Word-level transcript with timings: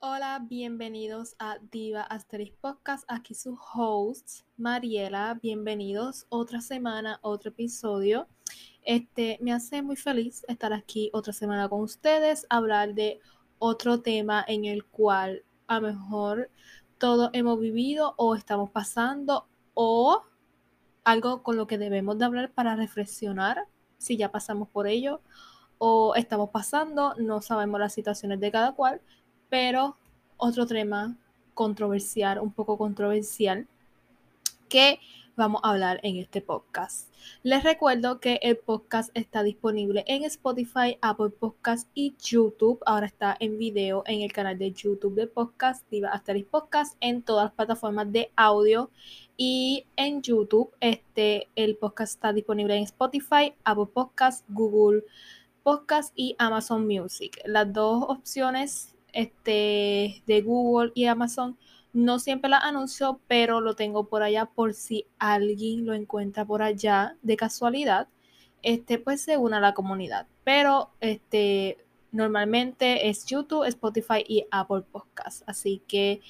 Hola, 0.00 0.44
bienvenidos 0.46 1.34
a 1.38 1.58
Diva 1.70 2.02
Asterix 2.02 2.54
Podcast. 2.56 3.04
Aquí 3.08 3.34
su 3.34 3.58
host, 3.74 4.42
Mariela. 4.58 5.38
Bienvenidos 5.42 6.26
otra 6.28 6.60
semana, 6.60 7.20
otro 7.22 7.50
episodio. 7.50 8.28
Este 8.82 9.38
me 9.40 9.54
hace 9.54 9.80
muy 9.80 9.96
feliz 9.96 10.44
estar 10.46 10.74
aquí 10.74 11.08
otra 11.14 11.32
semana 11.32 11.70
con 11.70 11.80
ustedes, 11.80 12.46
hablar 12.50 12.92
de 12.92 13.20
otro 13.58 14.02
tema 14.02 14.44
en 14.46 14.66
el 14.66 14.84
cual 14.84 15.42
a 15.66 15.80
lo 15.80 15.88
mejor 15.88 16.50
todos 16.98 17.30
hemos 17.32 17.58
vivido 17.58 18.12
o 18.18 18.34
estamos 18.34 18.70
pasando 18.70 19.48
o 19.72 20.22
algo 21.08 21.42
con 21.42 21.56
lo 21.56 21.66
que 21.66 21.78
debemos 21.78 22.18
de 22.18 22.26
hablar 22.26 22.50
para 22.50 22.76
reflexionar 22.76 23.64
si 23.96 24.18
ya 24.18 24.30
pasamos 24.30 24.68
por 24.68 24.86
ello 24.86 25.22
o 25.78 26.14
estamos 26.16 26.50
pasando, 26.50 27.14
no 27.16 27.40
sabemos 27.40 27.80
las 27.80 27.94
situaciones 27.94 28.40
de 28.40 28.52
cada 28.52 28.72
cual, 28.72 29.00
pero 29.48 29.96
otro 30.36 30.66
tema 30.66 31.16
controversial, 31.54 32.38
un 32.40 32.52
poco 32.52 32.76
controversial, 32.76 33.66
que 34.68 35.00
vamos 35.34 35.62
a 35.64 35.70
hablar 35.70 35.98
en 36.02 36.16
este 36.16 36.42
podcast. 36.42 37.08
Les 37.42 37.64
recuerdo 37.64 38.20
que 38.20 38.38
el 38.42 38.58
podcast 38.58 39.10
está 39.14 39.42
disponible 39.42 40.04
en 40.08 40.24
Spotify, 40.24 40.98
Apple 41.00 41.30
Podcast 41.30 41.88
y 41.94 42.16
YouTube. 42.22 42.80
Ahora 42.84 43.06
está 43.06 43.34
en 43.40 43.56
video 43.56 44.02
en 44.06 44.20
el 44.20 44.32
canal 44.32 44.58
de 44.58 44.72
YouTube 44.72 45.14
de 45.14 45.26
podcast, 45.26 45.88
Diva 45.90 46.10
Asterix 46.10 46.48
Podcast, 46.48 46.96
en 47.00 47.22
todas 47.22 47.46
las 47.46 47.54
plataformas 47.54 48.12
de 48.12 48.30
audio. 48.36 48.90
Y 49.40 49.86
en 49.94 50.20
YouTube, 50.20 50.72
este, 50.80 51.46
el 51.54 51.76
podcast 51.76 52.14
está 52.14 52.32
disponible 52.32 52.74
en 52.74 52.82
Spotify, 52.82 53.54
Apple 53.62 53.86
Podcast, 53.94 54.44
Google 54.48 55.04
Podcast 55.62 56.12
y 56.16 56.34
Amazon 56.40 56.88
Music. 56.88 57.40
Las 57.44 57.72
dos 57.72 58.04
opciones 58.08 58.96
este, 59.12 60.24
de 60.26 60.42
Google 60.42 60.90
y 60.92 61.04
Amazon 61.04 61.56
no 61.92 62.18
siempre 62.18 62.50
la 62.50 62.58
anuncio, 62.58 63.20
pero 63.28 63.60
lo 63.60 63.76
tengo 63.76 64.08
por 64.08 64.24
allá 64.24 64.46
por 64.46 64.74
si 64.74 65.06
alguien 65.20 65.86
lo 65.86 65.94
encuentra 65.94 66.44
por 66.44 66.60
allá 66.60 67.16
de 67.22 67.36
casualidad, 67.36 68.08
este, 68.62 68.98
pues 68.98 69.20
se 69.22 69.36
una 69.36 69.58
a 69.58 69.60
la 69.60 69.72
comunidad. 69.72 70.26
Pero 70.42 70.90
este, 70.98 71.78
normalmente 72.10 73.08
es 73.08 73.24
YouTube, 73.24 73.68
Spotify 73.68 74.24
y 74.26 74.46
Apple 74.50 74.82
Podcast. 74.90 75.44
Así 75.46 75.80
que 75.86 76.22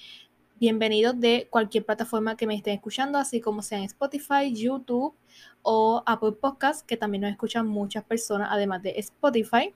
bienvenidos 0.59 1.19
de 1.21 1.47
cualquier 1.51 1.85
plataforma 1.85 2.37
que 2.37 2.47
me 2.47 2.55
estén 2.57 2.75
escuchando, 2.75 3.19
así 3.19 3.41
como 3.41 3.63
sea 3.63 3.79
en 3.79 3.85
Spotify, 3.85 4.53
YouTube 4.53 5.15
o 5.63 6.03
Apple 6.05 6.33
Podcast, 6.33 6.85
que 6.85 6.97
también 6.97 7.23
nos 7.23 7.31
escuchan 7.31 7.69
muchas 7.69 8.03
personas, 8.03 8.49
además 8.51 8.83
de 8.83 8.95
Spotify. 8.99 9.73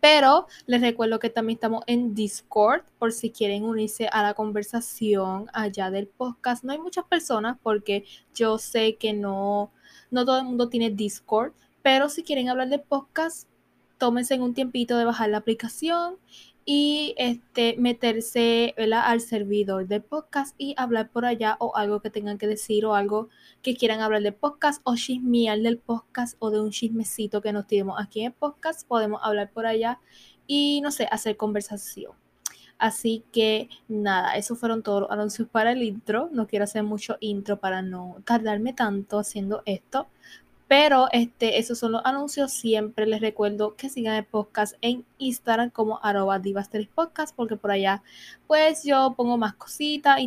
Pero 0.00 0.46
les 0.66 0.80
recuerdo 0.80 1.18
que 1.18 1.28
también 1.28 1.56
estamos 1.56 1.82
en 1.86 2.14
Discord 2.14 2.82
por 2.98 3.12
si 3.12 3.30
quieren 3.30 3.64
unirse 3.64 4.08
a 4.12 4.22
la 4.22 4.34
conversación 4.34 5.50
allá 5.52 5.90
del 5.90 6.06
podcast. 6.06 6.62
No 6.62 6.72
hay 6.72 6.78
muchas 6.78 7.04
personas 7.04 7.58
porque 7.62 8.04
yo 8.34 8.58
sé 8.58 8.96
que 8.96 9.12
no, 9.12 9.72
no 10.10 10.24
todo 10.24 10.38
el 10.38 10.44
mundo 10.44 10.68
tiene 10.68 10.90
Discord, 10.90 11.52
pero 11.82 12.08
si 12.08 12.22
quieren 12.22 12.48
hablar 12.48 12.68
de 12.68 12.78
podcast, 12.78 13.48
tómense 13.98 14.38
un 14.38 14.54
tiempito 14.54 14.96
de 14.96 15.04
bajar 15.04 15.28
la 15.30 15.38
aplicación 15.38 16.16
y 16.64 17.14
este, 17.18 17.76
meterse 17.78 18.74
al 18.76 19.20
servidor 19.20 19.88
de 19.88 20.00
podcast 20.00 20.54
y 20.58 20.74
hablar 20.76 21.10
por 21.10 21.24
allá 21.24 21.56
o 21.58 21.76
algo 21.76 22.00
que 22.00 22.10
tengan 22.10 22.38
que 22.38 22.46
decir 22.46 22.84
o 22.86 22.94
algo 22.94 23.28
que 23.62 23.76
quieran 23.76 24.00
hablar 24.00 24.22
de 24.22 24.32
podcast 24.32 24.80
o 24.84 24.96
chismear 24.96 25.58
del 25.60 25.78
podcast 25.78 26.36
o 26.38 26.50
de 26.50 26.60
un 26.60 26.70
chismecito 26.70 27.40
que 27.42 27.52
nos 27.52 27.66
tenemos 27.66 28.00
aquí 28.00 28.20
en 28.20 28.26
el 28.26 28.32
podcast, 28.32 28.86
podemos 28.86 29.20
hablar 29.24 29.50
por 29.52 29.66
allá 29.66 30.00
y 30.46 30.80
no 30.82 30.90
sé, 30.90 31.08
hacer 31.10 31.36
conversación. 31.36 32.12
Así 32.80 33.24
que 33.30 33.68
nada, 33.88 34.36
esos 34.36 34.58
fueron 34.58 34.82
todos 34.82 35.02
los 35.02 35.10
anuncios 35.10 35.46
para 35.48 35.72
el 35.72 35.82
intro. 35.82 36.30
No 36.32 36.46
quiero 36.46 36.64
hacer 36.64 36.82
mucho 36.82 37.18
intro 37.20 37.60
para 37.60 37.82
no 37.82 38.16
tardarme 38.24 38.72
tanto 38.72 39.18
haciendo 39.18 39.62
esto. 39.66 40.08
Pero 40.70 41.08
este, 41.10 41.58
esos 41.58 41.80
son 41.80 41.90
los 41.90 42.02
anuncios. 42.04 42.52
Siempre 42.52 43.04
les 43.04 43.20
recuerdo 43.20 43.74
que 43.74 43.88
sigan 43.88 44.14
el 44.14 44.24
podcast 44.24 44.76
en 44.82 45.04
Instagram 45.18 45.70
como 45.70 45.98
arroba 46.00 46.40
podcast, 46.94 47.34
porque 47.34 47.56
por 47.56 47.72
allá 47.72 48.04
pues 48.46 48.84
yo 48.84 49.14
pongo 49.16 49.36
más 49.36 49.54
cositas, 49.54 50.20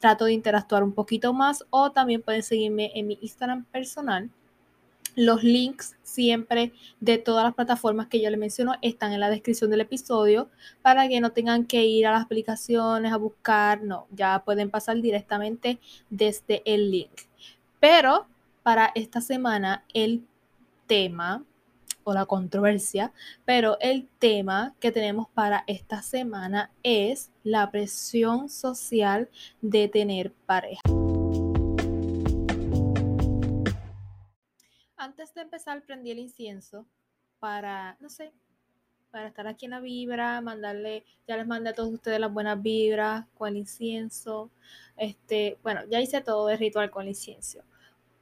trato 0.00 0.24
de 0.24 0.32
interactuar 0.32 0.82
un 0.82 0.94
poquito 0.94 1.32
más 1.32 1.64
o 1.70 1.92
también 1.92 2.22
pueden 2.22 2.42
seguirme 2.42 2.90
en 2.96 3.06
mi 3.06 3.20
Instagram 3.22 3.66
personal. 3.66 4.30
Los 5.14 5.44
links 5.44 5.94
siempre 6.02 6.72
de 6.98 7.18
todas 7.18 7.44
las 7.44 7.54
plataformas 7.54 8.08
que 8.08 8.20
yo 8.20 8.28
les 8.30 8.40
menciono 8.40 8.74
están 8.82 9.12
en 9.12 9.20
la 9.20 9.30
descripción 9.30 9.70
del 9.70 9.82
episodio 9.82 10.48
para 10.82 11.06
que 11.06 11.20
no 11.20 11.30
tengan 11.30 11.66
que 11.66 11.84
ir 11.84 12.08
a 12.08 12.10
las 12.10 12.24
aplicaciones 12.24 13.12
a 13.12 13.16
buscar, 13.16 13.84
no, 13.84 14.08
ya 14.10 14.42
pueden 14.44 14.70
pasar 14.70 15.00
directamente 15.00 15.78
desde 16.10 16.62
el 16.64 16.90
link. 16.90 17.12
Pero 17.78 18.26
para 18.64 18.90
esta 18.94 19.20
semana 19.20 19.84
el 19.92 20.26
tema 20.86 21.44
o 22.02 22.14
la 22.14 22.24
controversia, 22.24 23.12
pero 23.44 23.76
el 23.78 24.08
tema 24.18 24.74
que 24.80 24.90
tenemos 24.90 25.28
para 25.28 25.64
esta 25.66 26.00
semana 26.00 26.72
es 26.82 27.30
la 27.42 27.70
presión 27.70 28.48
social 28.48 29.28
de 29.60 29.88
tener 29.88 30.32
pareja. 30.32 30.80
Antes 34.96 35.34
de 35.34 35.42
empezar, 35.42 35.82
prendí 35.82 36.10
el 36.10 36.18
incienso 36.18 36.86
para, 37.38 37.98
no 38.00 38.08
sé, 38.08 38.32
para 39.10 39.28
estar 39.28 39.46
aquí 39.46 39.66
en 39.66 39.72
la 39.72 39.80
vibra, 39.80 40.40
mandarle, 40.40 41.04
ya 41.28 41.36
les 41.36 41.46
mandé 41.46 41.70
a 41.70 41.74
todos 41.74 41.92
ustedes 41.92 42.18
las 42.18 42.32
buenas 42.32 42.62
vibras 42.62 43.26
con 43.34 43.48
el 43.50 43.58
incienso. 43.58 44.50
Este, 44.96 45.58
bueno, 45.62 45.82
ya 45.90 46.00
hice 46.00 46.22
todo 46.22 46.48
el 46.48 46.58
ritual 46.58 46.90
con 46.90 47.02
el 47.02 47.10
incienso. 47.10 47.62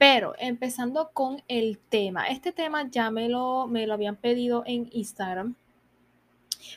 Pero 0.03 0.35
empezando 0.41 1.13
con 1.13 1.45
el 1.47 1.79
tema, 1.79 2.27
este 2.27 2.51
tema 2.51 2.91
ya 2.91 3.13
me 3.13 3.29
lo, 3.29 3.69
me 3.69 3.87
lo 3.87 3.95
habían 3.95 4.17
pedido 4.17 4.65
en 4.67 4.89
Instagram, 4.91 5.55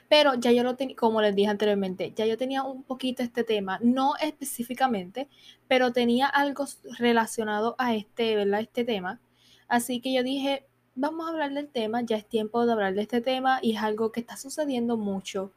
pero 0.07 0.35
ya 0.35 0.51
yo 0.51 0.61
lo 0.61 0.75
tenía, 0.75 0.95
como 0.95 1.23
les 1.23 1.35
dije 1.35 1.49
anteriormente, 1.49 2.13
ya 2.15 2.27
yo 2.27 2.37
tenía 2.37 2.61
un 2.61 2.83
poquito 2.83 3.23
este 3.23 3.43
tema, 3.43 3.79
no 3.81 4.13
específicamente, 4.21 5.27
pero 5.67 5.91
tenía 5.91 6.27
algo 6.27 6.65
relacionado 6.99 7.73
a 7.79 7.95
este, 7.95 8.35
¿verdad? 8.35 8.59
Este 8.59 8.83
tema. 8.83 9.19
Así 9.67 10.01
que 10.01 10.13
yo 10.13 10.21
dije, 10.21 10.67
vamos 10.93 11.25
a 11.25 11.31
hablar 11.31 11.51
del 11.51 11.69
tema, 11.69 12.03
ya 12.03 12.17
es 12.17 12.27
tiempo 12.27 12.63
de 12.63 12.73
hablar 12.73 12.93
de 12.93 13.01
este 13.01 13.21
tema 13.21 13.57
y 13.59 13.75
es 13.75 13.81
algo 13.81 14.11
que 14.11 14.19
está 14.19 14.37
sucediendo 14.37 14.97
mucho 14.97 15.51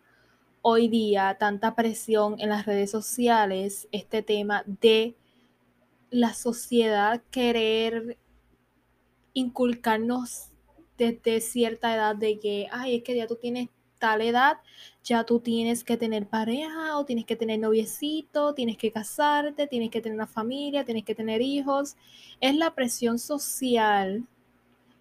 hoy 0.63 0.89
día, 0.89 1.37
tanta 1.39 1.75
presión 1.75 2.37
en 2.39 2.49
las 2.49 2.65
redes 2.65 2.91
sociales, 2.91 3.89
este 3.93 4.23
tema 4.23 4.65
de 4.65 5.17
la 6.11 6.35
sociedad 6.35 7.23
querer 7.31 8.19
inculcarnos 9.35 10.51
desde 10.97 11.41
cierta 11.41 11.95
edad 11.95 12.17
de 12.17 12.39
que, 12.39 12.67
ay, 12.73 12.97
es 12.97 13.03
que 13.03 13.17
ya 13.17 13.27
tú 13.27 13.37
tienes 13.37 13.69
tal 13.99 14.21
edad, 14.21 14.59
ya 15.03 15.25
tú 15.25 15.41
tienes 15.41 15.85
que 15.85 15.97
tener 15.97 16.27
pareja 16.27 16.99
o 16.99 17.05
tienes 17.05 17.25
que 17.25 17.37
tener 17.37 17.59
noviecito, 17.59 18.55
tienes 18.55 18.77
que 18.77 18.93
casarte, 18.93 19.67
tienes 19.67 19.91
que 19.91 20.01
tener 20.01 20.17
una 20.17 20.27
familia, 20.27 20.85
tienes 20.85 21.05
que 21.05 21.15
tener 21.15 21.43
hijos. 21.43 21.97
Es 22.41 22.55
la 22.57 22.75
presión 22.75 23.19
social 23.19 24.27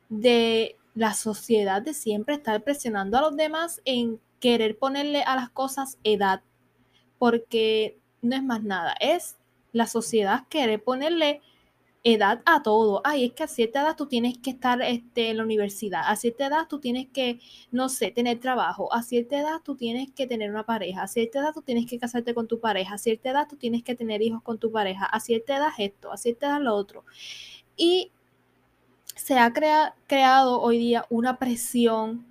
de 0.10 0.78
la 0.96 1.14
sociedad 1.14 1.82
de 1.82 1.94
siempre 1.94 2.36
estar 2.36 2.64
presionando 2.64 3.18
a 3.18 3.22
los 3.22 3.36
demás 3.36 3.82
en 3.86 4.20
querer 4.40 4.78
ponerle 4.78 5.24
a 5.24 5.36
las 5.36 5.50
cosas 5.50 5.98
edad, 6.04 6.42
porque 7.18 8.00
no 8.22 8.36
es 8.36 8.44
más 8.44 8.64
nada, 8.64 8.96
es 9.00 9.37
la 9.78 9.88
sociedad 9.88 10.44
quiere 10.50 10.80
ponerle 10.80 11.42
edad 12.04 12.42
a 12.46 12.64
todo. 12.64 13.02
Ay, 13.04 13.26
es 13.26 13.34
que 13.34 13.44
a 13.44 13.48
cierta 13.48 13.82
edad 13.82 13.96
tú 13.96 14.08
tienes 14.08 14.38
que 14.38 14.52
estar 14.52 14.82
este, 14.82 15.30
en 15.30 15.38
la 15.38 15.44
universidad, 15.44 16.04
a 16.06 16.16
cierta 16.16 16.48
edad 16.48 16.68
tú 16.68 16.80
tienes 16.80 17.08
que, 17.10 17.40
no 17.72 17.90
sé, 17.90 18.12
tener 18.12 18.40
trabajo, 18.40 18.94
a 18.94 19.04
cierta 19.04 19.40
edad 19.40 19.62
tú 19.64 19.76
tienes 19.76 20.12
que 20.12 20.28
tener 20.28 20.50
una 20.50 20.66
pareja, 20.66 21.04
a 21.04 21.08
cierta 21.08 21.40
edad 21.40 21.54
tú 21.54 21.62
tienes 21.62 21.86
que 21.86 22.00
casarte 22.00 22.34
con 22.34 22.48
tu 22.48 22.60
pareja, 22.60 22.96
a 22.96 22.98
cierta 22.98 23.32
edad 23.32 23.48
tú 23.50 23.58
tienes 23.58 23.84
que 23.84 23.96
tener 23.96 24.22
hijos 24.22 24.42
con 24.44 24.58
tu 24.58 24.72
pareja, 24.72 25.06
a 25.06 25.20
cierta 25.20 25.58
edad 25.58 25.70
esto, 25.78 26.12
a 26.12 26.18
cierta 26.18 26.48
edad 26.48 26.62
lo 26.62 26.76
otro. 26.76 27.04
Y 27.76 28.12
se 29.16 29.38
ha 29.38 29.52
creado 29.52 30.62
hoy 30.62 30.78
día 30.78 31.06
una 31.10 31.38
presión 31.40 32.26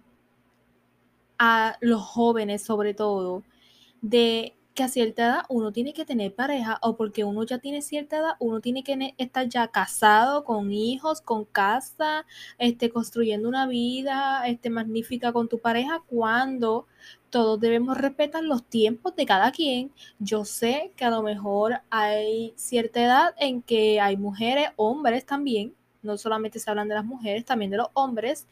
a 1.39 1.77
los 1.81 2.03
jóvenes 2.03 2.63
sobre 2.65 2.95
todo 2.95 3.43
de 4.01 4.57
que 4.77 4.85
a 4.85 4.89
cierta 4.89 5.27
edad 5.27 5.43
uno 5.49 5.73
tiene 5.73 5.93
que 5.95 6.05
tener 6.05 6.35
pareja 6.35 6.79
o 6.83 6.97
porque 6.97 7.25
uno 7.25 7.43
ya 7.45 7.59
tiene 7.59 7.83
cierta 7.83 8.19
edad, 8.19 8.37
uno 8.39 8.61
tiene 8.61 8.85
que 8.85 9.15
estar 9.19 9.49
ya 9.49 9.69
casado, 9.69 10.45
con 10.45 10.73
hijos, 10.73 11.21
con 11.21 11.45
casa, 11.47 12.27
este, 12.59 12.91
construyendo 12.91 13.49
una 13.49 13.67
vida 13.67 14.47
este, 14.47 14.71
magnífica 14.71 15.33
con 15.33 15.49
tu 15.49 15.59
pareja 15.59 16.03
cuando 16.07 16.87
todos 17.31 17.59
debemos 17.59 17.99
respetar 17.99 18.45
los 18.45 18.65
tiempos 18.65 19.17
de 19.17 19.27
cada 19.27 19.51
quien. 19.51 19.93
Yo 20.19 20.45
sé 20.45 20.93
que 20.97 21.05
a 21.05 21.11
lo 21.11 21.23
mejor 21.23 21.81
hay 21.91 22.53
cierta 22.57 23.03
edad 23.03 23.35
en 23.39 23.63
que 23.63 24.01
hay 24.01 24.17
mujeres, 24.17 24.69
hombres 24.77 25.27
también, 25.27 25.75
no 26.03 26.17
solamente 26.19 26.59
se 26.59 26.71
hablan 26.71 26.89
de 26.89 26.95
las 26.95 27.05
mujeres, 27.05 27.45
también 27.45 27.71
de 27.71 27.79
los 27.79 27.89
hombres, 27.95 28.47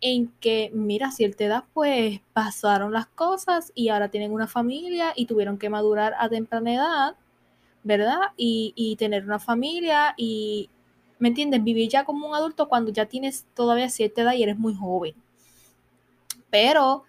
en 0.00 0.28
que, 0.40 0.70
mira, 0.72 1.08
a 1.08 1.12
cierta 1.12 1.44
edad, 1.44 1.64
pues 1.74 2.20
pasaron 2.32 2.92
las 2.92 3.06
cosas 3.06 3.72
y 3.74 3.88
ahora 3.88 4.10
tienen 4.10 4.32
una 4.32 4.46
familia 4.46 5.12
y 5.16 5.26
tuvieron 5.26 5.58
que 5.58 5.70
madurar 5.70 6.14
a 6.18 6.28
temprana 6.28 6.74
edad, 6.74 7.16
¿verdad? 7.82 8.20
Y, 8.36 8.72
y 8.76 8.96
tener 8.96 9.24
una 9.24 9.38
familia 9.38 10.14
y, 10.16 10.70
¿me 11.18 11.28
entiendes? 11.28 11.64
Vivir 11.64 11.88
ya 11.88 12.04
como 12.04 12.28
un 12.28 12.34
adulto 12.34 12.68
cuando 12.68 12.92
ya 12.92 13.06
tienes 13.06 13.46
todavía 13.54 13.88
cierta 13.90 14.22
edad 14.22 14.34
y 14.34 14.42
eres 14.42 14.58
muy 14.58 14.74
joven. 14.74 15.14
Pero, 16.50 17.04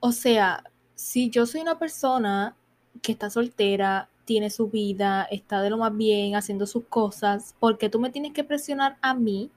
o 0.00 0.12
sea, 0.12 0.62
si 0.94 1.30
yo 1.30 1.46
soy 1.46 1.60
una 1.60 1.78
persona 1.78 2.54
que 3.02 3.12
está 3.12 3.30
soltera, 3.30 4.08
tiene 4.24 4.50
su 4.50 4.68
vida, 4.68 5.26
está 5.30 5.62
de 5.62 5.70
lo 5.70 5.78
más 5.78 5.96
bien, 5.96 6.34
haciendo 6.34 6.66
sus 6.66 6.84
cosas, 6.86 7.54
porque 7.60 7.88
tú 7.88 8.00
me 8.00 8.10
tienes 8.10 8.32
que 8.32 8.44
presionar 8.44 8.98
a 9.00 9.14
mí 9.14 9.50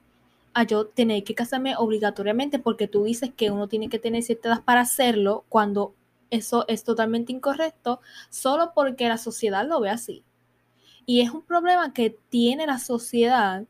a 0.54 0.64
yo 0.64 0.86
tener 0.86 1.24
que 1.24 1.34
casarme 1.34 1.76
obligatoriamente 1.76 2.58
porque 2.58 2.88
tú 2.88 3.04
dices 3.04 3.32
que 3.34 3.50
uno 3.50 3.68
tiene 3.68 3.88
que 3.88 3.98
tener 3.98 4.22
cierta 4.22 4.48
edad 4.48 4.64
para 4.64 4.80
hacerlo 4.80 5.44
cuando 5.48 5.94
eso 6.30 6.64
es 6.68 6.84
totalmente 6.84 7.32
incorrecto 7.32 8.00
solo 8.30 8.72
porque 8.74 9.08
la 9.08 9.18
sociedad 9.18 9.66
lo 9.66 9.80
ve 9.80 9.90
así. 9.90 10.24
Y 11.06 11.22
es 11.22 11.30
un 11.30 11.42
problema 11.42 11.92
que 11.92 12.16
tiene 12.28 12.66
la 12.66 12.78
sociedad 12.78 13.64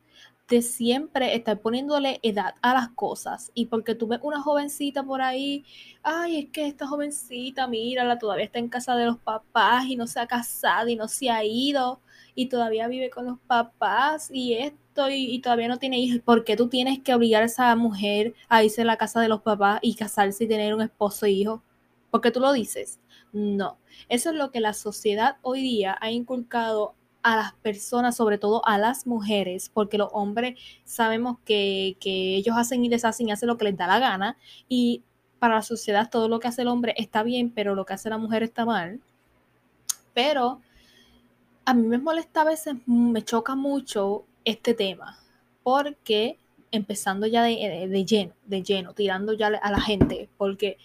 de 0.48 0.62
siempre 0.62 1.36
estar 1.36 1.60
poniéndole 1.60 2.18
edad 2.22 2.54
a 2.60 2.74
las 2.74 2.88
cosas. 2.90 3.52
Y 3.54 3.66
porque 3.66 3.94
tú 3.94 4.08
ves 4.08 4.18
una 4.22 4.42
jovencita 4.42 5.04
por 5.04 5.22
ahí, 5.22 5.64
ay, 6.02 6.40
es 6.40 6.50
que 6.50 6.66
esta 6.66 6.88
jovencita, 6.88 7.68
mírala, 7.68 8.18
todavía 8.18 8.46
está 8.46 8.58
en 8.58 8.68
casa 8.68 8.96
de 8.96 9.06
los 9.06 9.18
papás 9.18 9.86
y 9.86 9.96
no 9.96 10.06
se 10.08 10.18
ha 10.20 10.26
casado 10.26 10.88
y 10.88 10.96
no 10.96 11.08
se 11.08 11.30
ha 11.30 11.44
ido 11.44 12.00
y 12.34 12.48
todavía 12.48 12.88
vive 12.88 13.10
con 13.10 13.26
los 13.26 13.38
papás 13.46 14.30
y 14.32 14.54
esto 14.54 14.79
y, 15.10 15.40
todavía 15.40 15.68
no 15.68 15.78
tiene 15.78 15.98
hijos. 15.98 16.20
¿Por 16.20 16.44
qué 16.44 16.56
tú 16.56 16.68
tienes 16.68 17.00
que 17.00 17.14
obligar 17.14 17.42
a 17.42 17.46
esa 17.46 17.74
mujer 17.76 18.34
a 18.48 18.62
irse 18.64 18.82
a 18.82 18.84
la 18.84 18.96
casa 18.96 19.20
de 19.20 19.28
los 19.28 19.42
papás 19.42 19.80
y 19.82 19.94
casarse 19.94 20.44
y 20.44 20.48
tener 20.48 20.74
un 20.74 20.82
esposo 20.82 21.26
e 21.26 21.30
hijo? 21.30 21.62
porque 22.10 22.30
tú 22.30 22.40
lo 22.40 22.52
dices? 22.52 23.00
No. 23.32 23.78
Eso 24.08 24.30
es 24.30 24.36
lo 24.36 24.50
que 24.50 24.60
la 24.60 24.74
sociedad 24.74 25.36
hoy 25.42 25.62
día 25.62 25.96
ha 26.00 26.10
inculcado 26.10 26.94
a 27.22 27.36
las 27.36 27.52
personas, 27.54 28.16
sobre 28.16 28.38
todo 28.38 28.66
a 28.66 28.78
las 28.78 29.06
mujeres, 29.06 29.70
porque 29.72 29.98
los 29.98 30.08
hombres 30.12 30.58
sabemos 30.84 31.38
que, 31.44 31.96
ellos 32.02 32.56
hacen 32.56 32.84
y 32.84 32.88
deshacen 32.88 33.28
y 33.28 33.32
hacen 33.32 33.48
lo 33.48 33.56
que 33.56 33.66
les 33.66 33.76
da 33.76 33.86
la 33.86 33.98
gana, 33.98 34.36
y 34.68 35.02
para 35.38 35.56
la 35.56 35.62
sociedad 35.62 36.10
todo 36.10 36.28
lo 36.28 36.40
que 36.40 36.48
hace 36.48 36.62
el 36.62 36.68
hombre 36.68 36.94
está 36.96 37.22
bien, 37.22 37.50
pero 37.50 37.74
lo 37.74 37.84
que 37.84 37.94
hace 37.94 38.10
la 38.10 38.18
mujer 38.18 38.42
está 38.42 38.64
mal. 38.64 39.00
Pero 40.14 40.60
a 41.64 41.74
mí 41.74 41.86
me 41.86 41.98
molesta 41.98 42.42
a 42.42 42.44
veces, 42.44 42.74
me 42.86 43.22
choca 43.22 43.54
mucho 43.54 44.24
este 44.44 44.74
tema, 44.74 45.18
porque 45.62 46.38
empezando 46.72 47.26
ya 47.26 47.42
de, 47.42 47.88
de 47.88 48.04
lleno, 48.04 48.32
de 48.46 48.62
lleno, 48.62 48.94
tirando 48.94 49.32
ya 49.32 49.48
a 49.48 49.70
la 49.70 49.80
gente, 49.80 50.28
porque 50.36 50.78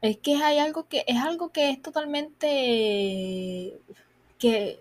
es 0.00 0.18
que 0.18 0.36
hay 0.36 0.58
algo 0.58 0.86
que 0.88 1.04
es 1.06 1.16
algo 1.18 1.50
que 1.50 1.70
es 1.70 1.82
totalmente 1.82 3.78
que 4.38 4.80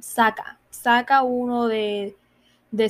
saca, 0.00 0.58
saca 0.70 1.22
uno 1.22 1.66
de, 1.66 2.14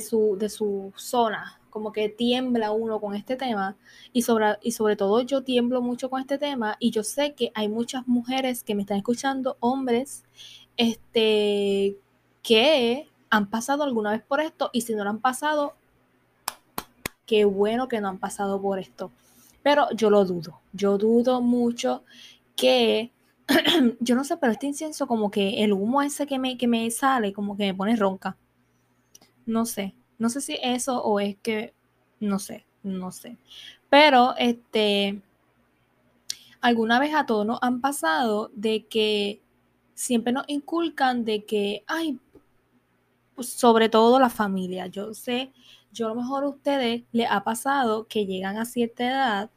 su, 0.01 0.37
de 0.37 0.49
su 0.49 0.91
zona, 0.95 1.59
como 1.69 1.91
que 1.93 2.09
tiembla 2.09 2.71
uno 2.71 2.99
con 2.99 3.15
este 3.15 3.35
tema 3.35 3.77
y 4.11 4.23
sobre, 4.23 4.57
y 4.61 4.71
sobre 4.73 4.95
todo 4.95 5.21
yo 5.21 5.43
tiemblo 5.43 5.81
mucho 5.81 6.09
con 6.09 6.19
este 6.21 6.37
tema 6.37 6.75
y 6.79 6.91
yo 6.91 7.03
sé 7.03 7.33
que 7.33 7.51
hay 7.55 7.69
muchas 7.69 8.07
mujeres 8.07 8.63
que 8.63 8.75
me 8.75 8.81
están 8.81 8.97
escuchando, 8.97 9.57
hombres, 9.59 10.23
este, 10.77 11.95
que 12.43 13.07
han 13.29 13.49
pasado 13.49 13.83
alguna 13.83 14.11
vez 14.11 14.21
por 14.21 14.39
esto 14.39 14.69
y 14.73 14.81
si 14.81 14.95
no 14.95 15.03
lo 15.03 15.09
han 15.09 15.19
pasado, 15.19 15.73
qué 17.25 17.45
bueno 17.45 17.87
que 17.87 18.01
no 18.01 18.07
han 18.07 18.17
pasado 18.17 18.61
por 18.61 18.79
esto. 18.79 19.11
Pero 19.61 19.87
yo 19.91 20.09
lo 20.09 20.25
dudo, 20.25 20.61
yo 20.73 20.97
dudo 20.97 21.41
mucho 21.41 22.03
que 22.55 23.11
yo 23.99 24.15
no 24.15 24.23
sé, 24.23 24.37
pero 24.37 24.53
este 24.53 24.67
incienso 24.67 25.07
como 25.07 25.31
que 25.31 25.63
el 25.63 25.73
humo 25.73 26.01
ese 26.01 26.27
que 26.27 26.39
me, 26.39 26.57
que 26.57 26.67
me 26.67 26.89
sale 26.91 27.33
como 27.33 27.57
que 27.57 27.65
me 27.65 27.73
pone 27.73 27.95
ronca. 27.95 28.37
No 29.45 29.65
sé, 29.65 29.95
no 30.17 30.29
sé 30.29 30.41
si 30.41 30.57
eso 30.61 31.01
o 31.03 31.19
es 31.19 31.37
que, 31.37 31.73
no 32.19 32.39
sé, 32.39 32.65
no 32.83 33.11
sé. 33.11 33.37
Pero, 33.89 34.35
este, 34.37 35.21
alguna 36.61 36.99
vez 36.99 37.15
a 37.15 37.25
todos 37.25 37.45
nos 37.45 37.59
han 37.61 37.81
pasado 37.81 38.51
de 38.53 38.85
que 38.85 39.41
siempre 39.95 40.31
nos 40.31 40.45
inculcan 40.47 41.25
de 41.25 41.45
que, 41.45 41.83
ay, 41.87 42.19
sobre 43.43 43.89
todo 43.89 44.19
la 44.19 44.29
familia. 44.29 44.87
Yo 44.87 45.13
sé, 45.13 45.51
yo 45.91 46.07
a 46.07 46.09
lo 46.09 46.15
mejor 46.15 46.43
a 46.43 46.49
ustedes 46.49 47.03
les 47.11 47.29
ha 47.29 47.43
pasado 47.43 48.07
que 48.07 48.25
llegan 48.25 48.57
a 48.57 48.65
cierta 48.65 49.05
edad 49.05 49.49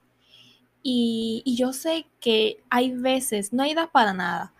y, 0.82 1.43
yo 1.56 1.73
sé 1.73 2.06
que 2.20 2.58
hay 2.70 2.93
veces, 2.93 3.52
no 3.52 3.62
hay 3.62 3.73
edad 3.73 3.90
para 3.93 4.12
nada, 4.12 4.55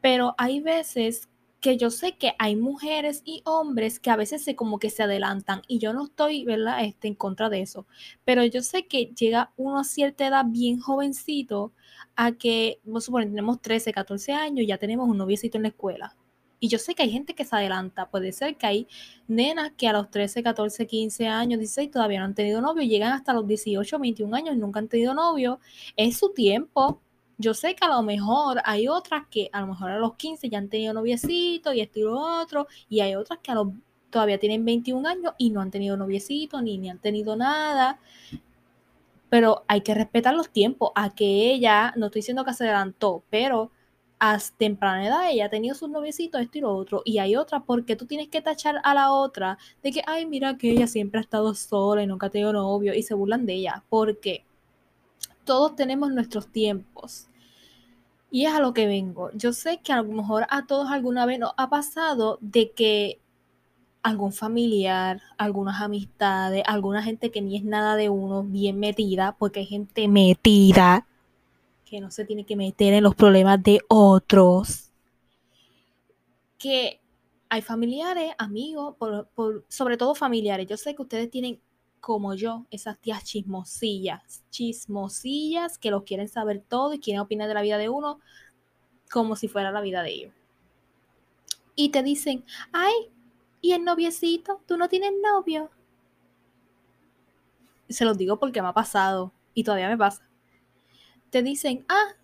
pero 0.00 0.34
hay 0.38 0.60
veces 0.60 1.28
que 1.60 1.76
yo 1.76 1.90
sé 1.90 2.16
que 2.16 2.34
hay 2.38 2.56
mujeres 2.56 3.22
y 3.24 3.42
hombres 3.44 3.98
que 4.00 4.10
a 4.10 4.16
veces 4.16 4.44
se 4.44 4.54
como 4.56 4.78
que 4.78 4.90
se 4.90 5.02
adelantan 5.02 5.62
y 5.68 5.78
yo 5.80 5.92
no 5.92 6.04
estoy, 6.04 6.44
¿verdad? 6.44 6.84
Este, 6.84 7.08
en 7.08 7.14
contra 7.14 7.48
de 7.50 7.62
eso, 7.62 7.86
pero 8.24 8.44
yo 8.44 8.62
sé 8.62 8.86
que 8.86 9.06
llega 9.06 9.52
uno 9.56 9.78
a 9.80 9.84
cierta 9.84 10.26
edad 10.26 10.44
bien 10.46 10.80
jovencito 10.80 11.72
a 12.16 12.32
que, 12.32 12.80
vamos 12.84 13.04
a 13.04 13.06
suponer, 13.06 13.28
tenemos 13.28 13.60
13, 13.62 13.92
14 13.92 14.32
años 14.32 14.62
y 14.64 14.66
ya 14.68 14.78
tenemos 14.78 15.08
un 15.08 15.18
noviecito 15.18 15.58
en 15.58 15.62
la 15.64 15.68
escuela. 15.70 16.16
Y 16.60 16.68
yo 16.68 16.78
sé 16.78 16.94
que 16.94 17.02
hay 17.02 17.10
gente 17.10 17.34
que 17.34 17.44
se 17.44 17.54
adelanta. 17.54 18.10
Puede 18.10 18.32
ser 18.32 18.56
que 18.56 18.66
hay 18.66 18.88
nenas 19.28 19.72
que 19.76 19.88
a 19.88 19.92
los 19.92 20.10
13, 20.10 20.42
14, 20.42 20.86
15 20.86 21.26
años, 21.28 21.58
16 21.58 21.90
todavía 21.90 22.20
no 22.20 22.26
han 22.26 22.34
tenido 22.34 22.60
novio, 22.60 22.82
llegan 22.82 23.12
hasta 23.12 23.32
los 23.32 23.46
18, 23.46 23.98
21 23.98 24.36
años 24.36 24.54
y 24.56 24.58
nunca 24.58 24.80
han 24.80 24.88
tenido 24.88 25.14
novio. 25.14 25.60
Es 25.96 26.18
su 26.18 26.32
tiempo. 26.32 27.00
Yo 27.38 27.54
sé 27.54 27.74
que 27.74 27.84
a 27.84 27.88
lo 27.88 28.02
mejor 28.02 28.60
hay 28.64 28.88
otras 28.88 29.26
que 29.30 29.48
a 29.52 29.60
lo 29.60 29.68
mejor 29.68 29.90
a 29.90 29.98
los 29.98 30.16
15 30.16 30.48
ya 30.48 30.58
han 30.58 30.68
tenido 30.68 30.92
noviecito 30.94 31.72
y 31.72 31.80
esto 31.80 32.00
y 32.00 32.02
lo 32.02 32.18
otro. 32.18 32.66
Y 32.88 33.00
hay 33.00 33.14
otras 33.14 33.38
que 33.42 33.52
a 33.52 33.54
los, 33.54 33.68
todavía 34.10 34.38
tienen 34.38 34.64
21 34.64 35.08
años 35.08 35.32
y 35.38 35.50
no 35.50 35.60
han 35.60 35.70
tenido 35.70 35.96
noviecito 35.96 36.60
ni, 36.62 36.78
ni 36.78 36.90
han 36.90 36.98
tenido 36.98 37.36
nada 37.36 37.98
pero 39.28 39.64
hay 39.68 39.82
que 39.82 39.94
respetar 39.94 40.34
los 40.34 40.50
tiempos. 40.50 40.90
A 40.94 41.14
que 41.14 41.52
ella, 41.52 41.92
no 41.96 42.06
estoy 42.06 42.20
diciendo 42.20 42.44
que 42.44 42.54
se 42.54 42.64
adelantó, 42.64 43.22
pero 43.30 43.70
a 44.20 44.38
temprana 44.56 45.06
edad 45.06 45.30
ella 45.30 45.46
ha 45.46 45.48
tenido 45.50 45.74
sus 45.74 45.88
noviecitos, 45.88 46.40
esto 46.40 46.58
y 46.58 46.60
lo 46.60 46.74
otro, 46.74 47.02
y 47.04 47.18
hay 47.18 47.36
otra, 47.36 47.60
porque 47.60 47.96
tú 47.96 48.06
tienes 48.06 48.28
que 48.28 48.42
tachar 48.42 48.80
a 48.82 48.94
la 48.94 49.12
otra 49.12 49.58
de 49.82 49.92
que, 49.92 50.02
ay, 50.06 50.26
mira 50.26 50.56
que 50.58 50.70
ella 50.70 50.86
siempre 50.86 51.18
ha 51.18 51.22
estado 51.22 51.54
sola 51.54 52.02
y 52.02 52.06
nunca 52.06 52.26
ha 52.26 52.30
tenido 52.30 52.52
novio, 52.52 52.94
y 52.94 53.02
se 53.02 53.14
burlan 53.14 53.46
de 53.46 53.54
ella, 53.54 53.84
porque 53.88 54.44
todos 55.44 55.76
tenemos 55.76 56.12
nuestros 56.12 56.48
tiempos. 56.48 57.28
Y 58.30 58.44
es 58.44 58.52
a 58.52 58.60
lo 58.60 58.74
que 58.74 58.86
vengo. 58.86 59.30
Yo 59.32 59.54
sé 59.54 59.78
que 59.78 59.92
a 59.92 60.02
lo 60.02 60.12
mejor 60.12 60.46
a 60.50 60.66
todos 60.66 60.90
alguna 60.90 61.24
vez 61.24 61.38
nos 61.38 61.52
ha 61.56 61.70
pasado 61.70 62.38
de 62.42 62.72
que 62.72 63.18
algún 64.02 64.32
familiar, 64.32 65.22
algunas 65.38 65.80
amistades, 65.80 66.62
alguna 66.66 67.02
gente 67.02 67.30
que 67.30 67.40
ni 67.40 67.56
es 67.56 67.64
nada 67.64 67.96
de 67.96 68.10
uno, 68.10 68.42
bien 68.42 68.78
metida, 68.78 69.36
porque 69.38 69.60
hay 69.60 69.66
gente 69.66 70.08
metida 70.08 71.06
que 71.88 72.00
no 72.00 72.10
se 72.10 72.24
tiene 72.24 72.44
que 72.44 72.56
meter 72.56 72.92
en 72.92 73.02
los 73.02 73.14
problemas 73.14 73.62
de 73.62 73.80
otros, 73.88 74.90
que 76.58 77.00
hay 77.48 77.62
familiares, 77.62 78.34
amigos, 78.36 78.96
sobre 79.68 79.96
todo 79.96 80.14
familiares. 80.14 80.66
Yo 80.66 80.76
sé 80.76 80.94
que 80.94 81.02
ustedes 81.02 81.30
tienen, 81.30 81.60
como 82.00 82.34
yo, 82.34 82.66
esas 82.70 82.98
tías 82.98 83.24
chismosillas, 83.24 84.44
chismosillas 84.50 85.78
que 85.78 85.90
los 85.90 86.02
quieren 86.02 86.28
saber 86.28 86.62
todo 86.68 86.92
y 86.92 86.98
quieren 86.98 87.20
opinar 87.20 87.48
de 87.48 87.54
la 87.54 87.62
vida 87.62 87.78
de 87.78 87.88
uno 87.88 88.20
como 89.10 89.36
si 89.36 89.48
fuera 89.48 89.72
la 89.72 89.80
vida 89.80 90.02
de 90.02 90.10
ellos. 90.10 90.34
Y 91.74 91.88
te 91.90 92.02
dicen, 92.02 92.44
ay, 92.72 92.92
¿y 93.62 93.72
el 93.72 93.84
noviecito? 93.84 94.60
¿Tú 94.66 94.76
no 94.76 94.88
tienes 94.88 95.12
novio? 95.22 95.70
Se 97.88 98.04
los 98.04 98.18
digo 98.18 98.38
porque 98.38 98.60
me 98.60 98.68
ha 98.68 98.74
pasado 98.74 99.32
y 99.54 99.64
todavía 99.64 99.88
me 99.88 99.96
pasa 99.96 100.27
te 101.30 101.42
dicen, 101.42 101.84
ah, 101.88 102.14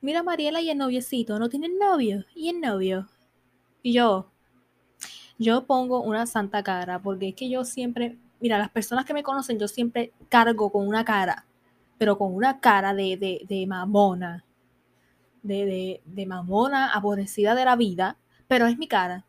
mira 0.00 0.22
Mariela 0.22 0.60
y 0.60 0.70
el 0.70 0.78
noviecito, 0.78 1.38
no 1.38 1.48
tienen 1.48 1.78
novio, 1.78 2.24
y 2.34 2.48
el 2.48 2.60
novio. 2.60 3.08
Y 3.82 3.92
yo, 3.92 4.30
yo 5.38 5.66
pongo 5.66 6.00
una 6.00 6.26
santa 6.26 6.62
cara, 6.62 7.00
porque 7.00 7.28
es 7.28 7.34
que 7.34 7.48
yo 7.48 7.64
siempre, 7.64 8.18
mira, 8.40 8.58
las 8.58 8.70
personas 8.70 9.04
que 9.04 9.14
me 9.14 9.22
conocen, 9.22 9.58
yo 9.58 9.68
siempre 9.68 10.12
cargo 10.28 10.70
con 10.70 10.86
una 10.86 11.04
cara, 11.04 11.46
pero 11.98 12.18
con 12.18 12.34
una 12.34 12.60
cara 12.60 12.94
de, 12.94 13.16
de, 13.16 13.44
de 13.48 13.66
mamona, 13.66 14.44
de, 15.42 15.66
de, 15.66 16.02
de 16.04 16.26
mamona 16.26 16.92
aborrecida 16.92 17.54
de 17.54 17.64
la 17.64 17.76
vida, 17.76 18.18
pero 18.48 18.66
es 18.66 18.78
mi 18.78 18.88
cara. 18.88 19.24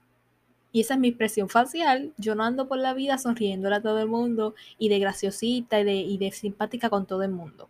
Y 0.71 0.81
esa 0.81 0.95
es 0.95 0.99
mi 0.99 1.07
expresión 1.07 1.47
facial. 1.47 2.13
Yo 2.17 2.35
no 2.35 2.43
ando 2.43 2.67
por 2.67 2.77
la 2.77 2.93
vida 2.93 3.17
sonriéndole 3.17 3.77
a 3.77 3.81
todo 3.81 3.99
el 3.99 4.09
mundo 4.09 4.55
y 4.77 4.89
de 4.89 4.99
graciosita 4.99 5.79
y 5.79 5.83
de, 5.85 5.95
y 5.95 6.17
de 6.17 6.31
simpática 6.31 6.89
con 6.89 7.05
todo 7.05 7.23
el 7.23 7.31
mundo. 7.31 7.69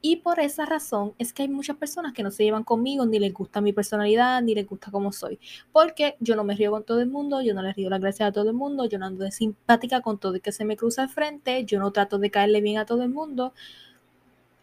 Y 0.00 0.16
por 0.16 0.38
esa 0.38 0.64
razón 0.64 1.12
es 1.18 1.32
que 1.32 1.42
hay 1.42 1.48
muchas 1.48 1.76
personas 1.76 2.12
que 2.12 2.22
no 2.22 2.30
se 2.30 2.44
llevan 2.44 2.62
conmigo, 2.62 3.04
ni 3.04 3.18
les 3.18 3.32
gusta 3.32 3.60
mi 3.60 3.72
personalidad, 3.72 4.40
ni 4.42 4.54
les 4.54 4.66
gusta 4.66 4.92
cómo 4.92 5.10
soy. 5.10 5.40
Porque 5.72 6.16
yo 6.20 6.36
no 6.36 6.44
me 6.44 6.54
río 6.54 6.70
con 6.70 6.84
todo 6.84 7.00
el 7.00 7.08
mundo, 7.08 7.42
yo 7.42 7.52
no 7.52 7.62
les 7.62 7.74
río 7.74 7.90
la 7.90 7.98
gracia 7.98 8.26
a 8.26 8.32
todo 8.32 8.50
el 8.50 8.54
mundo, 8.54 8.84
yo 8.86 8.98
no 8.98 9.06
ando 9.06 9.24
de 9.24 9.32
simpática 9.32 10.00
con 10.00 10.18
todo 10.18 10.36
el 10.36 10.40
que 10.40 10.52
se 10.52 10.64
me 10.64 10.76
cruza 10.76 11.02
al 11.02 11.08
frente, 11.08 11.64
yo 11.64 11.80
no 11.80 11.90
trato 11.90 12.18
de 12.18 12.30
caerle 12.30 12.60
bien 12.60 12.78
a 12.78 12.86
todo 12.86 13.02
el 13.02 13.10
mundo. 13.10 13.52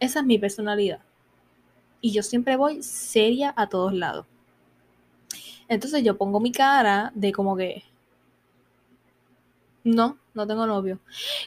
Esa 0.00 0.20
es 0.20 0.26
mi 0.26 0.38
personalidad. 0.38 1.00
Y 2.00 2.12
yo 2.12 2.22
siempre 2.22 2.56
voy 2.56 2.82
seria 2.82 3.52
a 3.56 3.68
todos 3.68 3.92
lados. 3.92 4.26
Entonces 5.68 6.02
yo 6.02 6.16
pongo 6.16 6.40
mi 6.40 6.52
cara 6.52 7.12
de 7.14 7.32
como 7.32 7.56
que, 7.56 7.82
no, 9.86 10.18
no 10.34 10.46
tengo 10.46 10.66
novio. 10.66 10.98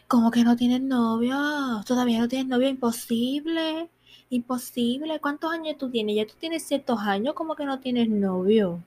¿Cómo 0.08 0.32
que 0.32 0.44
no 0.46 0.56
tienes 0.56 0.82
novio? 0.82 1.38
Todavía 1.86 2.20
no 2.20 2.28
tienes 2.30 2.48
novio, 2.48 2.70
imposible. 2.70 3.90
Imposible. 4.30 5.20
¿Cuántos 5.20 5.52
años 5.52 5.78
tú 5.78 5.90
tienes? 5.90 6.16
Ya 6.16 6.26
tú 6.26 6.36
tienes 6.40 6.64
ciertos 6.64 7.00
años, 7.02 7.34
como 7.34 7.56
que 7.56 7.66
no 7.66 7.80
tienes 7.80 8.10
novio. 8.10 8.82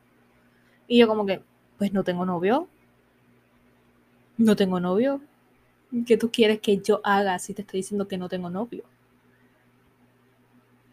Y 0.88 0.99
yo 0.99 1.06
como 1.06 1.26
que, 1.26 1.42
pues 1.76 1.92
no 1.92 2.02
tengo 2.02 2.25
novio. 2.25 2.66
No 4.38 4.56
tengo 4.56 4.80
novio. 4.80 5.21
¿Qué 6.06 6.16
tú 6.16 6.30
quieres 6.30 6.61
que 6.61 6.78
yo 6.78 7.02
haga 7.04 7.38
si 7.38 7.52
te 7.52 7.61
estoy 7.61 7.80
diciendo 7.80 8.09
que 8.09 8.16
no 8.16 8.30
tengo 8.30 8.49
novio? 8.49 8.85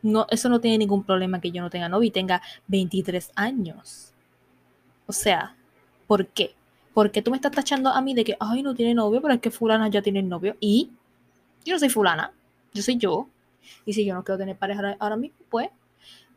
No, 0.01 0.27
eso 0.29 0.49
no 0.49 0.59
tiene 0.59 0.79
ningún 0.79 1.03
problema 1.03 1.39
que 1.39 1.51
yo 1.51 1.61
no 1.61 1.69
tenga 1.69 1.87
novio 1.87 2.07
y 2.07 2.11
tenga 2.11 2.41
23 2.67 3.31
años. 3.35 4.13
O 5.07 5.13
sea, 5.13 5.55
¿por 6.07 6.27
qué? 6.27 6.55
Porque 6.93 7.21
tú 7.21 7.31
me 7.31 7.37
estás 7.37 7.51
tachando 7.51 7.89
a 7.89 8.01
mí 8.01 8.13
de 8.13 8.23
que, 8.23 8.37
ay, 8.39 8.63
no 8.63 8.73
tiene 8.73 8.93
novio, 8.93 9.21
pero 9.21 9.33
es 9.33 9.39
que 9.39 9.51
fulana 9.51 9.87
ya 9.89 10.01
tiene 10.01 10.21
novio. 10.23 10.55
Y 10.59 10.89
yo 11.65 11.73
no 11.73 11.79
soy 11.79 11.89
fulana, 11.89 12.31
yo 12.73 12.81
soy 12.81 12.97
yo. 12.97 13.27
Y 13.85 13.93
si 13.93 14.05
yo 14.05 14.13
no 14.13 14.23
quiero 14.23 14.37
tener 14.37 14.57
pareja 14.57 14.95
ahora 14.99 15.15
mismo, 15.15 15.37
pues, 15.49 15.69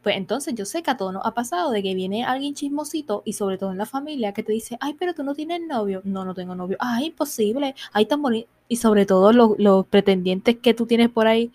pues 0.02 0.16
entonces 0.16 0.54
yo 0.54 0.64
sé 0.64 0.82
que 0.82 0.90
a 0.90 0.96
todos 0.96 1.12
nos 1.12 1.24
ha 1.24 1.32
pasado 1.32 1.70
de 1.70 1.82
que 1.82 1.94
viene 1.94 2.24
alguien 2.24 2.54
chismosito 2.54 3.22
y 3.24 3.34
sobre 3.34 3.56
todo 3.56 3.70
en 3.70 3.78
la 3.78 3.86
familia 3.86 4.32
que 4.32 4.42
te 4.42 4.52
dice, 4.52 4.76
ay, 4.80 4.94
pero 4.98 5.14
tú 5.14 5.22
no 5.22 5.34
tienes 5.34 5.60
novio. 5.66 6.02
No, 6.04 6.24
no 6.24 6.34
tengo 6.34 6.54
novio. 6.54 6.76
Ay, 6.80 7.06
imposible. 7.06 7.74
Ay, 7.92 8.06
tan 8.06 8.20
bonito. 8.20 8.48
Y 8.68 8.76
sobre 8.76 9.06
todo 9.06 9.32
los, 9.32 9.50
los 9.58 9.86
pretendientes 9.86 10.58
que 10.58 10.74
tú 10.74 10.86
tienes 10.86 11.08
por 11.08 11.26
ahí 11.26 11.52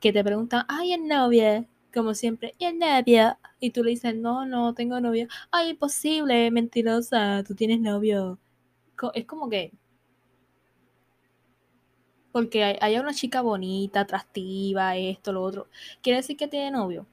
que 0.00 0.12
te 0.12 0.24
preguntan, 0.24 0.64
ay, 0.68 0.94
es 0.94 1.00
novia, 1.00 1.66
como 1.90 2.14
siempre, 2.14 2.54
y 2.58 2.64
es 2.66 2.74
novia. 2.74 3.38
Y 3.60 3.70
tú 3.70 3.84
le 3.84 3.90
dices, 3.90 4.16
no, 4.16 4.46
no, 4.46 4.74
tengo 4.74 5.00
novio. 5.00 5.28
Ay, 5.50 5.70
imposible, 5.70 6.50
mentirosa, 6.50 7.42
tú 7.46 7.54
tienes 7.54 7.80
novio. 7.80 8.38
Es 9.14 9.26
como 9.26 9.48
que... 9.48 9.72
Porque 12.32 12.62
hay, 12.80 12.96
una 12.98 13.12
chica 13.12 13.42
bonita, 13.42 14.00
atractiva, 14.00 14.96
esto, 14.96 15.32
lo 15.32 15.42
otro. 15.42 15.66
¿Quiere 16.02 16.18
decir 16.18 16.36
que 16.36 16.48
tiene 16.48 16.70
novio? 16.70 17.06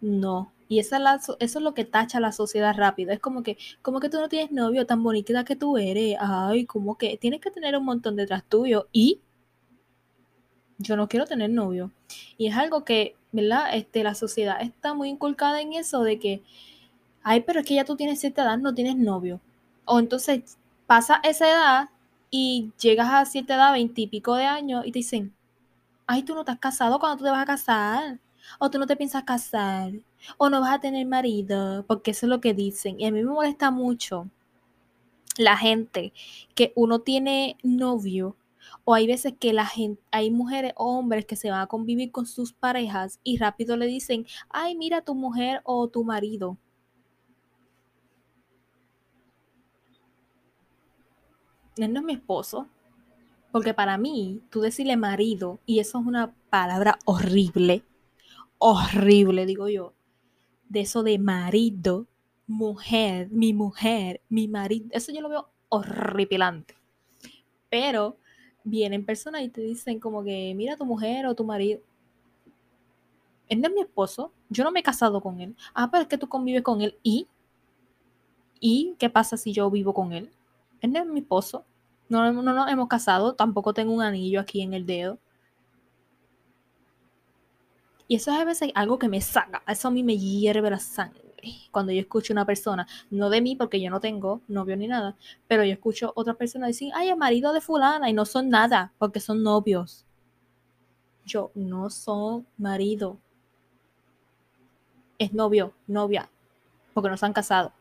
No. 0.00 0.52
Y 0.68 0.80
esa 0.80 0.98
eso 1.16 1.36
es 1.38 1.54
lo 1.56 1.72
que 1.74 1.84
tacha 1.84 2.20
la 2.20 2.32
sociedad 2.32 2.74
rápido. 2.76 3.12
Es 3.12 3.20
como 3.20 3.42
que, 3.42 3.56
como 3.80 4.00
que 4.00 4.08
tú 4.10 4.18
no 4.18 4.28
tienes 4.28 4.52
novio 4.52 4.86
tan 4.86 5.02
bonita 5.02 5.44
que 5.44 5.56
tú 5.56 5.78
eres. 5.78 6.16
Ay, 6.20 6.66
como 6.66 6.98
que 6.98 7.16
tienes 7.16 7.40
que 7.40 7.50
tener 7.50 7.76
un 7.76 7.84
montón 7.84 8.16
detrás 8.16 8.44
tuyo. 8.44 8.88
Y 8.92 9.20
yo 10.78 10.96
no 10.96 11.08
quiero 11.08 11.26
tener 11.26 11.50
novio. 11.50 11.90
Y 12.36 12.46
es 12.46 12.56
algo 12.56 12.84
que, 12.84 13.16
¿verdad? 13.32 13.74
Este, 13.74 14.02
la 14.02 14.14
sociedad 14.14 14.60
está 14.62 14.94
muy 14.94 15.08
inculcada 15.10 15.60
en 15.60 15.74
eso 15.74 16.02
de 16.02 16.18
que, 16.18 16.42
ay, 17.22 17.42
pero 17.42 17.60
es 17.60 17.66
que 17.66 17.74
ya 17.74 17.84
tú 17.84 17.96
tienes 17.96 18.20
cierta 18.20 18.42
edad, 18.42 18.58
no 18.58 18.74
tienes 18.74 18.96
novio. 18.96 19.40
O 19.84 19.98
entonces 19.98 20.56
pasa 20.86 21.20
esa 21.24 21.48
edad 21.50 21.90
y 22.30 22.72
llegas 22.80 23.08
a 23.10 23.24
cierta 23.26 23.56
edad, 23.56 23.72
veintipico 23.72 24.34
de 24.34 24.44
años, 24.44 24.86
y 24.86 24.92
te 24.92 25.00
dicen, 25.00 25.34
ay, 26.06 26.22
tú 26.22 26.34
no 26.34 26.40
estás 26.40 26.58
casado 26.58 26.98
cuando 26.98 27.18
tú 27.18 27.24
te 27.24 27.30
vas 27.30 27.42
a 27.42 27.46
casar. 27.46 28.18
O 28.58 28.70
tú 28.70 28.78
no 28.78 28.86
te 28.86 28.96
piensas 28.96 29.24
casar. 29.24 29.92
O 30.38 30.48
no 30.48 30.60
vas 30.60 30.74
a 30.74 30.80
tener 30.80 31.06
marido. 31.06 31.84
Porque 31.86 32.12
eso 32.12 32.26
es 32.26 32.30
lo 32.30 32.40
que 32.40 32.54
dicen. 32.54 33.00
Y 33.00 33.04
a 33.06 33.10
mí 33.10 33.22
me 33.22 33.30
molesta 33.30 33.70
mucho 33.70 34.28
la 35.36 35.56
gente 35.56 36.12
que 36.54 36.72
uno 36.74 37.00
tiene 37.00 37.56
novio 37.62 38.36
o 38.90 38.94
hay 38.94 39.06
veces 39.06 39.34
que 39.38 39.52
la 39.52 39.66
gente, 39.66 40.02
hay 40.10 40.30
mujeres 40.30 40.72
o 40.74 40.96
hombres 40.96 41.26
que 41.26 41.36
se 41.36 41.50
van 41.50 41.60
a 41.60 41.66
convivir 41.66 42.10
con 42.10 42.24
sus 42.24 42.54
parejas 42.54 43.20
y 43.22 43.36
rápido 43.36 43.76
le 43.76 43.84
dicen, 43.84 44.24
ay, 44.48 44.78
mira 44.78 45.02
tu 45.02 45.14
mujer 45.14 45.60
o 45.64 45.88
tu 45.88 46.04
marido. 46.04 46.56
Él 51.76 51.92
no 51.92 52.00
es 52.00 52.06
mi 52.06 52.14
esposo. 52.14 52.66
Porque 53.52 53.74
para 53.74 53.98
mí, 53.98 54.40
tú 54.48 54.62
decirle 54.62 54.96
marido, 54.96 55.58
y 55.66 55.80
eso 55.80 56.00
es 56.00 56.06
una 56.06 56.34
palabra 56.48 56.98
horrible, 57.04 57.84
horrible, 58.56 59.44
digo 59.44 59.68
yo, 59.68 59.92
de 60.70 60.80
eso 60.80 61.02
de 61.02 61.18
marido, 61.18 62.06
mujer, 62.46 63.28
mi 63.28 63.52
mujer, 63.52 64.22
mi 64.30 64.48
marido, 64.48 64.88
eso 64.92 65.12
yo 65.12 65.20
lo 65.20 65.28
veo 65.28 65.50
horripilante. 65.68 66.74
Pero 67.68 68.16
vienen 68.68 69.04
personas 69.04 69.42
y 69.42 69.48
te 69.48 69.60
dicen 69.60 70.00
como 70.00 70.22
que, 70.22 70.52
mira 70.56 70.76
tu 70.76 70.84
mujer 70.84 71.26
o 71.26 71.34
tu 71.34 71.44
marido. 71.44 71.80
Él 73.48 73.60
no 73.60 73.68
es 73.68 73.74
mi 73.74 73.80
esposo, 73.80 74.32
yo 74.50 74.64
no 74.64 74.70
me 74.70 74.80
he 74.80 74.82
casado 74.82 75.20
con 75.20 75.40
él. 75.40 75.56
Ah, 75.74 75.90
pero 75.90 76.02
es 76.02 76.08
que 76.08 76.18
tú 76.18 76.28
convives 76.28 76.62
con 76.62 76.82
él. 76.82 76.96
¿Y? 77.02 77.26
¿Y 78.60 78.94
qué 78.98 79.08
pasa 79.08 79.36
si 79.36 79.52
yo 79.52 79.70
vivo 79.70 79.94
con 79.94 80.12
él? 80.12 80.30
Él 80.80 80.92
no 80.92 81.00
es 81.00 81.06
mi 81.06 81.20
esposo. 81.20 81.64
No, 82.08 82.32
no 82.32 82.42
nos 82.42 82.70
hemos 82.70 82.88
casado, 82.88 83.34
tampoco 83.34 83.74
tengo 83.74 83.92
un 83.92 84.02
anillo 84.02 84.40
aquí 84.40 84.62
en 84.62 84.74
el 84.74 84.86
dedo. 84.86 85.18
Y 88.06 88.16
eso 88.16 88.32
es 88.32 88.38
a 88.38 88.44
veces 88.44 88.70
algo 88.74 88.98
que 88.98 89.08
me 89.08 89.20
saca, 89.20 89.62
eso 89.66 89.88
a 89.88 89.90
mí 89.90 90.02
me 90.02 90.16
hierve 90.16 90.70
la 90.70 90.78
sangre 90.78 91.27
cuando 91.70 91.92
yo 91.92 92.00
escucho 92.00 92.32
una 92.32 92.44
persona, 92.44 92.86
no 93.10 93.30
de 93.30 93.40
mí 93.40 93.56
porque 93.56 93.80
yo 93.80 93.90
no 93.90 94.00
tengo 94.00 94.42
novio 94.48 94.76
ni 94.76 94.86
nada, 94.88 95.16
pero 95.46 95.64
yo 95.64 95.72
escucho 95.72 96.12
otra 96.16 96.34
persona 96.34 96.66
decir, 96.66 96.92
ay, 96.94 97.08
el 97.08 97.16
marido 97.16 97.52
de 97.52 97.60
fulana 97.60 98.10
y 98.10 98.12
no 98.12 98.24
son 98.24 98.48
nada 98.48 98.92
porque 98.98 99.20
son 99.20 99.42
novios. 99.42 100.04
Yo 101.24 101.50
no 101.54 101.90
soy 101.90 102.44
marido. 102.56 103.18
Es 105.18 105.32
novio, 105.34 105.74
novia, 105.86 106.30
porque 106.94 107.10
no 107.10 107.16
se 107.16 107.26
han 107.26 107.32
casado. 107.32 107.72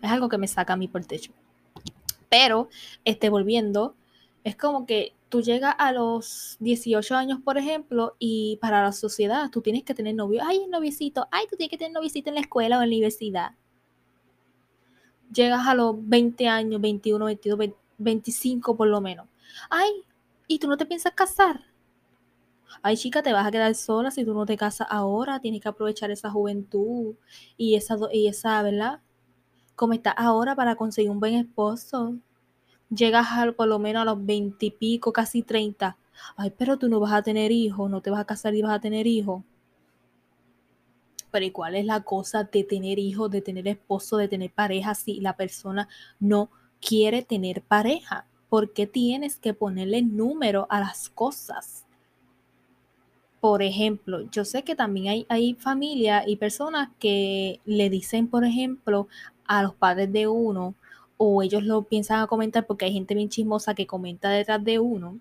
Es 0.00 0.10
algo 0.10 0.28
que 0.28 0.38
me 0.38 0.46
saca 0.46 0.74
a 0.74 0.76
mí 0.76 0.88
por 0.88 1.00
el 1.00 1.06
techo. 1.06 1.32
Pero, 2.28 2.68
este, 3.04 3.28
volviendo, 3.28 3.94
es 4.44 4.56
como 4.56 4.86
que 4.86 5.14
tú 5.28 5.40
llegas 5.40 5.74
a 5.78 5.92
los 5.92 6.56
18 6.60 7.14
años, 7.14 7.40
por 7.42 7.56
ejemplo, 7.58 8.16
y 8.18 8.58
para 8.60 8.82
la 8.82 8.92
sociedad 8.92 9.50
tú 9.50 9.62
tienes 9.62 9.84
que 9.84 9.94
tener 9.94 10.14
novio. 10.14 10.42
Ay, 10.44 10.66
noviecito. 10.68 11.26
Ay, 11.30 11.46
tú 11.48 11.56
tienes 11.56 11.70
que 11.70 11.78
tener 11.78 11.92
noviecito 11.92 12.28
en 12.28 12.34
la 12.34 12.42
escuela 12.42 12.78
o 12.78 12.82
en 12.82 12.90
la 12.90 12.94
universidad. 12.94 13.52
Llegas 15.32 15.66
a 15.66 15.74
los 15.74 15.96
20 15.98 16.48
años, 16.48 16.80
21, 16.80 17.24
22, 17.24 17.58
25 17.98 18.76
por 18.76 18.88
lo 18.88 19.00
menos. 19.00 19.26
Ay, 19.70 19.90
¿y 20.46 20.58
tú 20.58 20.68
no 20.68 20.76
te 20.76 20.86
piensas 20.86 21.12
casar? 21.14 21.64
Ay, 22.82 22.96
chica, 22.96 23.22
te 23.22 23.32
vas 23.32 23.46
a 23.46 23.50
quedar 23.50 23.74
sola 23.74 24.10
si 24.10 24.24
tú 24.24 24.34
no 24.34 24.44
te 24.44 24.56
casas 24.56 24.88
ahora. 24.90 25.40
Tienes 25.40 25.60
que 25.60 25.68
aprovechar 25.68 26.10
esa 26.10 26.30
juventud 26.30 27.14
y 27.56 27.76
esa, 27.76 27.96
y 28.12 28.28
esa 28.28 28.62
¿verdad? 28.62 29.00
Como 29.76 29.92
estás 29.92 30.14
ahora 30.16 30.54
para 30.56 30.76
conseguir 30.76 31.10
un 31.10 31.20
buen 31.20 31.34
esposo 31.34 32.16
llegas 32.94 33.28
al, 33.30 33.54
por 33.54 33.68
lo 33.68 33.78
menos 33.78 34.02
a 34.02 34.04
los 34.04 34.24
veintipico, 34.24 35.12
casi 35.12 35.42
treinta. 35.42 35.96
Ay, 36.36 36.52
pero 36.56 36.78
tú 36.78 36.88
no 36.88 37.00
vas 37.00 37.12
a 37.12 37.22
tener 37.22 37.50
hijos, 37.50 37.90
no 37.90 38.00
te 38.00 38.10
vas 38.10 38.20
a 38.20 38.26
casar 38.26 38.54
y 38.54 38.62
vas 38.62 38.72
a 38.72 38.80
tener 38.80 39.06
hijos. 39.06 39.42
Pero 41.30 41.46
¿y 41.46 41.50
cuál 41.50 41.74
es 41.76 41.86
la 41.86 42.02
cosa 42.02 42.44
de 42.44 42.62
tener 42.62 42.98
hijos, 42.98 43.30
de 43.30 43.40
tener 43.40 43.66
esposo, 43.66 44.18
de 44.18 44.28
tener 44.28 44.50
pareja 44.50 44.94
si 44.94 45.20
la 45.20 45.36
persona 45.36 45.88
no 46.20 46.50
quiere 46.80 47.22
tener 47.22 47.62
pareja? 47.62 48.26
¿Por 48.50 48.74
qué 48.74 48.86
tienes 48.86 49.38
que 49.38 49.54
ponerle 49.54 50.02
número 50.02 50.66
a 50.68 50.80
las 50.80 51.08
cosas? 51.08 51.86
Por 53.40 53.62
ejemplo, 53.62 54.30
yo 54.30 54.44
sé 54.44 54.62
que 54.62 54.76
también 54.76 55.08
hay, 55.08 55.26
hay 55.28 55.54
familias 55.54 56.24
y 56.26 56.36
personas 56.36 56.90
que 56.98 57.60
le 57.64 57.88
dicen, 57.88 58.28
por 58.28 58.44
ejemplo, 58.44 59.08
a 59.46 59.62
los 59.62 59.74
padres 59.74 60.12
de 60.12 60.28
uno, 60.28 60.74
o 61.24 61.40
ellos 61.42 61.62
lo 61.62 61.82
piensan 61.82 62.20
a 62.20 62.26
comentar 62.26 62.66
porque 62.66 62.84
hay 62.84 62.92
gente 62.92 63.14
bien 63.14 63.28
chismosa 63.28 63.74
que 63.74 63.86
comenta 63.86 64.28
detrás 64.30 64.62
de 64.64 64.80
uno 64.80 65.20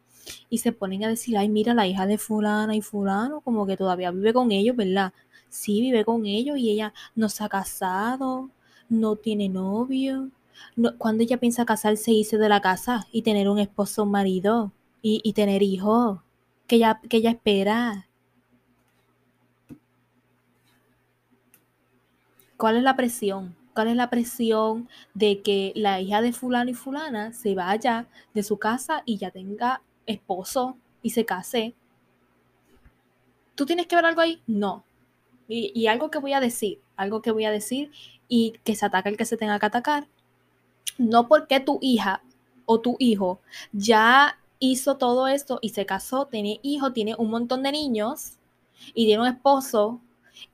y 0.50 0.58
se 0.58 0.72
ponen 0.72 1.04
a 1.04 1.10
decir, 1.10 1.38
ay, 1.38 1.48
mira, 1.48 1.76
la 1.76 1.86
hija 1.86 2.08
de 2.08 2.18
fulana 2.18 2.76
y 2.76 2.82
fulano, 2.82 3.42
como 3.42 3.68
que 3.68 3.78
todavía 3.78 4.10
vive 4.10 4.34
con 4.34 4.52
ellos, 4.52 4.76
¿verdad? 4.76 5.14
Sí, 5.50 5.80
vive 5.82 6.04
con 6.04 6.26
ellos 6.26 6.58
y 6.58 6.72
ella 6.72 6.92
no 7.16 7.30
se 7.30 7.44
ha 7.44 7.50
casado, 7.50 8.50
no 8.90 9.16
tiene 9.16 9.48
novio. 9.48 10.30
No, 10.76 10.98
cuando 10.98 11.22
ella 11.24 11.38
piensa 11.38 11.66
casarse, 11.66 12.12
irse 12.12 12.40
de 12.40 12.50
la 12.50 12.62
casa 12.62 13.08
y 13.12 13.22
tener 13.22 13.48
un 13.48 13.60
esposo, 13.60 14.04
un 14.04 14.12
marido 14.12 14.72
y, 15.04 15.22
y 15.24 15.34
tener 15.34 15.62
hijos, 15.62 16.20
que 16.66 16.78
ella, 16.78 17.00
que 17.10 17.18
ella 17.18 17.32
espera. 17.32 18.08
¿Cuál 22.58 22.78
es 22.78 22.84
la 22.84 22.96
presión? 22.96 23.61
Cuál 23.74 23.90
es 23.90 23.96
la 23.96 24.10
presión 24.10 24.90
de 25.14 25.42
que 25.42 25.72
la 25.76 26.02
hija 26.02 26.22
de 26.22 26.34
fulano 26.34 26.72
y 26.72 26.74
fulana 26.74 27.34
se 27.34 27.56
vaya 27.56 28.08
de 28.34 28.44
su 28.44 28.58
casa 28.58 29.04
y 29.06 29.18
ya 29.18 29.32
tenga 29.32 29.82
esposo 30.06 30.78
y 31.02 31.12
se 31.12 31.26
case. 31.26 31.74
¿Tú 33.56 33.66
tienes 33.66 33.88
que 33.88 33.96
ver 33.96 34.06
algo 34.06 34.22
ahí? 34.22 34.42
No. 34.48 34.84
Y, 35.48 35.88
algo 35.88 36.10
que 36.10 36.20
voy 36.20 36.32
a 36.32 36.40
decir, 36.40 36.80
algo 36.96 37.22
que 37.22 37.32
voy 37.32 37.44
a 37.44 37.52
decir 37.52 37.92
y 38.30 38.54
que 38.64 38.74
se 38.74 38.86
ataque 38.86 39.10
el 39.10 39.18
que 39.18 39.26
se 39.26 39.36
tenga 39.36 39.60
que 39.60 39.66
atacar. 39.66 40.08
No 40.98 41.28
porque 41.28 41.60
tu 41.60 41.78
hija 41.82 42.22
o 42.66 42.80
tu 42.80 42.96
hijo 43.00 43.42
ya 43.74 44.40
hizo 44.60 44.96
todo 44.96 45.28
esto 45.28 45.60
y 45.62 45.70
se 45.70 45.86
casó, 45.86 46.28
tiene 46.28 46.62
hijo, 46.64 46.94
tiene 46.94 47.16
un 47.18 47.30
montón 47.30 47.64
de 47.64 47.74
niños 47.74 48.38
y 48.94 49.06
tiene 49.06 49.24
un 49.24 49.28
esposo 49.28 50.00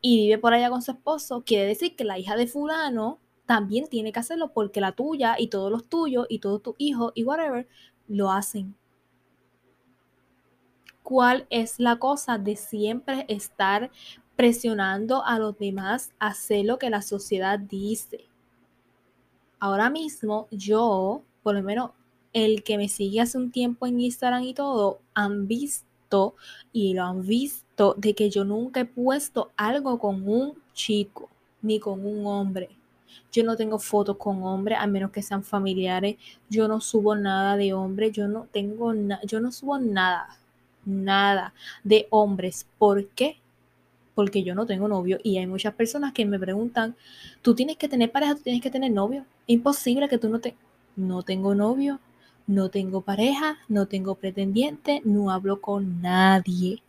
y 0.01 0.24
vive 0.24 0.38
por 0.38 0.53
allá 0.53 0.69
con 0.69 0.81
su 0.81 0.91
esposo, 0.91 1.43
quiere 1.46 1.65
decir 1.65 1.96
que 1.96 2.03
la 2.03 2.19
hija 2.19 2.36
de 2.36 2.48
fulano 2.48 3.19
también 3.46 3.88
tiene 3.88 4.12
que 4.12 4.19
hacerlo 4.19 4.51
porque 4.53 4.81
la 4.81 4.91
tuya 4.91 5.36
y 5.39 5.48
todos 5.48 5.72
los 5.72 5.88
tuyos 5.88 6.27
y 6.29 6.39
todos 6.39 6.62
tus 6.62 6.75
hijos 6.77 7.12
y 7.15 7.24
whatever 7.24 7.67
lo 8.07 8.31
hacen. 8.31 8.75
¿Cuál 11.01 11.48
es 11.50 11.79
la 11.79 11.98
cosa 11.98 12.38
de 12.38 12.57
siempre 12.57 13.25
estar 13.29 13.91
presionando 14.36 15.24
a 15.24 15.39
los 15.39 15.57
demás 15.57 16.12
a 16.19 16.27
hacer 16.27 16.65
lo 16.65 16.77
que 16.77 16.89
la 16.89 17.01
sociedad 17.01 17.57
dice? 17.57 18.25
Ahora 19.60 19.89
mismo 19.89 20.48
yo, 20.51 21.24
por 21.43 21.55
lo 21.55 21.63
menos 21.63 21.91
el 22.34 22.63
que 22.63 22.77
me 22.77 22.89
sigue 22.89 23.22
hace 23.22 23.38
un 23.38 23.51
tiempo 23.51 23.88
en 23.88 24.01
Instagram 24.01 24.43
y 24.43 24.53
todo, 24.53 25.00
han 25.13 25.48
visto 25.48 26.36
y 26.74 26.93
lo 26.93 27.03
han 27.03 27.25
visto 27.25 27.66
de 27.98 28.13
que 28.13 28.29
yo 28.29 28.43
nunca 28.43 28.81
he 28.81 28.86
puesto 28.86 29.51
algo 29.55 30.00
con 30.00 30.27
un 30.27 30.53
chico 30.74 31.29
ni 31.62 31.79
con 31.79 32.05
un 32.05 32.25
hombre. 32.25 32.69
Yo 33.31 33.43
no 33.43 33.55
tengo 33.55 33.79
fotos 33.79 34.17
con 34.17 34.43
hombres, 34.43 34.77
a 34.79 34.88
menos 34.88 35.12
que 35.12 35.22
sean 35.22 35.43
familiares. 35.43 36.17
Yo 36.50 36.67
no 36.67 36.81
subo 36.81 37.15
nada 37.15 37.55
de 37.57 37.74
hombres. 37.74 38.12
Yo 38.13 38.27
no 38.27 38.48
tengo. 38.51 38.93
Yo 39.25 39.39
no 39.39 39.51
subo 39.51 39.77
nada. 39.79 40.39
Nada 40.86 41.53
de 41.84 42.07
hombres. 42.10 42.67
¿Por 42.77 43.07
qué? 43.10 43.38
Porque 44.15 44.43
yo 44.43 44.55
no 44.55 44.65
tengo 44.65 44.88
novio. 44.88 45.19
Y 45.24 45.38
hay 45.38 45.48
muchas 45.48 45.74
personas 45.75 46.13
que 46.13 46.25
me 46.25 46.39
preguntan: 46.39 46.96
¿tú 47.41 47.55
tienes 47.55 47.77
que 47.77 47.88
tener 47.89 48.12
pareja? 48.12 48.36
¿Tú 48.36 48.41
tienes 48.43 48.62
que 48.62 48.72
tener 48.72 48.91
novio? 48.91 49.25
Imposible 49.48 50.10
que 50.10 50.17
tú 50.17 50.29
no 50.29 50.39
te. 50.39 50.55
No 50.96 51.24
tengo 51.24 51.53
novio 51.55 52.00
no 52.48 52.69
tengo 52.69 53.01
pareja, 53.01 53.57
no 53.67 53.88
tengo 53.88 54.15
pretendiente, 54.15 55.01
no 55.03 55.31
hablo 55.31 55.60
con 55.60 56.01
nadie. 56.01 56.81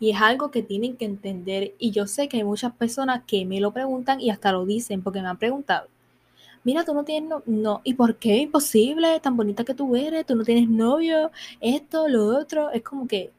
Y 0.00 0.10
es 0.10 0.20
algo 0.20 0.50
que 0.50 0.62
tienen 0.62 0.96
que 0.96 1.04
entender. 1.04 1.74
Y 1.78 1.90
yo 1.90 2.06
sé 2.06 2.28
que 2.28 2.38
hay 2.38 2.44
muchas 2.44 2.72
personas 2.74 3.22
que 3.26 3.44
me 3.44 3.60
lo 3.60 3.72
preguntan 3.72 4.20
y 4.20 4.30
hasta 4.30 4.52
lo 4.52 4.64
dicen 4.64 5.02
porque 5.02 5.22
me 5.22 5.28
han 5.28 5.38
preguntado. 5.38 5.88
Mira, 6.64 6.84
tú 6.84 6.94
no 6.94 7.04
tienes 7.04 7.28
no, 7.28 7.42
no. 7.46 7.80
¿Y 7.84 7.94
por 7.94 8.16
qué? 8.16 8.36
Imposible, 8.38 9.20
tan 9.20 9.36
bonita 9.36 9.64
que 9.64 9.74
tú 9.74 9.96
eres, 9.96 10.26
tú 10.26 10.34
no 10.36 10.44
tienes 10.44 10.68
novio, 10.68 11.30
esto, 11.60 12.08
lo 12.08 12.26
otro. 12.38 12.70
Es 12.70 12.82
como 12.82 13.06
que 13.08 13.32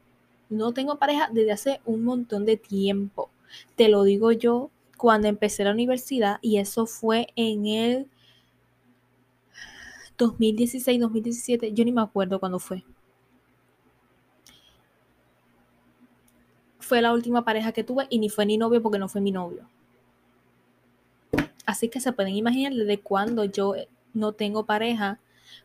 no 0.48 0.72
tengo 0.72 0.98
pareja 0.98 1.28
desde 1.32 1.52
hace 1.52 1.80
un 1.84 2.04
montón 2.04 2.44
de 2.44 2.56
tiempo. 2.56 3.30
Te 3.76 3.88
lo 3.88 4.04
digo 4.04 4.32
yo 4.32 4.70
cuando 4.96 5.28
empecé 5.28 5.64
la 5.64 5.72
universidad 5.72 6.38
y 6.42 6.58
eso 6.58 6.86
fue 6.86 7.28
en 7.36 7.66
el 7.66 8.08
2016, 10.18 11.00
2017, 11.00 11.72
yo 11.72 11.84
ni 11.84 11.92
me 11.92 12.02
acuerdo 12.02 12.38
cuándo 12.40 12.58
fue. 12.58 12.84
Fue 16.90 17.02
la 17.02 17.12
última 17.12 17.44
pareja 17.44 17.70
que 17.70 17.84
tuve 17.84 18.08
y 18.10 18.18
ni 18.18 18.28
fue 18.28 18.44
ni 18.46 18.58
novio 18.58 18.82
porque 18.82 18.98
no 18.98 19.08
fue 19.08 19.20
mi 19.20 19.30
novio. 19.30 19.62
Así 21.64 21.88
que 21.88 22.00
se 22.00 22.12
pueden 22.12 22.34
imaginar 22.34 22.72
desde 22.72 22.98
cuando 22.98 23.44
yo 23.44 23.76
no 24.12 24.32
tengo 24.32 24.66
pareja. 24.66 25.20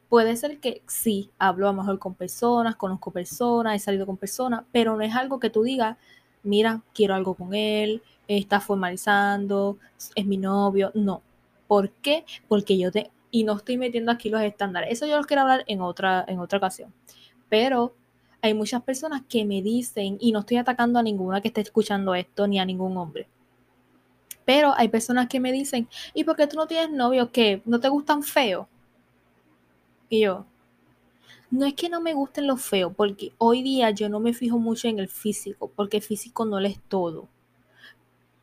Puede 0.07 0.37
ser 0.37 0.59
que 0.59 0.83
sí, 0.85 1.31
hablo 1.39 1.67
a 1.67 1.71
lo 1.71 1.81
mejor 1.81 1.97
con 1.97 2.13
personas, 2.13 2.75
conozco 2.75 3.09
personas, 3.09 3.75
he 3.75 3.79
salido 3.79 4.05
con 4.05 4.17
personas, 4.17 4.65
pero 4.71 4.95
no 4.95 5.01
es 5.01 5.15
algo 5.15 5.39
que 5.39 5.49
tú 5.49 5.63
digas, 5.63 5.97
mira, 6.43 6.83
quiero 6.93 7.15
algo 7.15 7.33
con 7.33 7.55
él, 7.55 8.03
está 8.27 8.59
formalizando, 8.59 9.79
es 10.13 10.27
mi 10.27 10.37
novio. 10.37 10.91
No. 10.93 11.23
¿Por 11.65 11.89
qué? 11.89 12.23
Porque 12.47 12.77
yo 12.77 12.91
te, 12.91 13.09
y 13.31 13.45
no 13.45 13.53
estoy 13.53 13.79
metiendo 13.79 14.11
aquí 14.11 14.29
los 14.29 14.43
estándares. 14.43 14.91
Eso 14.91 15.07
yo 15.07 15.17
los 15.17 15.25
quiero 15.25 15.41
hablar 15.41 15.63
en 15.65 15.81
otra, 15.81 16.23
en 16.27 16.37
otra 16.37 16.59
ocasión. 16.59 16.93
Pero 17.49 17.95
hay 18.45 18.53
muchas 18.53 18.83
personas 18.83 19.23
que 19.27 19.43
me 19.43 19.63
dicen, 19.63 20.17
y 20.19 20.31
no 20.31 20.41
estoy 20.41 20.57
atacando 20.57 20.99
a 20.99 21.03
ninguna 21.03 21.41
que 21.41 21.47
esté 21.47 21.61
escuchando 21.61 22.13
esto, 22.13 22.47
ni 22.47 22.59
a 22.59 22.65
ningún 22.65 22.95
hombre. 22.95 23.27
Pero 24.45 24.73
hay 24.77 24.87
personas 24.89 25.27
que 25.27 25.39
me 25.39 25.51
dicen, 25.51 25.87
¿y 26.13 26.23
por 26.23 26.35
qué 26.35 26.45
tú 26.45 26.55
no 26.55 26.67
tienes 26.67 26.91
novio? 26.91 27.31
¿Qué? 27.31 27.63
¿No 27.65 27.79
te 27.79 27.89
gustan 27.89 28.21
feos? 28.21 28.67
Y 30.09 30.21
yo, 30.21 30.45
no 31.49 31.65
es 31.65 31.73
que 31.73 31.89
no 31.89 32.01
me 32.01 32.13
gusten 32.13 32.45
los 32.45 32.61
feos, 32.61 32.93
porque 32.95 33.33
hoy 33.39 33.63
día 33.63 33.89
yo 33.89 34.09
no 34.09 34.19
me 34.19 34.33
fijo 34.33 34.59
mucho 34.59 34.87
en 34.87 34.99
el 34.99 35.07
físico, 35.07 35.71
porque 35.75 35.97
el 35.97 36.03
físico 36.03 36.45
no 36.45 36.59
lo 36.59 36.67
es 36.67 36.79
todo. 36.87 37.27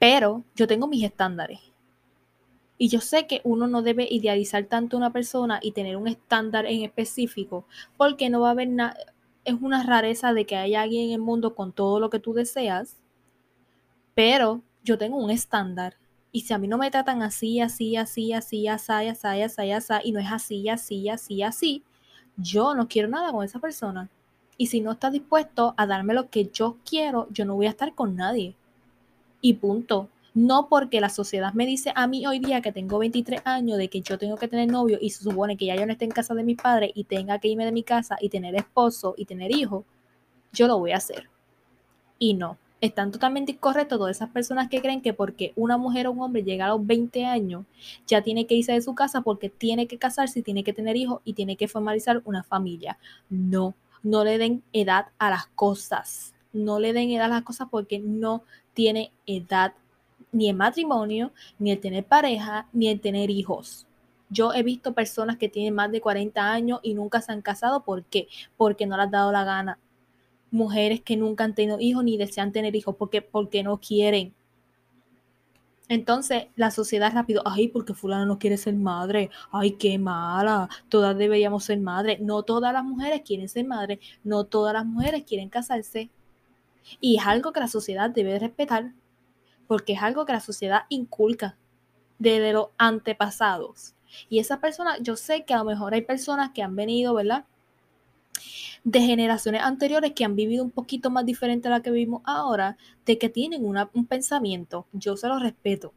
Pero 0.01 0.43
yo 0.57 0.67
tengo 0.67 0.89
mis 0.89 1.05
estándares. 1.05 1.61
Y 2.77 2.89
yo 2.89 3.01
sé 3.01 3.29
que 3.29 3.41
uno 3.45 3.69
no 3.69 3.83
debe 3.83 4.09
idealizar 4.11 4.65
tanto 4.65 4.97
a 4.97 4.99
una 4.99 5.13
persona 5.13 5.61
y 5.63 5.71
tener 5.71 5.97
un 5.97 6.09
estándar 6.09 6.67
en 6.67 6.83
específico, 6.83 7.65
porque 7.97 8.29
no 8.29 8.41
va 8.41 8.49
a 8.49 8.53
haber 8.53 8.69
nada, 8.69 8.97
es 9.45 9.55
una 9.61 9.83
rareza 9.83 10.33
de 10.33 10.47
que 10.47 10.57
haya 10.57 10.83
alguien 10.83 11.09
en 11.09 11.13
el 11.13 11.21
mundo 11.21 11.55
con 11.55 11.73
todo 11.73 12.01
lo 12.01 12.11
que 12.11 12.19
tú 12.19 12.33
deseas, 12.33 12.97
pero 14.15 14.63
yo 14.85 14.99
tengo 14.99 15.17
un 15.17 15.31
estándar. 15.31 15.97
Y 16.31 16.43
si 16.43 16.55
a 16.55 16.59
mí 16.59 16.69
no 16.69 16.79
me 16.79 16.91
tratan 16.91 17.23
así, 17.23 17.61
así, 17.61 17.97
así, 17.97 18.33
así, 18.33 18.69
así, 18.69 19.09
así, 19.09 19.43
así, 19.43 19.73
así, 19.73 19.95
y 20.05 20.13
no 20.13 20.21
es 20.21 20.33
así, 20.33 20.69
así, 20.69 21.09
así, 21.09 21.43
así, 21.43 21.83
yo 22.37 22.75
no 22.75 22.89
quiero 22.89 23.09
nada 23.09 23.33
con 23.33 23.45
esa 23.45 23.59
persona. 23.59 24.09
Y 24.57 24.67
si 24.69 24.81
no 24.81 24.93
está 24.93 25.11
dispuesto 25.11 25.75
a 25.77 25.87
darme 25.87 26.15
lo 26.15 26.31
que 26.31 26.47
yo 26.47 26.77
quiero, 26.89 27.27
yo 27.31 27.45
no 27.45 27.57
voy 27.57 27.67
a 27.67 27.71
estar 27.71 27.95
con 27.95 28.17
nadie. 28.17 28.55
Y 29.41 29.55
punto. 29.55 30.09
No 30.35 30.69
porque 30.69 31.01
la 31.01 31.11
sociedad 31.11 31.53
me 31.53 31.67
dice 31.67 31.93
a 31.95 32.07
mí 32.07 32.27
hoy 32.27 32.39
día 32.39 32.63
que 32.63 32.73
tengo 32.73 32.99
23 32.99 33.43
años 33.45 33.77
de 33.77 33.89
que 33.89 34.01
yo 34.01 34.17
tengo 34.19 34.37
que 34.37 34.49
tener 34.49 34.71
novio 34.71 34.99
y 35.01 35.11
se 35.11 35.23
supone 35.23 35.59
que 35.59 35.67
ya 35.67 35.77
yo 35.77 35.85
no 35.85 35.93
esté 35.93 36.07
en 36.07 36.11
casa 36.11 36.35
de 36.35 36.43
mis 36.43 36.57
padres 36.57 36.91
y 36.95 37.05
tenga 37.05 37.39
que 37.39 37.49
irme 37.49 37.67
de 37.67 37.73
mi 37.73 37.83
casa 37.83 38.17
y 38.21 38.31
tener 38.31 38.55
esposo 38.55 39.15
y 39.17 39.27
tener 39.27 39.51
hijos, 39.55 39.85
yo 40.53 40.67
lo 40.69 40.79
voy 40.79 40.93
a 40.93 40.97
hacer. 40.97 41.29
Y 42.19 42.35
no, 42.35 42.57
están 42.81 43.13
totalmente 43.13 43.53
incorrectos 43.53 43.99
todas 43.99 44.17
esas 44.17 44.31
personas 44.31 44.69
que 44.69 44.81
creen 44.81 45.03
que 45.03 45.13
porque 45.13 45.53
una 45.55 45.77
mujer 45.77 46.07
o 46.07 46.13
un 46.13 46.21
hombre 46.21 46.43
llega 46.43 46.65
a 46.65 46.69
los 46.71 46.85
20 46.85 47.27
años, 47.27 47.65
ya 48.07 48.23
tiene 48.23 48.47
que 48.47 48.57
irse 48.57 48.73
de 48.73 48.83
su 48.83 48.95
casa 48.95 49.21
porque 49.21 49.51
tiene 49.51 49.87
que 49.87 49.99
casarse, 49.99 50.43
tiene 50.43 50.65
que 50.65 50.73
tener 50.73 50.97
hijos 50.97 51.21
y 51.25 51.35
tiene 51.35 51.57
que 51.57 51.69
formalizar 51.69 52.23
una 52.25 52.43
familia. 52.43 52.99
No, 53.31 53.75
no 54.03 54.25
le 54.25 54.37
den 54.37 54.63
edad 54.73 55.07
a 55.19 55.31
las 55.31 55.47
cosas. 55.49 56.35
No 56.53 56.81
le 56.81 56.93
den 56.93 57.11
edad 57.11 57.27
a 57.27 57.37
las 57.37 57.43
cosas 57.43 57.69
porque 57.71 58.01
no 58.01 58.43
tiene 58.75 59.13
edad 59.27 59.75
ni 60.33 60.49
el 60.49 60.57
matrimonio, 60.57 61.33
ni 61.59 61.71
el 61.71 61.81
tener 61.81 62.05
pareja, 62.05 62.67
ni 62.73 62.89
el 62.89 63.01
tener 63.01 63.31
hijos. 63.31 63.87
Yo 64.31 64.55
he 64.55 64.63
visto 64.63 64.95
personas 64.95 65.37
que 65.37 65.51
tienen 65.51 65.75
más 65.75 65.93
de 65.93 66.01
40 66.01 66.51
años 66.51 66.81
y 66.83 66.95
nunca 66.95 67.21
se 67.21 67.33
han 67.33 67.43
casado. 67.43 67.85
¿Por 67.85 68.05
qué? 68.05 68.29
Porque 68.57 68.87
no 68.87 68.97
les 68.97 69.07
ha 69.07 69.11
dado 69.11 69.31
la 69.31 69.45
gana. 69.45 69.79
Mujeres 70.51 71.03
que 71.03 71.17
nunca 71.17 71.45
han 71.45 71.55
tenido 71.55 71.79
hijos 71.81 72.03
ni 72.03 72.17
desean 72.17 72.51
tener 72.51 72.75
hijos 72.75 72.97
porque, 72.99 73.21
porque 73.21 73.63
no 73.63 73.79
quieren. 73.79 74.35
Entonces, 75.89 76.47
la 76.57 76.71
sociedad 76.71 77.13
rápido, 77.13 77.43
ay, 77.45 77.69
porque 77.69 77.93
fulano 77.93 78.25
no 78.25 78.39
quiere 78.39 78.57
ser 78.57 78.75
madre, 78.75 79.31
ay, 79.51 79.73
qué 79.73 79.99
mala, 79.99 80.71
todas 80.89 81.19
deberíamos 81.19 81.65
ser 81.65 81.79
madre. 81.81 82.19
No 82.21 82.43
todas 82.43 82.73
las 82.73 82.85
mujeres 82.85 83.21
quieren 83.23 83.49
ser 83.51 83.67
madre, 83.67 84.01
no 84.25 84.45
todas 84.45 84.73
las 84.73 84.87
mujeres 84.87 85.25
quieren 85.25 85.51
casarse. 85.51 86.11
Y 87.01 87.19
es 87.19 87.27
algo 87.27 87.53
que 87.53 87.61
la 87.61 87.69
sociedad 87.69 88.09
debe 88.11 88.39
respetar 88.39 88.93
porque 89.73 89.95
es 89.95 90.03
algo 90.03 90.27
que 90.27 90.35
la 90.35 90.41
sociedad 90.41 90.83
inculca 90.91 91.57
desde 92.19 92.53
los 92.53 92.67
antepasados. 92.77 93.95
Y 94.29 94.39
esa 94.39 94.61
persona, 94.61 94.99
yo 94.99 95.17
sé 95.17 95.47
que 95.47 95.55
a 95.55 95.57
lo 95.57 95.65
mejor 95.65 95.95
hay 95.95 96.03
personas 96.03 96.51
que 96.51 96.63
han 96.63 96.77
venido, 96.77 97.15
¿verdad? 97.15 97.47
De 98.85 99.01
generaciones 99.01 99.63
anteriores 99.63 100.13
que 100.13 100.27
han 100.27 100.37
vivido 100.37 100.63
un 100.63 100.71
poquito 100.71 101.09
más 101.09 101.25
diferente 101.25 101.69
a 101.69 101.71
la 101.71 101.81
que 101.81 101.91
vivimos 101.91 102.21
ahora, 102.27 102.77
de 103.07 103.17
que 103.17 103.31
tienen 103.31 103.65
un 103.65 104.07
pensamiento. 104.07 104.85
Yo 104.93 105.17
se 105.17 105.27
lo 105.27 105.39
respeto. 105.39 105.95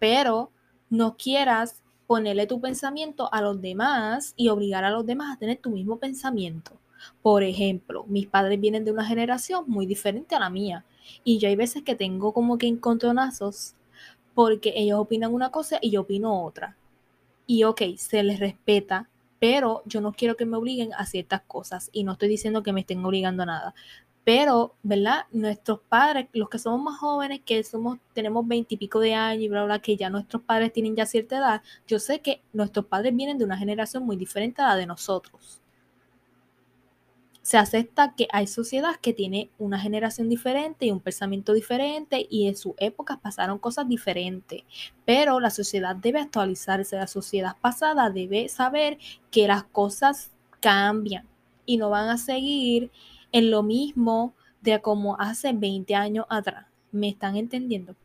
Pero 0.00 0.50
no 0.90 1.16
quieras 1.16 1.84
ponerle 2.08 2.48
tu 2.48 2.60
pensamiento 2.60 3.32
a 3.32 3.40
los 3.42 3.62
demás 3.62 4.34
y 4.36 4.48
obligar 4.48 4.82
a 4.82 4.90
los 4.90 5.06
demás 5.06 5.36
a 5.36 5.38
tener 5.38 5.58
tu 5.58 5.70
mismo 5.70 6.00
pensamiento. 6.00 6.80
Por 7.22 7.44
ejemplo, 7.44 8.06
mis 8.08 8.26
padres 8.26 8.60
vienen 8.60 8.84
de 8.84 8.90
una 8.90 9.04
generación 9.04 9.66
muy 9.68 9.86
diferente 9.86 10.34
a 10.34 10.40
la 10.40 10.50
mía. 10.50 10.84
Y 11.24 11.38
yo 11.38 11.48
hay 11.48 11.56
veces 11.56 11.82
que 11.82 11.94
tengo 11.94 12.32
como 12.32 12.58
que 12.58 12.66
encontronazos 12.66 13.74
porque 14.34 14.72
ellos 14.76 15.00
opinan 15.00 15.34
una 15.34 15.50
cosa 15.50 15.78
y 15.82 15.90
yo 15.90 16.02
opino 16.02 16.44
otra. 16.44 16.76
Y 17.46 17.64
ok, 17.64 17.82
se 17.96 18.22
les 18.22 18.38
respeta, 18.40 19.08
pero 19.40 19.82
yo 19.86 20.00
no 20.00 20.12
quiero 20.12 20.36
que 20.36 20.46
me 20.46 20.56
obliguen 20.56 20.92
a 20.94 21.06
ciertas 21.06 21.42
cosas. 21.42 21.90
Y 21.92 22.04
no 22.04 22.12
estoy 22.12 22.28
diciendo 22.28 22.62
que 22.62 22.72
me 22.72 22.80
estén 22.80 23.04
obligando 23.04 23.42
a 23.44 23.46
nada. 23.46 23.74
Pero, 24.24 24.74
¿verdad? 24.82 25.24
Nuestros 25.32 25.80
padres, 25.88 26.28
los 26.34 26.48
que 26.50 26.58
somos 26.58 26.82
más 26.82 26.98
jóvenes, 27.00 27.40
que 27.44 27.64
somos, 27.64 27.98
tenemos 28.12 28.46
veintipico 28.46 29.00
de 29.00 29.14
años 29.14 29.44
y 29.44 29.48
bla, 29.48 29.64
bla, 29.64 29.78
que 29.80 29.96
ya 29.96 30.10
nuestros 30.10 30.42
padres 30.42 30.72
tienen 30.72 30.94
ya 30.94 31.06
cierta 31.06 31.38
edad, 31.38 31.62
yo 31.86 31.98
sé 31.98 32.20
que 32.20 32.42
nuestros 32.52 32.86
padres 32.86 33.16
vienen 33.16 33.38
de 33.38 33.44
una 33.44 33.56
generación 33.56 34.04
muy 34.04 34.16
diferente 34.16 34.60
a 34.62 34.68
la 34.68 34.76
de 34.76 34.86
nosotros 34.86 35.62
se 37.48 37.56
acepta 37.56 38.14
que 38.14 38.28
hay 38.30 38.46
sociedades 38.46 38.98
que 38.98 39.14
tienen 39.14 39.48
una 39.58 39.80
generación 39.80 40.28
diferente 40.28 40.84
y 40.84 40.90
un 40.90 41.00
pensamiento 41.00 41.54
diferente 41.54 42.26
y 42.28 42.46
en 42.46 42.54
sus 42.54 42.74
épocas 42.76 43.16
pasaron 43.22 43.58
cosas 43.58 43.88
diferentes. 43.88 44.64
Pero 45.06 45.40
la 45.40 45.48
sociedad 45.48 45.96
debe 45.96 46.20
actualizarse, 46.20 46.96
la 46.96 47.06
sociedad 47.06 47.56
pasada 47.58 48.10
debe 48.10 48.50
saber 48.50 48.98
que 49.30 49.48
las 49.48 49.64
cosas 49.64 50.30
cambian 50.60 51.26
y 51.64 51.78
no 51.78 51.88
van 51.88 52.10
a 52.10 52.18
seguir 52.18 52.90
en 53.32 53.50
lo 53.50 53.62
mismo 53.62 54.34
de 54.60 54.82
como 54.82 55.18
hace 55.18 55.54
20 55.54 55.94
años 55.94 56.26
atrás. 56.28 56.66
¿Me 56.92 57.08
están 57.08 57.34
entendiendo? 57.34 57.96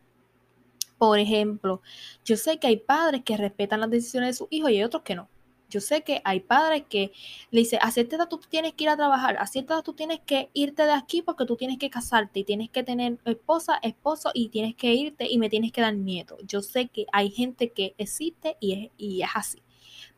Por 0.98 1.20
ejemplo, 1.20 1.82
yo 2.24 2.38
sé 2.38 2.60
que 2.60 2.68
hay 2.68 2.78
padres 2.78 3.24
que 3.26 3.36
respetan 3.36 3.82
las 3.82 3.90
decisiones 3.90 4.30
de 4.30 4.38
sus 4.38 4.48
hijos 4.52 4.72
y 4.72 4.76
hay 4.76 4.84
otros 4.84 5.04
que 5.04 5.16
no. 5.16 5.28
Yo 5.74 5.82
sé 5.82 6.04
que 6.04 6.22
hay 6.24 6.40
padres 6.40 6.84
que 6.88 7.12
le 7.50 7.62
dicen, 7.62 7.80
a 7.82 7.90
cierta 7.90 8.16
edad 8.16 8.30
tú 8.30 8.38
tienes 8.38 8.74
que 8.74 8.84
ir 8.84 8.92
a 8.92 8.96
trabajar, 8.96 9.38
a 9.40 9.48
cierta 9.48 9.74
edad 9.74 9.84
tú 9.84 9.94
tienes 9.94 10.20
que 10.20 10.52
irte 10.54 10.84
de 10.84 10.92
aquí 10.92 11.24
porque 11.24 11.46
tú 11.48 11.56
tienes 11.56 11.80
que 11.80 11.90
casarte 11.90 12.42
y 12.42 12.44
tienes 12.44 12.70
que 12.70 12.84
tener 12.84 13.18
esposa, 13.26 13.80
esposo 13.82 14.30
y 14.36 14.50
tienes 14.50 14.76
que 14.76 14.94
irte 14.94 15.28
y 15.28 15.40
me 15.40 15.50
tienes 15.50 15.72
que 15.72 15.82
dar 15.82 15.96
nieto. 15.96 16.38
Yo 16.46 16.62
sé 16.62 16.90
que 16.90 17.08
hay 17.12 17.32
gente 17.32 17.72
que 17.72 17.96
existe 17.98 18.56
y 18.60 18.74
es, 18.74 18.92
y 18.98 19.24
es 19.24 19.30
así, 19.34 19.64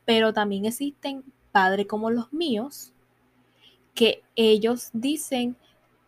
pero 0.03 0.33
también 0.33 0.65
existen 0.65 1.23
padres 1.53 1.85
como 1.87 2.11
los 2.11 2.33
míos 2.33 2.91
que 3.93 4.23
ellos 4.35 4.89
dicen, 4.91 5.55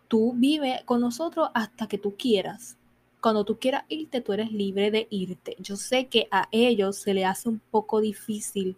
tú 0.09 0.33
vive 0.35 0.81
con 0.83 0.99
nosotros 0.99 1.47
hasta 1.53 1.87
que 1.87 1.97
tú 1.97 2.17
quieras. 2.17 2.77
Cuando 3.21 3.45
tú 3.45 3.57
quieras 3.59 3.85
irte, 3.87 4.19
tú 4.19 4.33
eres 4.33 4.51
libre 4.51 4.91
de 4.91 5.07
irte. 5.09 5.55
Yo 5.59 5.77
sé 5.77 6.07
que 6.07 6.27
a 6.31 6.49
ellos 6.51 6.97
se 6.97 7.13
le 7.13 7.23
hace 7.23 7.47
un 7.47 7.61
poco 7.71 8.01
difícil 8.01 8.75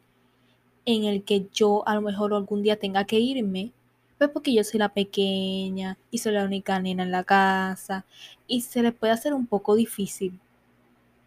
en 0.90 1.04
el 1.06 1.24
que 1.24 1.48
yo 1.54 1.88
a 1.88 1.94
lo 1.94 2.02
mejor 2.02 2.34
algún 2.34 2.64
día 2.64 2.80
tenga 2.80 3.06
que 3.06 3.20
irme, 3.20 3.72
pues 4.18 4.32
porque 4.32 4.52
yo 4.54 4.64
soy 4.64 4.80
la 4.80 4.90
pequeña 4.90 6.00
y 6.10 6.18
soy 6.18 6.34
la 6.34 6.44
única 6.44 6.80
nena 6.80 7.04
en 7.04 7.12
la 7.12 7.24
casa 7.24 8.06
y 8.48 8.62
se 8.62 8.82
les 8.82 8.94
puede 8.94 9.14
hacer 9.14 9.36
un 9.36 9.46
poco 9.46 9.76
difícil. 9.76 10.40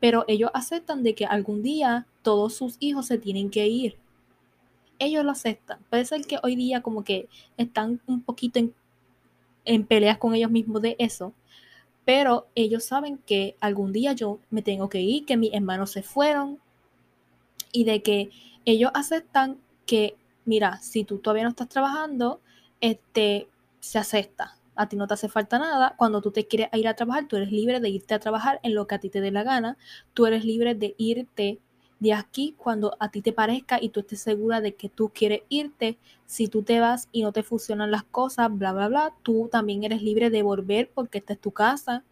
Pero 0.00 0.24
ellos 0.26 0.50
aceptan 0.52 1.04
de 1.04 1.14
que 1.14 1.26
algún 1.26 1.62
día 1.62 2.06
todos 2.22 2.54
sus 2.54 2.76
hijos 2.80 3.06
se 3.06 3.18
tienen 3.18 3.50
que 3.50 3.68
ir. 3.68 3.96
Ellos 4.98 5.24
lo 5.24 5.30
aceptan. 5.30 5.78
Puede 5.90 6.06
ser 6.06 6.26
que 6.26 6.38
hoy 6.42 6.56
día 6.56 6.82
como 6.82 7.04
que 7.04 7.28
están 7.56 8.00
un 8.08 8.20
poquito 8.20 8.58
en, 8.58 8.74
en 9.64 9.86
peleas 9.86 10.18
con 10.18 10.34
ellos 10.34 10.50
mismos 10.50 10.82
de 10.82 10.96
eso, 10.98 11.32
pero 12.04 12.48
ellos 12.56 12.84
saben 12.84 13.18
que 13.18 13.54
algún 13.60 13.92
día 13.92 14.12
yo 14.12 14.40
me 14.50 14.62
tengo 14.62 14.88
que 14.88 15.00
ir, 15.00 15.24
que 15.24 15.36
mis 15.36 15.54
hermanos 15.54 15.92
se 15.92 16.02
fueron 16.02 16.58
y 17.70 17.84
de 17.84 18.02
que 18.02 18.30
ellos 18.64 18.90
aceptan 18.94 19.58
que, 19.86 20.16
mira, 20.44 20.78
si 20.80 21.04
tú 21.04 21.18
todavía 21.18 21.44
no 21.44 21.50
estás 21.50 21.68
trabajando, 21.68 22.40
este, 22.80 23.48
se 23.80 23.98
acepta. 23.98 24.56
A 24.74 24.88
ti 24.88 24.96
no 24.96 25.06
te 25.06 25.14
hace 25.14 25.28
falta 25.28 25.58
nada. 25.58 25.94
Cuando 25.96 26.22
tú 26.22 26.30
te 26.30 26.46
quieres 26.46 26.68
ir 26.72 26.88
a 26.88 26.94
trabajar, 26.94 27.28
tú 27.28 27.36
eres 27.36 27.52
libre 27.52 27.80
de 27.80 27.90
irte 27.90 28.14
a 28.14 28.20
trabajar 28.20 28.60
en 28.62 28.74
lo 28.74 28.86
que 28.86 28.94
a 28.94 29.00
ti 29.00 29.10
te 29.10 29.20
dé 29.20 29.30
la 29.30 29.42
gana. 29.42 29.76
Tú 30.14 30.26
eres 30.26 30.44
libre 30.44 30.74
de 30.74 30.94
irte 30.98 31.60
de 32.00 32.12
aquí 32.14 32.56
cuando 32.58 32.96
a 32.98 33.10
ti 33.10 33.22
te 33.22 33.32
parezca 33.32 33.78
y 33.80 33.90
tú 33.90 34.00
estés 34.00 34.20
segura 34.20 34.60
de 34.60 34.74
que 34.74 34.88
tú 34.88 35.10
quieres 35.14 35.42
irte. 35.48 35.98
Si 36.26 36.48
tú 36.48 36.62
te 36.62 36.80
vas 36.80 37.08
y 37.12 37.22
no 37.22 37.32
te 37.32 37.42
funcionan 37.42 37.90
las 37.90 38.04
cosas, 38.04 38.48
bla, 38.50 38.72
bla, 38.72 38.88
bla, 38.88 39.14
tú 39.22 39.48
también 39.52 39.84
eres 39.84 40.02
libre 40.02 40.30
de 40.30 40.42
volver 40.42 40.90
porque 40.92 41.18
esta 41.18 41.34
es 41.34 41.40
tu 41.40 41.52
casa. 41.52 42.02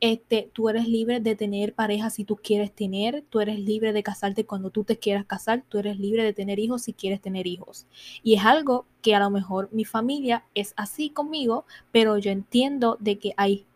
Este, 0.00 0.48
tú 0.52 0.68
eres 0.68 0.88
libre 0.88 1.20
de 1.20 1.34
tener 1.34 1.74
pareja 1.74 2.10
si 2.10 2.24
tú 2.24 2.36
quieres 2.36 2.72
tener, 2.72 3.24
tú 3.28 3.40
eres 3.40 3.58
libre 3.58 3.92
de 3.92 4.02
casarte 4.02 4.44
cuando 4.46 4.70
tú 4.70 4.84
te 4.84 4.98
quieras 4.98 5.26
casar, 5.26 5.64
tú 5.68 5.78
eres 5.78 5.98
libre 5.98 6.22
de 6.22 6.32
tener 6.32 6.58
hijos 6.58 6.82
si 6.82 6.92
quieres 6.92 7.20
tener 7.20 7.46
hijos. 7.46 7.86
Y 8.22 8.34
es 8.34 8.44
algo 8.44 8.86
que 9.02 9.14
a 9.14 9.20
lo 9.20 9.30
mejor 9.30 9.68
mi 9.72 9.84
familia 9.84 10.44
es 10.54 10.72
así 10.76 11.10
conmigo, 11.10 11.64
pero 11.90 12.16
yo 12.18 12.30
entiendo 12.30 12.96
de 13.00 13.18
que 13.18 13.34
hay, 13.36 13.66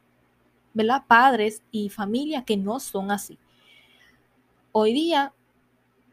¿verdad? 0.75 1.05
Padres 1.09 1.63
y 1.73 1.89
familias 1.89 2.45
que 2.45 2.57
no 2.57 2.79
son 2.79 3.11
así. 3.11 3.39
Hoy 4.71 4.93
día, 4.93 5.33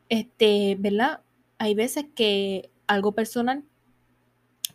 este, 0.10 0.76
¿verdad? 0.80 1.22
Hay 1.60 1.76
veces 1.76 2.06
que 2.16 2.72
algo 2.88 3.12
personal 3.12 3.64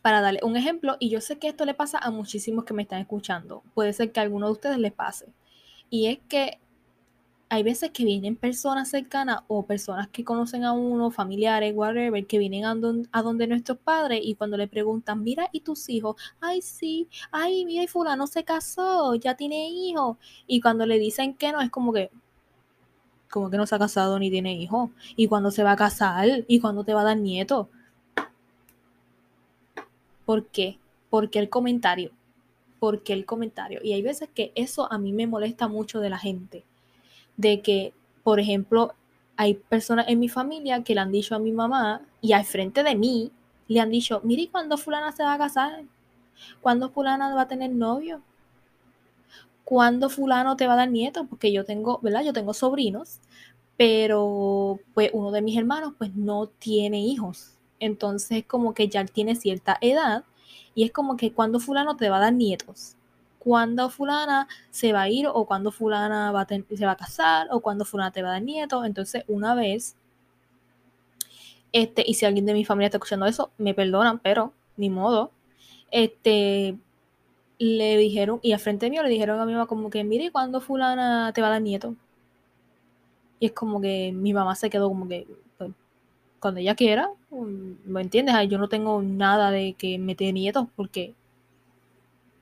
para 0.05 0.21
darle 0.21 0.41
un 0.43 0.55
ejemplo, 0.55 0.99
y 1.01 1.09
yo 1.09 1.23
sé 1.23 1.39
que 1.39 1.49
esto 1.49 1.65
le 1.65 1.73
pasa 1.73 1.99
a 1.99 2.11
muchísimos 2.11 2.67
que 2.67 2.75
me 2.75 2.83
están 2.83 3.01
escuchando, 3.01 3.63
puede 3.73 3.95
ser 3.95 4.13
que 4.13 4.21
a 4.21 4.23
alguno 4.23 4.49
de 4.49 4.53
ustedes 4.53 4.77
les 4.77 4.93
pase, 4.93 5.33
y 5.89 6.09
es 6.09 6.19
que 6.29 6.61
hay 7.49 7.63
veces 7.63 7.91
que 7.91 8.05
vienen 8.05 8.37
personas 8.37 8.91
cercanas 8.91 9.39
o 9.49 9.65
personas 9.65 10.09
que 10.09 10.23
conocen 10.23 10.63
a 10.65 10.73
uno, 10.73 11.11
familiares, 11.11 11.73
whatever, 11.75 12.27
que 12.27 12.37
vienen 12.37 12.67
a, 12.67 12.75
donde 13.23 13.47
nuestros 13.47 13.79
padres 13.79 14.21
y 14.23 14.35
cuando 14.35 14.59
le 14.59 14.69
preguntan, 14.69 15.23
mira, 15.23 15.49
¿y 15.53 15.61
tus 15.61 15.89
hijos? 15.89 16.17
Ay, 16.39 16.61
sí, 16.61 17.09
ay, 17.31 17.65
mira, 17.65 17.85
y 17.85 17.87
fulano 17.87 18.27
se 18.27 18.45
casó, 18.45 19.15
ya 19.15 19.37
tiene 19.37 19.71
hijos. 19.71 20.19
Y 20.47 20.61
cuando 20.61 20.85
le 20.85 20.99
dicen 20.99 21.33
que 21.33 21.51
no, 21.51 21.63
es 21.63 21.71
como 21.71 21.95
que, 21.95 22.11
como 23.31 23.49
que 23.49 23.57
no 23.57 23.67
se 23.67 23.75
ha 23.75 23.79
casado 23.79 24.19
ni 24.19 24.31
tiene 24.31 24.53
hijos. 24.53 24.91
Y 25.17 25.29
cuando 25.29 25.51
se 25.51 25.63
va 25.63 25.73
a 25.73 25.77
casar, 25.77 26.45
y 26.47 26.61
cuando 26.61 26.85
te 26.85 26.93
va 26.93 27.01
a 27.01 27.05
dar 27.05 27.17
nieto. 27.17 27.71
¿Por 30.25 30.47
qué? 30.47 30.79
Porque 31.11 31.39
el 31.39 31.49
comentario. 31.49 32.11
Porque 32.81 33.13
el 33.13 33.25
comentario. 33.25 33.81
Y 33.83 33.93
hay 33.93 34.03
veces 34.03 34.29
que 34.35 34.53
eso 34.55 34.91
a 34.93 34.99
mí 34.99 35.13
me 35.13 35.27
molesta 35.27 35.69
mucho 35.69 36.01
de 36.01 36.11
la 36.11 36.19
gente. 36.19 36.65
De 37.37 37.63
que, 37.63 37.93
por 38.23 38.41
ejemplo, 38.41 38.95
hay 39.37 39.55
personas 39.55 40.07
en 40.09 40.21
mi 40.21 40.29
familia 40.29 40.83
que 40.83 40.95
le 40.95 41.01
han 41.01 41.13
dicho 41.13 41.35
a 41.35 41.39
mi 41.39 41.53
mamá 41.53 42.03
y 42.21 42.33
al 42.33 42.45
frente 42.45 42.83
de 42.83 42.95
mí 42.95 43.33
le 43.69 43.81
han 43.81 43.91
dicho, 43.91 44.21
mire, 44.25 44.49
¿cuándo 44.51 44.77
fulana 44.77 45.13
se 45.13 45.23
va 45.23 45.35
a 45.35 45.39
casar? 45.39 45.85
¿Cuándo 46.61 46.91
fulana 46.91 47.35
va 47.35 47.43
a 47.43 47.49
tener 47.49 47.71
novio? 47.71 48.23
¿Cuándo 49.65 50.11
fulano 50.11 50.57
te 50.57 50.67
va 50.67 50.75
a 50.75 50.77
dar 50.77 50.91
nieto? 50.91 51.27
Porque 51.27 51.53
yo 51.53 51.65
tengo, 51.65 51.99
¿verdad? 52.03 52.23
Yo 52.23 52.33
tengo 52.33 52.53
sobrinos, 52.53 53.21
pero 53.77 54.79
pues 54.93 55.11
uno 55.13 55.31
de 55.33 55.43
mis 55.43 55.57
hermanos 55.57 55.95
pues 55.99 56.15
no 56.15 56.47
tiene 56.47 57.01
hijos. 57.01 57.54
Entonces, 57.85 58.45
como 58.47 58.75
que 58.75 58.89
ya 58.89 59.05
tiene 59.05 59.37
cierta 59.37 59.77
edad 59.81 60.25
y 60.75 60.85
es 60.85 60.93
como 60.93 61.17
que 61.17 61.33
cuando 61.33 61.61
fulano 61.61 61.97
te 61.97 62.09
va 62.11 62.17
a 62.17 62.21
dar 62.21 62.33
nietos, 62.33 62.97
cuando 63.39 63.91
fulana 63.91 64.49
se 64.71 64.93
va 64.95 65.03
a 65.03 65.11
ir 65.11 65.27
o 65.29 65.45
cuando 65.47 65.71
fulana 65.71 66.33
va 66.33 66.47
se 66.47 66.87
va 66.87 66.93
a 66.93 66.97
casar 66.97 67.49
o 67.51 67.61
cuando 67.61 67.85
fulana 67.85 68.11
te 68.11 68.23
va 68.23 68.31
a 68.31 68.33
dar 68.33 68.43
nietos. 68.43 68.87
Entonces, 68.87 69.25
una 69.29 69.55
vez, 69.55 69.97
este, 71.73 72.05
y 72.07 72.15
si 72.15 72.25
alguien 72.25 72.47
de 72.47 72.55
mi 72.55 72.65
familia 72.65 72.87
está 72.87 72.97
escuchando 72.99 73.27
eso, 73.27 73.51
me 73.59 73.75
perdonan, 73.75 74.19
pero 74.19 74.55
ni 74.77 74.89
modo. 74.91 75.31
Este, 75.91 76.79
le 77.59 77.97
dijeron, 77.99 78.41
y 78.43 78.53
al 78.53 78.61
frente 78.61 78.91
mío 78.91 79.03
le 79.03 79.11
dijeron 79.11 79.41
a 79.41 79.47
mi 79.47 79.53
mamá 79.53 79.67
como 79.67 79.91
que, 79.91 80.05
mire, 80.05 80.33
¿cuándo 80.33 80.61
fulana 80.61 81.33
te 81.35 81.43
va 81.43 81.49
a 81.49 81.51
dar 81.51 81.63
nieto? 81.63 81.97
Y 83.41 83.47
es 83.47 83.53
como 83.53 83.81
que 83.81 84.13
mi 84.15 84.33
mamá 84.33 84.55
se 84.55 84.71
quedó 84.71 84.89
como 84.89 85.09
que, 85.09 85.27
cuando 86.45 86.61
ella 86.61 86.75
quiera, 86.75 87.09
¿me 87.87 88.03
entiendes? 88.03 88.35
yo 88.51 88.59
no 88.59 88.69
tengo 88.69 89.01
nada 89.01 89.51
de 89.51 89.73
que 89.79 89.99
meter 89.99 90.35
nietos 90.35 90.67
porque 90.77 91.15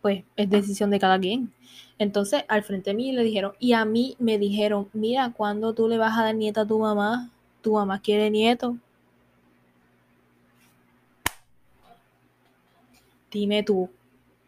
pues 0.00 0.24
es 0.34 0.50
decisión 0.50 0.90
de 0.90 0.98
cada 0.98 1.20
quien. 1.20 1.52
Entonces, 2.00 2.42
al 2.48 2.64
frente 2.64 2.90
de 2.90 2.96
mí 2.96 3.12
le 3.12 3.22
dijeron, 3.22 3.52
y 3.60 3.74
a 3.74 3.84
mí 3.84 4.16
me 4.18 4.38
dijeron, 4.38 4.88
mira, 4.92 5.32
cuando 5.36 5.72
tú 5.72 5.86
le 5.86 5.98
vas 5.98 6.18
a 6.18 6.24
dar 6.24 6.34
nieta 6.34 6.62
a 6.62 6.66
tu 6.66 6.80
mamá, 6.80 7.30
tu 7.60 7.74
mamá 7.74 8.00
quiere 8.00 8.28
nieto. 8.28 8.76
Dime 13.30 13.62
tú, 13.62 13.88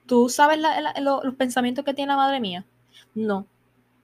¿tú 0.06 0.28
sabes 0.30 0.58
los 1.00 1.34
pensamientos 1.36 1.84
que 1.84 1.94
tiene 1.94 2.10
la 2.10 2.16
madre 2.16 2.40
mía? 2.40 2.64
No, 3.14 3.46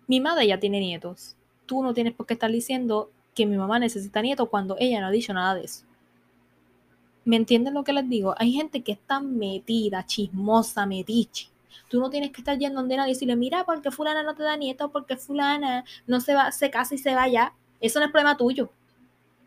mi 0.06 0.20
madre 0.20 0.46
ya 0.46 0.60
tiene 0.60 0.78
nietos. 0.78 1.34
Tú 1.66 1.82
no 1.82 1.92
tienes 1.92 2.14
por 2.14 2.26
qué 2.26 2.34
estar 2.34 2.52
diciendo 2.52 3.10
que 3.35 3.47
mi 3.47 3.57
mamá 3.57 3.79
necesita 3.79 4.23
nieto 4.23 4.47
cuando 4.47 4.77
ella 4.79 5.01
no 5.01 5.07
ha 5.07 5.11
dicho 5.11 5.33
nada 5.33 5.55
de 5.55 5.64
eso. 5.64 5.85
¿Me 7.25 7.37
entienden 7.37 7.75
lo 7.75 7.85
que 7.85 7.93
les 7.93 8.09
digo? 8.09 8.35
Hay 8.38 8.53
gente 8.53 8.83
que 8.83 8.93
está 8.93 9.21
metida, 9.21 10.05
chismosa, 10.07 10.87
metiche. 10.87 11.49
Tú 11.88 12.01
no 12.01 12.09
tienes 12.09 12.31
que 12.31 12.40
estar 12.40 12.59
yendo 12.59 12.81
donde 12.81 12.97
nadie 12.97 13.11
y 13.11 13.14
decirle, 13.14 13.37
mira, 13.37 13.64
porque 13.64 13.90
fulana 13.90 14.23
no 14.23 14.35
te 14.35 14.43
da 14.43 14.57
nieto, 14.57 14.90
porque 14.90 15.16
fulana 15.16 15.85
no 16.07 16.21
se 16.21 16.35
va, 16.35 16.51
se 16.53 16.71
casa 16.71 16.95
y 16.95 16.99
se 16.99 17.14
vaya. 17.14 17.53
Eso 17.81 17.99
no 17.99 18.07
es 18.07 18.11
problema 18.11 18.37
tuyo. 18.37 18.71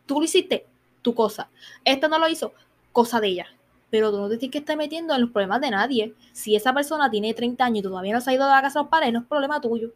Tú 0.06 0.20
lo 0.20 0.24
hiciste, 0.24 0.66
tu 1.02 1.14
cosa. 1.14 1.48
Esta 1.84 2.08
no 2.08 2.18
lo 2.18 2.28
hizo, 2.28 2.52
cosa 2.92 3.20
de 3.20 3.28
ella. 3.28 3.46
Pero 3.90 4.10
tú 4.10 4.18
no 4.18 4.28
tienes 4.28 4.50
que 4.50 4.58
estar 4.58 4.76
metiendo 4.76 5.14
en 5.14 5.22
los 5.22 5.30
problemas 5.30 5.60
de 5.60 5.70
nadie. 5.70 6.14
Si 6.32 6.54
esa 6.54 6.72
persona 6.72 7.10
tiene 7.10 7.34
30 7.34 7.64
años 7.64 7.78
y 7.80 7.82
todavía 7.82 8.14
no 8.14 8.20
se 8.20 8.30
ha 8.30 8.34
ido 8.34 8.44
de 8.44 8.52
la 8.52 8.62
casa 8.62 8.80
a 8.80 8.82
los 8.82 8.90
padres, 8.90 9.12
no 9.12 9.20
es 9.20 9.26
problema 9.26 9.60
tuyo. 9.60 9.92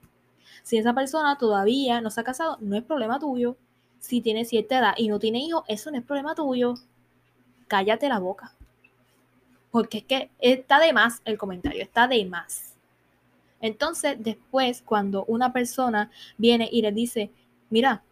Si 0.62 0.76
esa 0.76 0.94
persona 0.94 1.38
todavía 1.38 2.00
no 2.00 2.10
se 2.10 2.20
ha 2.20 2.24
casado, 2.24 2.58
no 2.60 2.76
es 2.76 2.82
problema 2.82 3.18
tuyo 3.18 3.56
si 3.98 4.20
tiene 4.20 4.44
cierta 4.44 4.78
edad 4.78 4.94
y 4.96 5.08
no 5.08 5.18
tiene 5.18 5.38
hijos, 5.40 5.64
eso 5.68 5.90
no 5.90 5.98
es 5.98 6.04
problema 6.04 6.34
tuyo. 6.34 6.74
Cállate 7.66 8.08
la 8.08 8.18
boca. 8.18 8.54
Porque 9.70 9.98
es 9.98 10.04
que 10.04 10.30
está 10.38 10.80
de 10.80 10.92
más 10.92 11.20
el 11.24 11.36
comentario, 11.36 11.82
está 11.82 12.08
de 12.08 12.24
más. 12.24 12.74
Entonces, 13.60 14.16
después, 14.18 14.82
cuando 14.82 15.24
una 15.26 15.52
persona 15.52 16.10
viene 16.36 16.68
y 16.70 16.82
le 16.82 16.92
dice, 16.92 17.30
mira, 17.70 18.02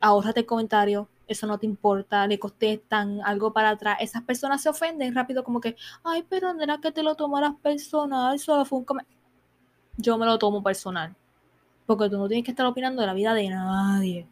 ahórrate 0.00 0.40
el 0.40 0.46
comentario, 0.46 1.08
eso 1.26 1.46
no 1.46 1.58
te 1.58 1.66
importa, 1.66 2.26
le 2.26 2.38
contestan 2.38 3.20
algo 3.22 3.52
para 3.52 3.70
atrás, 3.70 3.98
esas 4.00 4.22
personas 4.22 4.62
se 4.62 4.68
ofenden 4.68 5.14
rápido 5.14 5.44
como 5.44 5.60
que, 5.60 5.76
ay, 6.04 6.24
pero 6.28 6.54
no 6.54 6.62
era 6.62 6.78
que 6.78 6.92
te 6.92 7.02
lo 7.02 7.14
tomaras 7.14 7.54
personal, 7.62 8.38
solo 8.38 8.64
fue 8.64 8.78
un 8.78 8.84
comentario. 8.84 9.20
Yo 9.96 10.18
me 10.18 10.26
lo 10.26 10.38
tomo 10.38 10.62
personal, 10.62 11.14
porque 11.86 12.08
tú 12.08 12.18
no 12.18 12.28
tienes 12.28 12.44
que 12.44 12.52
estar 12.52 12.66
opinando 12.66 13.00
de 13.00 13.06
la 13.06 13.14
vida 13.14 13.34
de 13.34 13.48
nadie, 13.48 14.26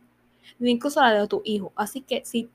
ni 0.59 0.71
incluso 0.71 1.01
la 1.01 1.13
de 1.13 1.27
tu 1.29 1.43
hijo. 1.45 1.73
Así 1.77 2.01
que 2.01 2.23
si 2.25 2.49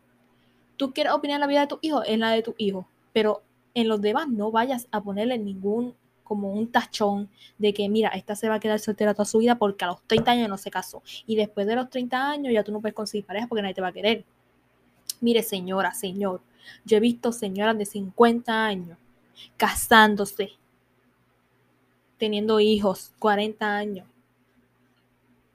tú 0.77 0.93
quieres 0.93 1.13
opinar 1.13 1.39
la 1.39 1.47
vida 1.47 1.61
de 1.61 1.67
tu 1.67 1.79
hijo, 1.81 2.03
es 2.03 2.17
la 2.17 2.31
de 2.31 2.41
tu 2.41 2.55
hijo, 2.57 2.87
pero 3.13 3.41
en 3.73 3.87
los 3.87 4.01
demás 4.01 4.27
no 4.27 4.51
vayas 4.51 4.87
a 4.91 5.01
ponerle 5.01 5.37
ningún 5.37 5.93
como 6.23 6.53
un 6.53 6.71
tachón 6.71 7.27
de 7.57 7.73
que, 7.73 7.89
mira, 7.89 8.09
esta 8.09 8.35
se 8.35 8.47
va 8.47 8.55
a 8.55 8.59
quedar 8.59 8.79
soltera 8.79 9.15
toda 9.15 9.25
su 9.25 9.39
vida 9.39 9.55
porque 9.55 9.83
a 9.83 9.87
los 9.87 10.01
30 10.03 10.31
años 10.31 10.49
no 10.49 10.57
se 10.59 10.69
casó. 10.69 11.01
Y 11.25 11.35
después 11.35 11.65
de 11.65 11.75
los 11.75 11.89
30 11.89 12.29
años 12.29 12.53
ya 12.53 12.63
tú 12.63 12.71
no 12.71 12.81
puedes 12.81 12.93
conseguir 12.93 13.25
pareja 13.25 13.47
porque 13.47 13.63
nadie 13.63 13.73
te 13.73 13.81
va 13.81 13.87
a 13.87 13.91
querer. 13.91 14.23
Mire, 15.21 15.41
señora, 15.41 15.91
señor, 15.93 16.41
yo 16.85 16.97
he 16.97 16.99
visto 16.99 17.31
señoras 17.31 17.77
de 17.77 17.85
50 17.85 18.65
años 18.65 18.97
casándose, 19.57 20.51
teniendo 22.17 22.59
hijos, 22.59 23.11
40 23.19 23.75
años. 23.75 24.07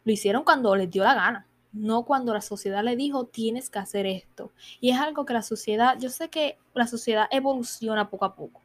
Lo 0.05 0.13
hicieron 0.13 0.43
cuando 0.43 0.75
les 0.75 0.91
dio 0.91 1.05
la 1.05 1.15
gana, 1.15 1.47
no 1.75 2.05
cuando 2.05 2.33
la 2.33 2.41
sociedad 2.41 2.83
le 2.83 2.97
dijo 2.97 3.27
tienes 3.27 3.69
que 3.69 3.79
hacer 3.81 4.07
esto. 4.07 4.53
Y 4.81 4.91
es 4.91 4.99
algo 4.99 5.27
que 5.27 5.35
la 5.35 5.43
sociedad, 5.43 5.99
yo 5.99 6.09
sé 6.09 6.31
que 6.31 6.57
la 6.73 6.87
sociedad 6.87 7.27
evoluciona 7.31 8.09
poco 8.09 8.25
a 8.25 8.35
poco 8.35 8.65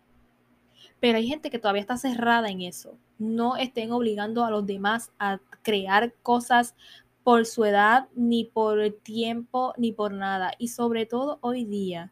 pero 1.00 1.18
hay 1.18 1.28
gente 1.28 1.50
que 1.50 1.60
todavía 1.60 1.82
está 1.82 1.98
cerrada 1.98 2.50
en 2.50 2.62
eso. 2.62 2.98
No 3.18 3.56
estén 3.58 3.92
obligando 3.92 4.44
a 4.44 4.52
los 4.52 4.66
demás 4.66 5.12
a 5.20 5.40
crear 5.62 6.14
cosas 6.22 6.76
por 7.24 7.46
su 7.46 7.66
edad, 7.66 8.08
ni 8.16 8.46
por 8.46 8.80
el 8.80 8.96
tiempo, 8.96 9.74
ni 9.78 9.92
por 9.92 10.14
nada. 10.14 10.52
Y 10.58 10.70
sobre 10.70 11.06
todo 11.06 11.40
hoy 11.42 11.66
día, 11.66 12.12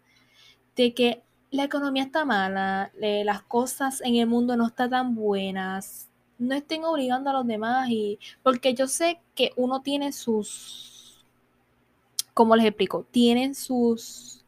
de 0.76 0.94
que 0.94 1.24
la 1.50 1.64
economía 1.64 2.04
está 2.04 2.26
mala, 2.26 2.92
las 3.00 3.42
cosas 3.44 4.02
en 4.02 4.16
el 4.16 4.28
mundo 4.28 4.56
no 4.58 4.68
están 4.68 4.90
tan 4.90 5.16
buenas. 5.16 6.10
No 6.40 6.54
estén 6.56 6.84
obligando 6.84 7.30
a 7.30 7.34
los 7.34 7.48
demás 7.48 7.90
y 7.90 8.20
porque 8.44 8.74
yo 8.74 8.88
sé 8.88 9.20
que 9.36 9.52
uno 9.56 9.82
tiene 9.82 10.12
sus, 10.12 11.26
¿cómo 12.34 12.56
les 12.56 12.66
explico? 12.66 13.06
Tienen 13.10 13.56
sus 13.56 14.46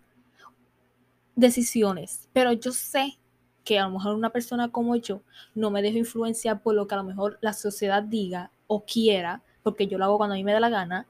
decisiones, 1.35 2.27
pero 2.33 2.51
yo 2.51 2.71
sé 2.71 3.17
que 3.63 3.79
a 3.79 3.83
lo 3.83 3.91
mejor 3.91 4.15
una 4.15 4.31
persona 4.31 4.71
como 4.71 4.95
yo 4.95 5.21
no 5.55 5.71
me 5.71 5.81
dejo 5.81 5.97
influenciar 5.97 6.61
por 6.61 6.75
lo 6.75 6.87
que 6.87 6.95
a 6.95 6.97
lo 6.97 7.03
mejor 7.03 7.37
la 7.41 7.53
sociedad 7.53 8.03
diga 8.03 8.51
o 8.67 8.83
quiera, 8.85 9.43
porque 9.63 9.87
yo 9.87 9.97
lo 9.97 10.05
hago 10.05 10.17
cuando 10.17 10.33
a 10.33 10.37
mí 10.37 10.43
me 10.43 10.53
da 10.53 10.59
la 10.59 10.69
gana, 10.69 11.07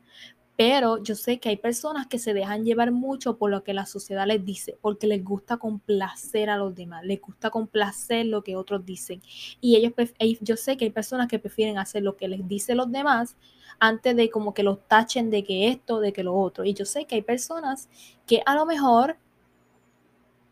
pero 0.59 1.01
yo 1.01 1.15
sé 1.15 1.39
que 1.39 1.47
hay 1.47 1.55
personas 1.55 2.07
que 2.07 2.19
se 2.19 2.33
dejan 2.33 2.65
llevar 2.65 2.91
mucho 2.91 3.37
por 3.37 3.49
lo 3.49 3.63
que 3.63 3.73
la 3.73 3.85
sociedad 3.85 4.27
les 4.27 4.43
dice, 4.43 4.77
porque 4.81 5.07
les 5.07 5.23
gusta 5.23 5.55
complacer 5.55 6.49
a 6.49 6.57
los 6.57 6.75
demás, 6.75 7.05
les 7.05 7.21
gusta 7.21 7.49
complacer 7.49 8.25
lo 8.25 8.43
que 8.43 8.57
otros 8.57 8.85
dicen. 8.85 9.21
Y 9.61 9.77
ellos, 9.77 9.93
yo 10.41 10.57
sé 10.57 10.75
que 10.75 10.83
hay 10.83 10.91
personas 10.91 11.29
que 11.29 11.39
prefieren 11.39 11.77
hacer 11.77 12.03
lo 12.03 12.17
que 12.17 12.27
les 12.27 12.45
dicen 12.45 12.75
los 12.75 12.91
demás 12.91 13.37
antes 13.79 14.13
de 14.17 14.29
como 14.29 14.53
que 14.53 14.63
los 14.63 14.85
tachen 14.85 15.29
de 15.29 15.45
que 15.45 15.69
esto, 15.69 16.01
de 16.01 16.11
que 16.11 16.25
lo 16.25 16.35
otro. 16.35 16.65
Y 16.65 16.73
yo 16.73 16.83
sé 16.83 17.05
que 17.05 17.15
hay 17.15 17.21
personas 17.21 17.87
que 18.27 18.41
a 18.45 18.53
lo 18.53 18.65
mejor 18.65 19.15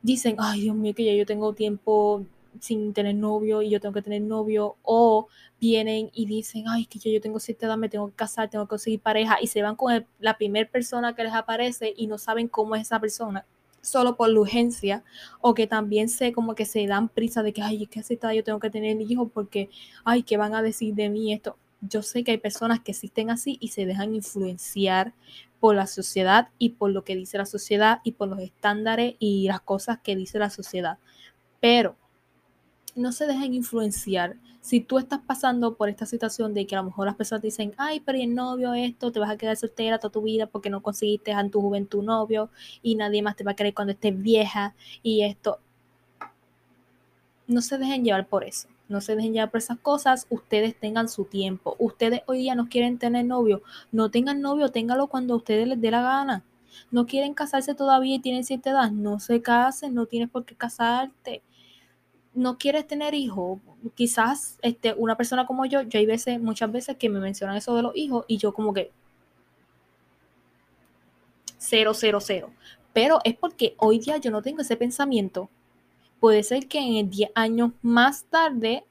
dicen, 0.01 0.37
ay 0.39 0.61
Dios 0.61 0.75
mío, 0.77 0.95
que 0.95 1.03
ya 1.03 1.11
yo 1.15 1.25
tengo 1.25 1.51
tiempo 1.51 2.25
sin 2.61 2.93
tener 2.93 3.15
novio 3.15 3.61
y 3.61 3.69
yo 3.69 3.79
tengo 3.79 3.93
que 3.93 4.01
tener 4.01 4.21
novio, 4.21 4.75
o 4.83 5.27
vienen 5.59 6.09
y 6.13 6.25
dicen, 6.25 6.65
ay, 6.67 6.85
que 6.85 6.99
yo, 6.99 7.09
yo 7.11 7.21
tengo 7.21 7.39
cierta 7.39 7.65
edad, 7.67 7.77
me 7.77 7.89
tengo 7.89 8.07
que 8.09 8.15
casar, 8.15 8.49
tengo 8.49 8.65
que 8.65 8.69
conseguir 8.69 8.99
pareja, 8.99 9.37
y 9.41 9.47
se 9.47 9.61
van 9.61 9.75
con 9.75 10.05
la 10.19 10.37
primera 10.37 10.69
persona 10.69 11.15
que 11.15 11.23
les 11.23 11.33
aparece 11.33 11.93
y 11.95 12.07
no 12.07 12.17
saben 12.17 12.47
cómo 12.47 12.75
es 12.75 12.83
esa 12.83 12.99
persona, 12.99 13.45
solo 13.81 14.15
por 14.15 14.29
la 14.29 14.39
urgencia, 14.39 15.03
o 15.41 15.53
que 15.53 15.67
también 15.67 16.09
sé 16.09 16.33
como 16.33 16.55
que 16.55 16.65
se 16.65 16.85
dan 16.87 17.09
prisa 17.09 17.43
de 17.43 17.53
que, 17.53 17.61
ay, 17.61 17.83
es 17.83 17.89
que 17.89 18.13
edad 18.13 18.33
yo 18.33 18.43
tengo 18.43 18.59
que 18.59 18.69
tener 18.69 18.99
hijos 19.01 19.29
porque, 19.33 19.69
ay, 20.03 20.23
¿qué 20.23 20.37
van 20.37 20.55
a 20.55 20.61
decir 20.61 20.93
de 20.95 21.09
mí 21.09 21.33
esto? 21.33 21.57
Yo 21.81 22.01
sé 22.01 22.23
que 22.23 22.31
hay 22.31 22.37
personas 22.39 22.79
que 22.79 22.91
existen 22.91 23.29
así 23.29 23.57
y 23.59 23.67
se 23.67 23.85
dejan 23.85 24.15
influenciar 24.15 25.13
por 25.59 25.75
la 25.75 25.87
sociedad 25.87 26.49
y 26.57 26.69
por 26.69 26.91
lo 26.91 27.03
que 27.03 27.15
dice 27.15 27.37
la 27.37 27.45
sociedad 27.45 27.99
y 28.03 28.13
por 28.13 28.27
los 28.27 28.39
estándares 28.39 29.15
y 29.19 29.47
las 29.47 29.61
cosas 29.61 29.99
que 30.03 30.15
dice 30.15 30.39
la 30.39 30.49
sociedad. 30.49 30.97
Pero 31.59 31.95
no 32.97 33.11
se 33.11 33.27
dejen 33.27 33.53
influenciar. 33.53 34.37
Si 34.59 34.81
tú 34.81 34.97
estás 34.97 35.19
pasando 35.25 35.75
por 35.75 35.87
esta 35.87 36.05
situación 36.05 36.53
de 36.53 36.65
que 36.67 36.75
a 36.75 36.79
lo 36.79 36.85
mejor 36.85 37.05
las 37.05 37.15
personas 37.15 37.43
dicen, 37.43 37.73
ay, 37.77 38.01
pero 38.01 38.17
el 38.17 38.33
novio 38.33 38.73
esto, 38.73 39.11
te 39.11 39.19
vas 39.19 39.29
a 39.29 39.37
quedar 39.37 39.55
soltera 39.55 39.99
toda 39.99 40.11
tu 40.11 40.23
vida 40.23 40.47
porque 40.47 40.69
no 40.69 40.81
conseguiste 40.81 41.31
en 41.31 41.51
tu 41.51 41.61
juventud 41.61 42.03
novio 42.03 42.49
y 42.81 42.95
nadie 42.95 43.21
más 43.21 43.35
te 43.35 43.43
va 43.43 43.51
a 43.51 43.55
querer 43.55 43.73
cuando 43.73 43.93
estés 43.93 44.19
vieja 44.19 44.75
y 45.03 45.23
esto. 45.23 45.59
No 47.45 47.61
se 47.61 47.77
dejen 47.77 48.03
llevar 48.03 48.27
por 48.27 48.43
eso. 48.43 48.67
No 48.89 48.99
se 48.99 49.15
dejen 49.15 49.33
llevar 49.33 49.51
por 49.51 49.59
esas 49.59 49.79
cosas, 49.79 50.27
ustedes 50.29 50.77
tengan 50.77 51.07
su 51.07 51.25
tiempo. 51.25 51.75
Ustedes 51.79 52.21
hoy 52.25 52.39
día 52.39 52.55
no 52.55 52.67
quieren 52.67 52.97
tener 52.97 53.25
novio, 53.25 53.61
no 53.91 54.09
tengan 54.11 54.41
novio, 54.41 54.69
téngalo 54.69 55.07
cuando 55.07 55.33
a 55.33 55.37
ustedes 55.37 55.67
les 55.67 55.79
dé 55.79 55.91
la 55.91 56.01
gana. 56.01 56.43
No 56.91 57.05
quieren 57.05 57.33
casarse 57.33 57.75
todavía 57.75 58.15
y 58.15 58.19
tienen 58.19 58.43
cierta 58.43 58.71
edad, 58.71 58.91
no 58.91 59.19
se 59.19 59.41
casen, 59.41 59.93
no 59.93 60.05
tienes 60.05 60.29
por 60.29 60.45
qué 60.45 60.55
casarte. 60.55 61.41
No 62.37 62.57
quieres 62.57 62.87
tener 62.87 63.13
hijos, 63.13 63.59
quizás 63.95 64.59
este, 64.61 64.93
una 64.93 65.17
persona 65.17 65.45
como 65.45 65.65
yo, 65.65 65.81
yo 65.81 65.99
hay 65.99 66.05
veces, 66.05 66.39
muchas 66.39 66.71
veces 66.71 66.97
que 66.97 67.09
me 67.09 67.19
mencionan 67.19 67.57
eso 67.57 67.75
de 67.75 67.81
los 67.81 67.95
hijos 67.95 68.25
y 68.27 68.37
yo 68.37 68.53
como 68.53 68.73
que 68.73 68.91
cero, 71.57 71.93
cero, 71.93 72.19
cero. 72.21 72.51
Pero 72.93 73.19
es 73.23 73.35
porque 73.35 73.75
hoy 73.77 73.99
día 73.99 74.17
yo 74.17 74.31
no 74.31 74.41
tengo 74.41 74.61
ese 74.61 74.77
pensamiento 74.77 75.49
Puede 76.19 76.43
ser 76.43 76.67
que 76.67 76.79
en 76.79 77.09
10 77.09 77.31
años 77.35 77.71
más 77.81 78.25
tarde, 78.25 78.83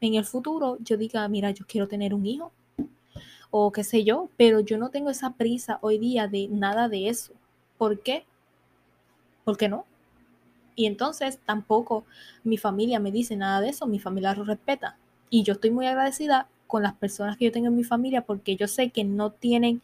en 0.00 0.14
el 0.14 0.24
futuro, 0.24 0.78
yo 0.80 0.96
diga, 0.96 1.26
mira, 1.28 1.50
yo 1.50 1.66
quiero 1.66 1.86
tener 1.86 2.14
un 2.14 2.26
hijo 2.26 2.52
o 3.50 3.70
qué 3.70 3.84
sé 3.84 4.04
yo, 4.04 4.30
pero 4.38 4.60
yo 4.60 4.78
no 4.78 4.88
tengo 4.88 5.10
esa 5.10 5.34
prisa 5.34 5.78
hoy 5.82 5.98
día 5.98 6.26
de 6.26 6.48
nada 6.48 6.88
de 6.88 7.08
eso. 7.08 7.34
¿Por 7.76 8.00
qué? 8.00 8.24
¿Por 9.44 9.58
qué 9.58 9.68
no? 9.68 9.84
Y 10.74 10.86
entonces 10.86 11.38
tampoco 11.44 12.04
mi 12.44 12.56
familia 12.56 13.00
me 13.00 13.12
dice 13.12 13.36
nada 13.36 13.60
de 13.60 13.70
eso, 13.70 13.86
mi 13.86 13.98
familia 13.98 14.34
lo 14.34 14.44
respeta. 14.44 14.96
Y 15.30 15.42
yo 15.42 15.54
estoy 15.54 15.70
muy 15.70 15.86
agradecida 15.86 16.48
con 16.66 16.82
las 16.82 16.94
personas 16.94 17.36
que 17.36 17.46
yo 17.46 17.52
tengo 17.52 17.68
en 17.68 17.76
mi 17.76 17.84
familia 17.84 18.22
porque 18.22 18.56
yo 18.56 18.66
sé 18.66 18.90
que 18.90 19.04
no 19.04 19.30
tienen 19.30 19.82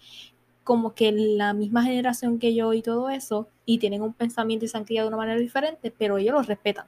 como 0.65 0.95
que 0.95 1.13
la 1.13 1.55
misma 1.55 1.83
generación 1.83 2.39
que 2.39 2.55
yo 2.55 2.75
y 2.75 2.83
todo 2.83 3.09
eso, 3.09 3.49
y 3.65 3.79
tienen 3.79 4.03
un 4.03 4.13
pensamiento 4.13 4.67
y 4.67 4.69
santidad 4.69 5.03
de 5.03 5.09
una 5.09 5.17
manera 5.17 5.41
diferente, 5.41 5.91
pero 5.97 6.19
ellos 6.19 6.35
los 6.35 6.47
respetan. 6.47 6.85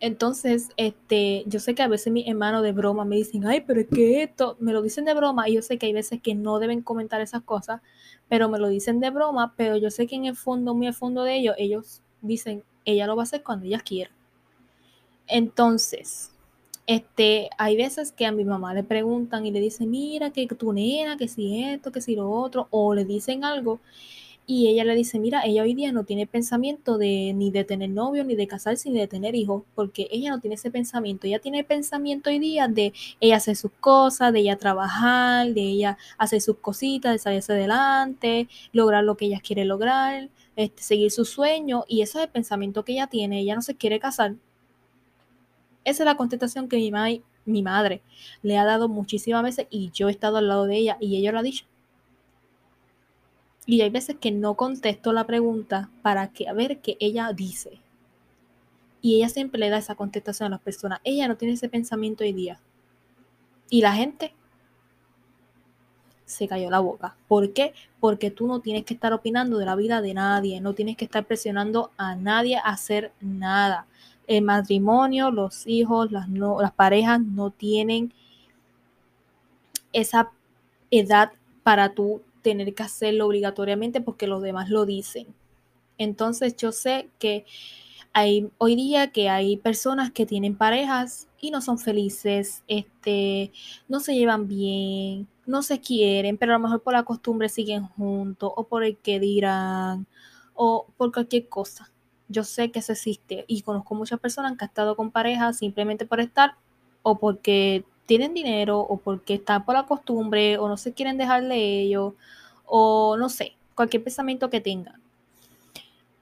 Entonces, 0.00 0.68
este, 0.76 1.44
yo 1.46 1.60
sé 1.60 1.76
que 1.76 1.82
a 1.82 1.86
veces 1.86 2.12
mis 2.12 2.26
hermanos 2.26 2.64
de 2.64 2.72
broma 2.72 3.04
me 3.04 3.14
dicen, 3.14 3.46
ay, 3.46 3.62
pero 3.64 3.80
es 3.80 3.86
que 3.86 4.24
esto, 4.24 4.56
me 4.58 4.72
lo 4.72 4.82
dicen 4.82 5.04
de 5.04 5.14
broma, 5.14 5.48
y 5.48 5.54
yo 5.54 5.62
sé 5.62 5.78
que 5.78 5.86
hay 5.86 5.92
veces 5.92 6.20
que 6.20 6.34
no 6.34 6.58
deben 6.58 6.82
comentar 6.82 7.20
esas 7.20 7.42
cosas, 7.42 7.82
pero 8.28 8.48
me 8.48 8.58
lo 8.58 8.68
dicen 8.68 8.98
de 8.98 9.10
broma, 9.10 9.54
pero 9.56 9.76
yo 9.76 9.90
sé 9.90 10.08
que 10.08 10.16
en 10.16 10.24
el 10.24 10.34
fondo, 10.34 10.74
muy 10.74 10.88
al 10.88 10.94
fondo 10.94 11.22
de 11.22 11.36
ellos, 11.36 11.54
ellos 11.56 12.02
dicen, 12.20 12.62
ella 12.84 13.06
lo 13.06 13.16
va 13.16 13.22
a 13.22 13.24
hacer 13.24 13.42
cuando 13.42 13.66
ella 13.66 13.80
quiera. 13.80 14.10
Entonces, 15.26 16.32
este, 16.86 17.50
hay 17.58 17.76
veces 17.76 18.12
que 18.12 18.24
a 18.26 18.32
mi 18.32 18.44
mamá 18.44 18.72
le 18.72 18.82
preguntan 18.82 19.44
y 19.44 19.50
le 19.50 19.60
dicen, 19.60 19.90
mira, 19.90 20.30
que 20.30 20.46
tu 20.46 20.72
nena, 20.72 21.18
que 21.18 21.28
si 21.28 21.62
esto, 21.64 21.92
que 21.92 22.00
si 22.00 22.16
lo 22.16 22.30
otro, 22.30 22.68
o 22.70 22.94
le 22.94 23.04
dicen 23.04 23.44
algo, 23.44 23.80
y 24.50 24.68
ella 24.68 24.84
le 24.84 24.94
dice, 24.94 25.18
mira, 25.18 25.42
ella 25.44 25.62
hoy 25.62 25.74
día 25.74 25.92
no 25.92 26.04
tiene 26.04 26.26
pensamiento 26.26 26.96
de 26.96 27.34
ni 27.36 27.50
de 27.50 27.64
tener 27.64 27.90
novio, 27.90 28.24
ni 28.24 28.34
de 28.34 28.46
casarse, 28.46 28.90
ni 28.90 28.98
de 28.98 29.06
tener 29.06 29.34
hijos, 29.34 29.64
porque 29.74 30.08
ella 30.10 30.30
no 30.30 30.40
tiene 30.40 30.54
ese 30.54 30.70
pensamiento. 30.70 31.26
Ella 31.26 31.38
tiene 31.38 31.64
pensamiento 31.64 32.30
hoy 32.30 32.38
día 32.38 32.66
de 32.66 32.94
ella 33.20 33.36
hacer 33.36 33.56
sus 33.56 33.72
cosas, 33.72 34.32
de 34.32 34.40
ella 34.40 34.56
trabajar, 34.56 35.52
de 35.52 35.60
ella 35.60 35.98
hacer 36.16 36.40
sus 36.40 36.56
cositas, 36.56 37.12
de 37.12 37.18
salirse 37.18 37.52
adelante, 37.52 38.48
lograr 38.72 39.04
lo 39.04 39.18
que 39.18 39.26
ella 39.26 39.40
quiere 39.40 39.66
lograr, 39.66 40.30
este, 40.58 40.82
seguir 40.82 41.10
su 41.10 41.24
sueño, 41.24 41.84
y 41.88 42.02
ese 42.02 42.18
es 42.18 42.24
el 42.24 42.30
pensamiento 42.30 42.84
que 42.84 42.92
ella 42.92 43.06
tiene. 43.06 43.40
Ella 43.40 43.54
no 43.54 43.62
se 43.62 43.76
quiere 43.76 43.98
casar 43.98 44.34
esa 45.88 46.02
es 46.02 46.04
la 46.04 46.18
contestación 46.18 46.68
que 46.68 46.76
mi, 46.76 47.22
mi 47.46 47.62
madre 47.62 48.02
le 48.42 48.58
ha 48.58 48.64
dado 48.66 48.90
muchísimas 48.90 49.42
veces 49.42 49.66
y 49.70 49.90
yo 49.90 50.08
he 50.08 50.10
estado 50.10 50.36
al 50.36 50.48
lado 50.48 50.66
de 50.66 50.76
ella 50.76 50.98
y 51.00 51.16
ella 51.16 51.32
lo 51.32 51.38
ha 51.38 51.42
dicho. 51.42 51.64
Y 53.64 53.80
hay 53.80 53.88
veces 53.88 54.16
que 54.20 54.30
no 54.30 54.54
contesto 54.54 55.14
la 55.14 55.26
pregunta 55.26 55.90
para 56.02 56.28
que 56.28 56.52
ver 56.52 56.80
qué 56.80 56.98
ella 57.00 57.32
dice. 57.32 57.80
Y 59.00 59.16
ella 59.16 59.30
siempre 59.30 59.58
le 59.58 59.70
da 59.70 59.78
esa 59.78 59.94
contestación 59.94 60.48
a 60.48 60.50
las 60.50 60.60
personas. 60.60 61.00
Ella 61.04 61.26
no 61.26 61.38
tiene 61.38 61.54
ese 61.54 61.70
pensamiento 61.70 62.22
hoy 62.22 62.34
día. 62.34 62.60
Y 63.70 63.80
la 63.80 63.94
gente 63.94 64.34
se 66.28 66.46
cayó 66.48 66.70
la 66.70 66.80
boca. 66.80 67.16
¿Por 67.26 67.52
qué? 67.52 67.72
Porque 68.00 68.30
tú 68.30 68.46
no 68.46 68.60
tienes 68.60 68.84
que 68.84 68.94
estar 68.94 69.12
opinando 69.12 69.58
de 69.58 69.66
la 69.66 69.76
vida 69.76 70.00
de 70.00 70.14
nadie, 70.14 70.60
no 70.60 70.74
tienes 70.74 70.96
que 70.96 71.04
estar 71.04 71.24
presionando 71.24 71.90
a 71.96 72.14
nadie 72.14 72.56
a 72.56 72.70
hacer 72.70 73.12
nada 73.20 73.86
el 74.28 74.44
matrimonio, 74.44 75.30
los 75.30 75.66
hijos, 75.66 76.12
las, 76.12 76.28
parejas 76.72 77.20
no 77.20 77.50
tienen 77.50 78.12
esa 79.92 80.30
edad 80.90 81.32
para 81.62 81.94
tú 81.94 82.22
tener 82.42 82.74
que 82.74 82.82
hacerlo 82.82 83.26
obligatoriamente 83.26 84.00
porque 84.00 84.26
los 84.26 84.42
demás 84.42 84.68
lo 84.68 84.84
dicen. 84.84 85.26
Entonces 85.96 86.54
yo 86.56 86.72
sé 86.72 87.08
que 87.18 87.46
hay 88.12 88.50
hoy 88.58 88.76
día 88.76 89.12
que 89.12 89.30
hay 89.30 89.56
personas 89.56 90.12
que 90.12 90.26
tienen 90.26 90.56
parejas 90.56 91.26
y 91.40 91.50
no 91.50 91.62
son 91.62 91.78
felices, 91.78 92.62
este, 92.68 93.50
no 93.88 93.98
se 94.00 94.14
llevan 94.14 94.46
bien, 94.46 95.26
no 95.48 95.62
se 95.62 95.80
quieren, 95.80 96.36
pero 96.36 96.52
a 96.52 96.58
lo 96.58 96.62
mejor 96.62 96.82
por 96.82 96.92
la 96.92 97.04
costumbre 97.04 97.48
siguen 97.48 97.84
juntos 97.84 98.52
o 98.54 98.64
por 98.64 98.84
el 98.84 98.98
que 98.98 99.18
dirán 99.18 100.06
o 100.54 100.86
por 100.98 101.10
cualquier 101.10 101.48
cosa. 101.48 101.90
Yo 102.28 102.44
sé 102.44 102.70
que 102.70 102.80
eso 102.80 102.92
existe 102.92 103.46
y 103.48 103.62
conozco 103.62 103.94
muchas 103.94 104.20
personas 104.20 104.56
que 104.58 104.64
han 104.64 104.68
estado 104.68 104.94
con 104.94 105.10
parejas 105.10 105.56
simplemente 105.56 106.04
por 106.04 106.20
estar 106.20 106.56
o 107.02 107.18
porque 107.18 107.84
tienen 108.04 108.34
dinero 108.34 108.78
o 108.80 108.98
porque 108.98 109.34
están 109.34 109.64
por 109.64 109.74
la 109.74 109.86
costumbre 109.86 110.58
o 110.58 110.68
no 110.68 110.76
se 110.76 110.92
quieren 110.92 111.16
dejar 111.16 111.42
de 111.48 111.80
ellos 111.80 112.12
o 112.66 113.16
no 113.16 113.30
sé, 113.30 113.56
cualquier 113.74 114.04
pensamiento 114.04 114.50
que 114.50 114.60
tengan. 114.60 115.00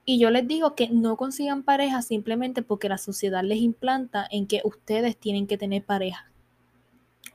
Y 0.04 0.20
yo 0.20 0.30
les 0.30 0.46
digo 0.46 0.76
que 0.76 0.88
no 0.88 1.16
consigan 1.16 1.64
pareja 1.64 2.00
simplemente 2.00 2.62
porque 2.62 2.88
la 2.88 2.98
sociedad 2.98 3.42
les 3.42 3.58
implanta 3.58 4.24
en 4.30 4.46
que 4.46 4.60
ustedes 4.62 5.16
tienen 5.16 5.48
que 5.48 5.58
tener 5.58 5.82
pareja. 5.82 6.30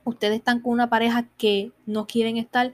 Ustedes 0.04 0.38
están 0.38 0.60
con 0.60 0.72
una 0.72 0.90
pareja 0.90 1.26
que 1.38 1.72
no 1.86 2.06
quieren 2.06 2.36
estar, 2.36 2.72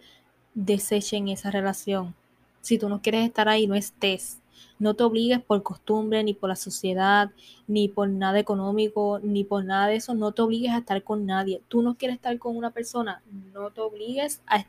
desechen 0.54 1.28
esa 1.28 1.50
relación. 1.50 2.14
Si 2.60 2.78
tú 2.78 2.88
no 2.88 3.00
quieres 3.02 3.26
estar 3.26 3.48
ahí, 3.48 3.66
no 3.66 3.74
estés. 3.74 4.40
No 4.78 4.94
te 4.94 5.04
obligues 5.04 5.40
por 5.40 5.62
costumbre, 5.62 6.22
ni 6.24 6.34
por 6.34 6.48
la 6.48 6.56
sociedad, 6.56 7.30
ni 7.66 7.88
por 7.88 8.08
nada 8.08 8.38
económico, 8.38 9.20
ni 9.22 9.44
por 9.44 9.64
nada 9.64 9.88
de 9.88 9.96
eso. 9.96 10.14
No 10.14 10.32
te 10.32 10.42
obligues 10.42 10.72
a 10.72 10.78
estar 10.78 11.02
con 11.02 11.26
nadie. 11.26 11.62
Tú 11.68 11.82
no 11.82 11.96
quieres 11.96 12.16
estar 12.16 12.38
con 12.38 12.56
una 12.56 12.70
persona, 12.70 13.22
no 13.52 13.70
te 13.70 13.80
obligues 13.80 14.40
a 14.46 14.64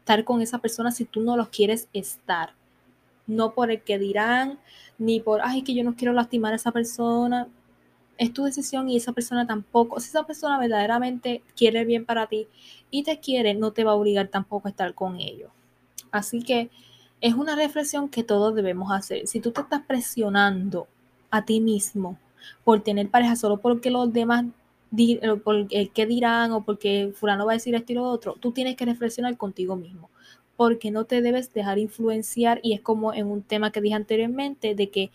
estar 0.00 0.24
con 0.24 0.42
esa 0.42 0.58
persona 0.58 0.92
si 0.92 1.04
tú 1.04 1.20
no 1.20 1.36
lo 1.36 1.50
quieres 1.50 1.88
estar 1.92 2.54
no 3.26 3.54
por 3.54 3.70
el 3.70 3.82
que 3.82 3.98
dirán, 3.98 4.58
ni 4.98 5.20
por, 5.20 5.40
ay, 5.42 5.62
que 5.62 5.74
yo 5.74 5.84
no 5.84 5.96
quiero 5.96 6.12
lastimar 6.12 6.52
a 6.52 6.56
esa 6.56 6.72
persona. 6.72 7.48
Es 8.18 8.32
tu 8.32 8.44
decisión 8.44 8.88
y 8.88 8.96
esa 8.96 9.12
persona 9.12 9.46
tampoco. 9.46 10.00
Si 10.00 10.08
esa 10.08 10.24
persona 10.24 10.58
verdaderamente 10.58 11.42
quiere 11.56 11.84
bien 11.84 12.04
para 12.04 12.26
ti 12.26 12.48
y 12.90 13.02
te 13.02 13.20
quiere, 13.20 13.54
no 13.54 13.72
te 13.72 13.84
va 13.84 13.92
a 13.92 13.96
obligar 13.96 14.28
tampoco 14.28 14.68
a 14.68 14.70
estar 14.70 14.94
con 14.94 15.20
ellos. 15.20 15.50
Así 16.10 16.42
que 16.42 16.70
es 17.20 17.34
una 17.34 17.56
reflexión 17.56 18.08
que 18.08 18.22
todos 18.22 18.54
debemos 18.54 18.92
hacer. 18.92 19.26
Si 19.26 19.40
tú 19.40 19.50
te 19.50 19.62
estás 19.62 19.82
presionando 19.86 20.86
a 21.30 21.44
ti 21.44 21.60
mismo 21.60 22.18
por 22.62 22.82
tener 22.82 23.08
pareja 23.08 23.36
solo 23.36 23.58
porque 23.58 23.90
los 23.90 24.12
demás 24.12 24.44
por 25.42 25.66
el 25.70 25.90
que 25.90 26.06
dirán 26.06 26.52
o 26.52 26.64
porque 26.64 27.12
fulano 27.16 27.46
va 27.46 27.52
a 27.52 27.54
decir 27.54 27.74
esto 27.74 27.92
y 27.92 27.96
lo 27.96 28.04
otro, 28.04 28.36
tú 28.38 28.52
tienes 28.52 28.76
que 28.76 28.84
reflexionar 28.84 29.36
contigo 29.36 29.74
mismo 29.74 30.08
porque 30.56 30.90
no 30.90 31.04
te 31.04 31.20
debes 31.20 31.52
dejar 31.52 31.78
influenciar 31.78 32.60
y 32.62 32.74
es 32.74 32.80
como 32.80 33.12
en 33.12 33.26
un 33.26 33.42
tema 33.42 33.72
que 33.72 33.80
dije 33.80 33.94
anteriormente 33.94 34.74
de 34.74 34.90
que 34.90 35.10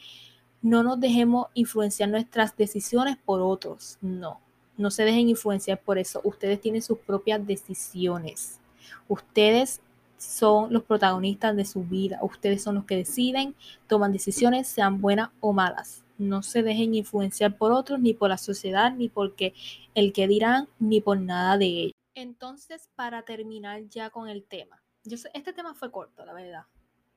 no 0.61 0.83
nos 0.83 0.99
dejemos 0.99 1.47
influenciar 1.53 2.09
nuestras 2.09 2.55
decisiones 2.55 3.17
por 3.17 3.41
otros, 3.41 3.97
no, 4.01 4.41
no 4.77 4.91
se 4.91 5.03
dejen 5.03 5.29
influenciar 5.29 5.81
por 5.81 5.97
eso, 5.97 6.21
ustedes 6.23 6.59
tienen 6.61 6.81
sus 6.81 6.99
propias 6.99 7.45
decisiones, 7.45 8.59
ustedes 9.07 9.81
son 10.19 10.73
los 10.73 10.83
protagonistas 10.83 11.55
de 11.55 11.65
su 11.65 11.83
vida, 11.83 12.19
ustedes 12.21 12.61
son 12.61 12.75
los 12.75 12.85
que 12.85 12.97
deciden, 12.97 13.55
toman 13.87 14.11
decisiones, 14.11 14.67
sean 14.67 15.01
buenas 15.01 15.29
o 15.39 15.53
malas. 15.53 16.03
No 16.17 16.43
se 16.43 16.61
dejen 16.61 16.93
influenciar 16.95 17.57
por 17.57 17.71
otros, 17.71 17.99
ni 18.01 18.13
por 18.13 18.29
la 18.29 18.37
sociedad, 18.37 18.93
ni 18.93 19.07
porque 19.07 19.53
el 19.95 20.11
que 20.11 20.27
dirán, 20.27 20.67
ni 20.77 20.99
por 20.99 21.19
nada 21.19 21.57
de 21.57 21.65
ello. 21.65 21.93
Entonces, 22.15 22.89
para 22.95 23.23
terminar 23.23 23.87
ya 23.87 24.09
con 24.09 24.27
el 24.27 24.43
tema, 24.43 24.81
yo 25.05 25.17
sé, 25.17 25.29
este 25.33 25.53
tema 25.53 25.73
fue 25.73 25.91
corto, 25.91 26.25
la 26.25 26.33
verdad, 26.33 26.65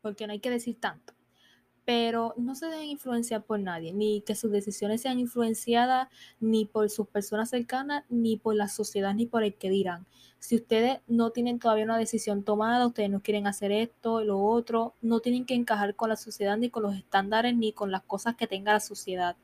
porque 0.00 0.26
no 0.26 0.32
hay 0.32 0.38
que 0.38 0.50
decir 0.50 0.78
tanto, 0.78 1.12
pero 1.84 2.34
no 2.36 2.54
se 2.54 2.66
deben 2.66 2.88
influenciar 2.88 3.44
por 3.44 3.58
nadie, 3.60 3.92
ni 3.92 4.22
que 4.22 4.34
sus 4.34 4.50
decisiones 4.52 5.02
sean 5.02 5.18
influenciadas 5.18 6.08
ni 6.40 6.64
por 6.64 6.90
sus 6.90 7.08
personas 7.08 7.50
cercanas, 7.50 8.04
ni 8.08 8.36
por 8.36 8.54
la 8.54 8.68
sociedad, 8.68 9.14
ni 9.14 9.26
por 9.26 9.42
el 9.42 9.54
que 9.54 9.70
dirán. 9.70 10.06
Si 10.38 10.56
ustedes 10.56 11.00
no 11.06 11.30
tienen 11.30 11.58
todavía 11.58 11.84
una 11.84 11.98
decisión 11.98 12.44
tomada, 12.44 12.86
ustedes 12.86 13.10
no 13.10 13.22
quieren 13.22 13.46
hacer 13.46 13.72
esto 13.72 14.22
lo 14.24 14.40
otro, 14.44 14.94
no 15.00 15.20
tienen 15.20 15.46
que 15.46 15.54
encajar 15.54 15.96
con 15.96 16.08
la 16.08 16.16
sociedad, 16.16 16.56
ni 16.56 16.70
con 16.70 16.82
los 16.82 16.94
estándares, 16.96 17.56
ni 17.56 17.72
con 17.72 17.90
las 17.90 18.02
cosas 18.02 18.36
que 18.36 18.46
tenga 18.46 18.72
la 18.72 18.80
sociedad. 18.80 19.36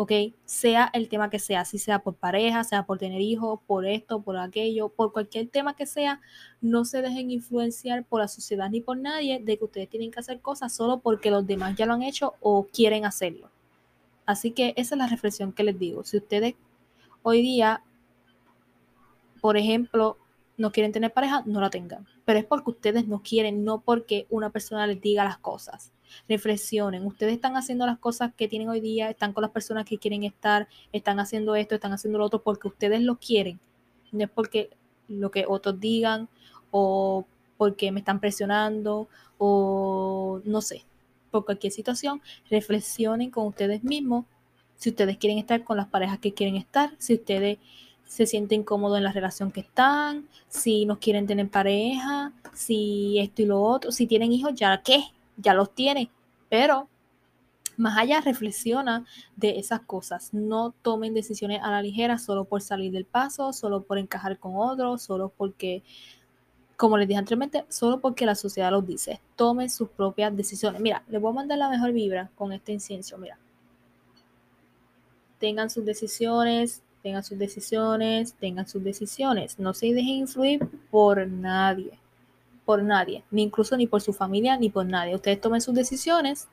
¿Ok? 0.00 0.12
Sea 0.46 0.90
el 0.94 1.10
tema 1.10 1.28
que 1.28 1.38
sea, 1.38 1.66
si 1.66 1.76
sea 1.78 1.98
por 1.98 2.14
pareja, 2.14 2.64
sea 2.64 2.86
por 2.86 2.96
tener 2.96 3.20
hijos, 3.20 3.60
por 3.66 3.84
esto, 3.84 4.22
por 4.22 4.38
aquello, 4.38 4.88
por 4.88 5.12
cualquier 5.12 5.48
tema 5.48 5.76
que 5.76 5.84
sea, 5.84 6.22
no 6.62 6.86
se 6.86 7.02
dejen 7.02 7.30
influenciar 7.30 8.06
por 8.06 8.22
la 8.22 8.28
sociedad 8.28 8.70
ni 8.70 8.80
por 8.80 8.96
nadie 8.96 9.40
de 9.40 9.58
que 9.58 9.64
ustedes 9.64 9.90
tienen 9.90 10.10
que 10.10 10.18
hacer 10.18 10.40
cosas 10.40 10.72
solo 10.72 11.00
porque 11.00 11.30
los 11.30 11.46
demás 11.46 11.76
ya 11.76 11.84
lo 11.84 11.92
han 11.92 12.02
hecho 12.02 12.32
o 12.40 12.66
quieren 12.72 13.04
hacerlo. 13.04 13.50
Así 14.24 14.52
que 14.52 14.72
esa 14.78 14.94
es 14.94 14.98
la 14.98 15.06
reflexión 15.06 15.52
que 15.52 15.64
les 15.64 15.78
digo. 15.78 16.02
Si 16.02 16.16
ustedes 16.16 16.54
hoy 17.22 17.42
día, 17.42 17.82
por 19.42 19.58
ejemplo, 19.58 20.16
no 20.56 20.72
quieren 20.72 20.92
tener 20.92 21.12
pareja, 21.12 21.42
no 21.44 21.60
la 21.60 21.68
tengan. 21.68 22.06
Pero 22.24 22.38
es 22.38 22.46
porque 22.46 22.70
ustedes 22.70 23.06
no 23.06 23.22
quieren, 23.22 23.64
no 23.64 23.82
porque 23.82 24.26
una 24.30 24.48
persona 24.48 24.86
les 24.86 25.02
diga 25.02 25.24
las 25.24 25.36
cosas 25.36 25.92
reflexionen. 26.28 27.06
Ustedes 27.06 27.34
están 27.34 27.56
haciendo 27.56 27.86
las 27.86 27.98
cosas 27.98 28.32
que 28.34 28.48
tienen 28.48 28.68
hoy 28.68 28.80
día, 28.80 29.10
están 29.10 29.32
con 29.32 29.42
las 29.42 29.50
personas 29.50 29.84
que 29.84 29.98
quieren 29.98 30.24
estar, 30.24 30.68
están 30.92 31.20
haciendo 31.20 31.54
esto, 31.54 31.74
están 31.74 31.92
haciendo 31.92 32.18
lo 32.18 32.26
otro 32.26 32.42
porque 32.42 32.68
ustedes 32.68 33.00
lo 33.02 33.16
quieren. 33.16 33.60
No 34.12 34.24
es 34.24 34.30
porque 34.30 34.70
lo 35.08 35.30
que 35.30 35.44
otros 35.48 35.80
digan 35.80 36.28
o 36.70 37.26
porque 37.56 37.92
me 37.92 38.00
están 38.00 38.20
presionando 38.20 39.08
o 39.38 40.40
no 40.44 40.60
sé, 40.60 40.84
por 41.30 41.44
cualquier 41.44 41.72
situación, 41.72 42.20
reflexionen 42.50 43.30
con 43.30 43.46
ustedes 43.46 43.84
mismos 43.84 44.24
si 44.80 44.88
ustedes 44.88 45.18
quieren 45.18 45.38
estar 45.38 45.62
con 45.62 45.76
las 45.76 45.88
parejas 45.88 46.18
que 46.18 46.32
quieren 46.32 46.56
estar, 46.56 46.94
si 46.98 47.14
ustedes 47.14 47.58
se 48.06 48.24
sienten 48.24 48.64
cómodos 48.64 48.96
en 48.96 49.04
la 49.04 49.12
relación 49.12 49.52
que 49.52 49.60
están, 49.60 50.26
si 50.48 50.86
no 50.86 50.98
quieren 50.98 51.26
tener 51.26 51.50
pareja, 51.50 52.32
si 52.54 53.18
esto 53.18 53.42
y 53.42 53.44
lo 53.44 53.62
otro, 53.62 53.92
si 53.92 54.06
tienen 54.06 54.32
hijos, 54.32 54.54
ya 54.54 54.80
qué, 54.82 55.04
ya 55.36 55.54
los 55.54 55.74
tiene, 55.74 56.10
pero 56.48 56.88
más 57.76 57.96
allá 57.96 58.20
reflexiona 58.20 59.06
de 59.36 59.58
esas 59.58 59.80
cosas. 59.80 60.32
No 60.34 60.74
tomen 60.82 61.14
decisiones 61.14 61.60
a 61.62 61.70
la 61.70 61.82
ligera 61.82 62.18
solo 62.18 62.44
por 62.44 62.60
salir 62.60 62.92
del 62.92 63.06
paso, 63.06 63.52
solo 63.52 63.82
por 63.82 63.98
encajar 63.98 64.38
con 64.38 64.52
otros, 64.56 65.02
solo 65.02 65.32
porque, 65.36 65.82
como 66.76 66.98
les 66.98 67.08
dije 67.08 67.18
anteriormente, 67.18 67.64
solo 67.68 68.00
porque 68.00 68.26
la 68.26 68.34
sociedad 68.34 68.70
los 68.70 68.86
dice. 68.86 69.20
Tomen 69.36 69.70
sus 69.70 69.88
propias 69.88 70.36
decisiones. 70.36 70.80
Mira, 70.80 71.02
les 71.08 71.20
voy 71.20 71.30
a 71.30 71.34
mandar 71.34 71.58
la 71.58 71.70
mejor 71.70 71.92
vibra 71.92 72.30
con 72.34 72.52
este 72.52 72.72
incienso. 72.72 73.16
Mira. 73.18 73.38
Tengan 75.38 75.70
sus 75.70 75.86
decisiones, 75.86 76.82
tengan 77.02 77.24
sus 77.24 77.38
decisiones, 77.38 78.34
tengan 78.34 78.68
sus 78.68 78.84
decisiones. 78.84 79.58
No 79.58 79.72
se 79.72 79.86
dejen 79.86 80.16
influir 80.16 80.68
por 80.90 81.26
nadie 81.26 81.99
por 82.70 82.84
nadie, 82.84 83.24
ni 83.32 83.42
incluso 83.42 83.76
ni 83.76 83.88
por 83.88 84.00
su 84.00 84.12
familia, 84.12 84.56
ni 84.56 84.70
por 84.70 84.86
nadie. 84.86 85.16
Ustedes 85.16 85.40
tomen 85.40 85.60
sus 85.60 85.74
decisiones, 85.74 86.46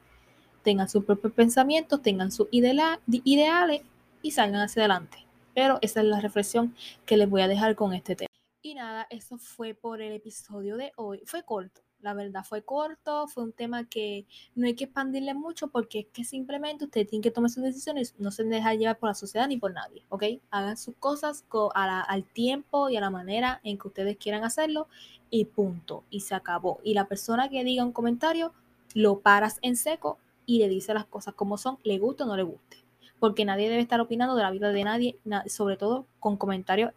tengan 0.63 0.89
sus 0.89 1.05
propios 1.05 1.31
pensamientos, 1.31 2.01
tengan 2.01 2.31
sus 2.31 2.47
ideales 2.51 3.81
y 4.23 4.31
salgan 4.31 4.61
hacia 4.61 4.81
adelante. 4.81 5.19
Pero 5.53 5.77
esa 5.83 5.99
es 5.99 6.07
la 6.07 6.19
reflexión 6.19 6.75
que 7.05 7.17
les 7.17 7.29
voy 7.29 7.41
a 7.41 7.47
dejar 7.47 7.75
con 7.75 7.93
este 7.93 8.15
tema. 8.15 8.29
Y 8.63 8.73
nada, 8.73 9.05
eso 9.11 9.37
fue 9.37 9.75
por 9.75 10.01
el 10.01 10.11
episodio 10.11 10.75
de 10.75 10.91
hoy. 10.95 11.21
Fue 11.27 11.43
corto, 11.43 11.81
la 12.07 12.13
verdad 12.13 12.45
fue 12.45 12.61
corto, 12.61 13.27
fue 13.27 13.43
un 13.43 13.51
tema 13.51 13.83
que 13.83 14.25
no 14.55 14.65
hay 14.65 14.75
que 14.75 14.85
expandirle 14.85 15.33
mucho 15.33 15.67
porque 15.67 15.99
es 15.99 16.05
que 16.13 16.23
simplemente 16.23 16.85
ustedes 16.85 17.07
tienen 17.07 17.21
que 17.21 17.31
tomar 17.31 17.49
sus 17.49 17.63
decisiones, 17.63 18.15
no 18.17 18.31
se 18.31 18.45
dejan 18.45 18.79
llevar 18.79 18.97
por 18.97 19.09
la 19.09 19.13
sociedad 19.13 19.45
ni 19.45 19.57
por 19.57 19.73
nadie, 19.73 20.03
¿ok? 20.07 20.23
Hagan 20.49 20.77
sus 20.77 20.95
cosas 20.95 21.43
al 21.73 22.23
tiempo 22.23 22.89
y 22.89 22.95
a 22.95 23.01
la 23.01 23.09
manera 23.09 23.59
en 23.65 23.77
que 23.77 23.89
ustedes 23.89 24.15
quieran 24.15 24.45
hacerlo 24.45 24.87
y 25.29 25.43
punto, 25.43 26.05
y 26.09 26.21
se 26.21 26.33
acabó. 26.33 26.79
Y 26.81 26.93
la 26.93 27.09
persona 27.09 27.49
que 27.49 27.65
diga 27.65 27.83
un 27.83 27.91
comentario, 27.91 28.53
lo 28.93 29.19
paras 29.19 29.59
en 29.61 29.75
seco 29.75 30.17
y 30.45 30.59
le 30.59 30.69
dice 30.69 30.93
las 30.93 31.05
cosas 31.05 31.33
como 31.33 31.57
son, 31.57 31.77
le 31.83 31.99
guste 31.99 32.23
o 32.23 32.25
no 32.25 32.37
le 32.37 32.43
guste. 32.43 32.77
Porque 33.19 33.43
nadie 33.43 33.69
debe 33.69 33.81
estar 33.81 33.99
opinando 33.99 34.35
de 34.35 34.43
la 34.43 34.51
vida 34.51 34.71
de 34.71 34.83
nadie, 34.85 35.19
sobre 35.47 35.75
todo 35.75 36.05
con 36.21 36.37
comentarios 36.37 36.93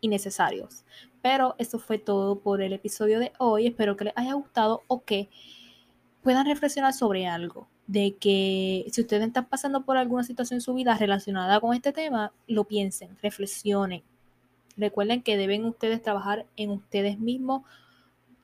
innecesarios. 0.00 0.84
Pero 1.22 1.54
eso 1.58 1.78
fue 1.78 1.98
todo 1.98 2.40
por 2.40 2.62
el 2.62 2.72
episodio 2.72 3.18
de 3.18 3.32
hoy. 3.38 3.66
Espero 3.66 3.96
que 3.96 4.04
les 4.04 4.16
haya 4.16 4.34
gustado 4.34 4.82
o 4.86 5.04
que 5.04 5.28
puedan 6.22 6.46
reflexionar 6.46 6.92
sobre 6.92 7.26
algo. 7.26 7.68
De 7.86 8.16
que 8.16 8.86
si 8.92 9.00
ustedes 9.00 9.26
están 9.26 9.46
pasando 9.46 9.84
por 9.84 9.96
alguna 9.96 10.22
situación 10.22 10.58
en 10.58 10.62
su 10.62 10.74
vida 10.74 10.96
relacionada 10.96 11.60
con 11.60 11.74
este 11.74 11.92
tema, 11.92 12.32
lo 12.46 12.64
piensen, 12.64 13.18
reflexionen. 13.20 14.02
Recuerden 14.76 15.22
que 15.22 15.36
deben 15.36 15.64
ustedes 15.64 16.00
trabajar 16.00 16.46
en 16.56 16.70
ustedes 16.70 17.18
mismos, 17.18 17.62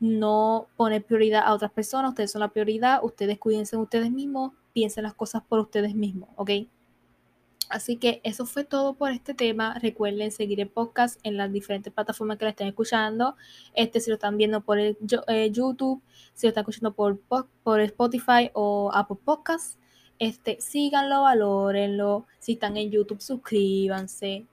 no 0.00 0.66
poner 0.76 1.04
prioridad 1.04 1.44
a 1.46 1.54
otras 1.54 1.70
personas. 1.70 2.10
Ustedes 2.10 2.32
son 2.32 2.40
la 2.40 2.48
prioridad, 2.48 3.02
ustedes 3.02 3.38
cuídense 3.38 3.76
de 3.76 3.82
ustedes 3.82 4.10
mismos, 4.10 4.52
piensen 4.72 5.04
las 5.04 5.14
cosas 5.14 5.42
por 5.48 5.60
ustedes 5.60 5.94
mismos, 5.94 6.28
¿ok? 6.36 6.50
Así 7.68 7.96
que 7.96 8.20
eso 8.24 8.46
fue 8.46 8.64
todo 8.64 8.94
por 8.94 9.10
este 9.10 9.34
tema. 9.34 9.78
Recuerden 9.80 10.30
seguir 10.30 10.60
el 10.60 10.68
podcast 10.68 11.18
en 11.24 11.36
las 11.36 11.52
diferentes 11.52 11.92
plataformas 11.92 12.38
que 12.38 12.44
la 12.44 12.50
estén 12.50 12.68
escuchando. 12.68 13.36
Este, 13.74 14.00
si 14.00 14.10
lo 14.10 14.14
están 14.14 14.36
viendo 14.36 14.60
por 14.60 14.78
el, 14.78 14.96
eh, 15.28 15.50
YouTube, 15.50 16.02
si 16.34 16.46
lo 16.46 16.50
están 16.50 16.62
escuchando 16.62 16.92
por, 16.92 17.18
Spotify 17.80 18.50
o 18.54 18.90
Apple 18.94 19.18
Podcasts, 19.24 19.78
este, 20.18 20.60
síganlo, 20.60 21.22
valórenlo. 21.22 22.26
Si 22.38 22.52
están 22.52 22.76
en 22.76 22.90
YouTube, 22.90 23.20
suscríbanse. 23.20 24.46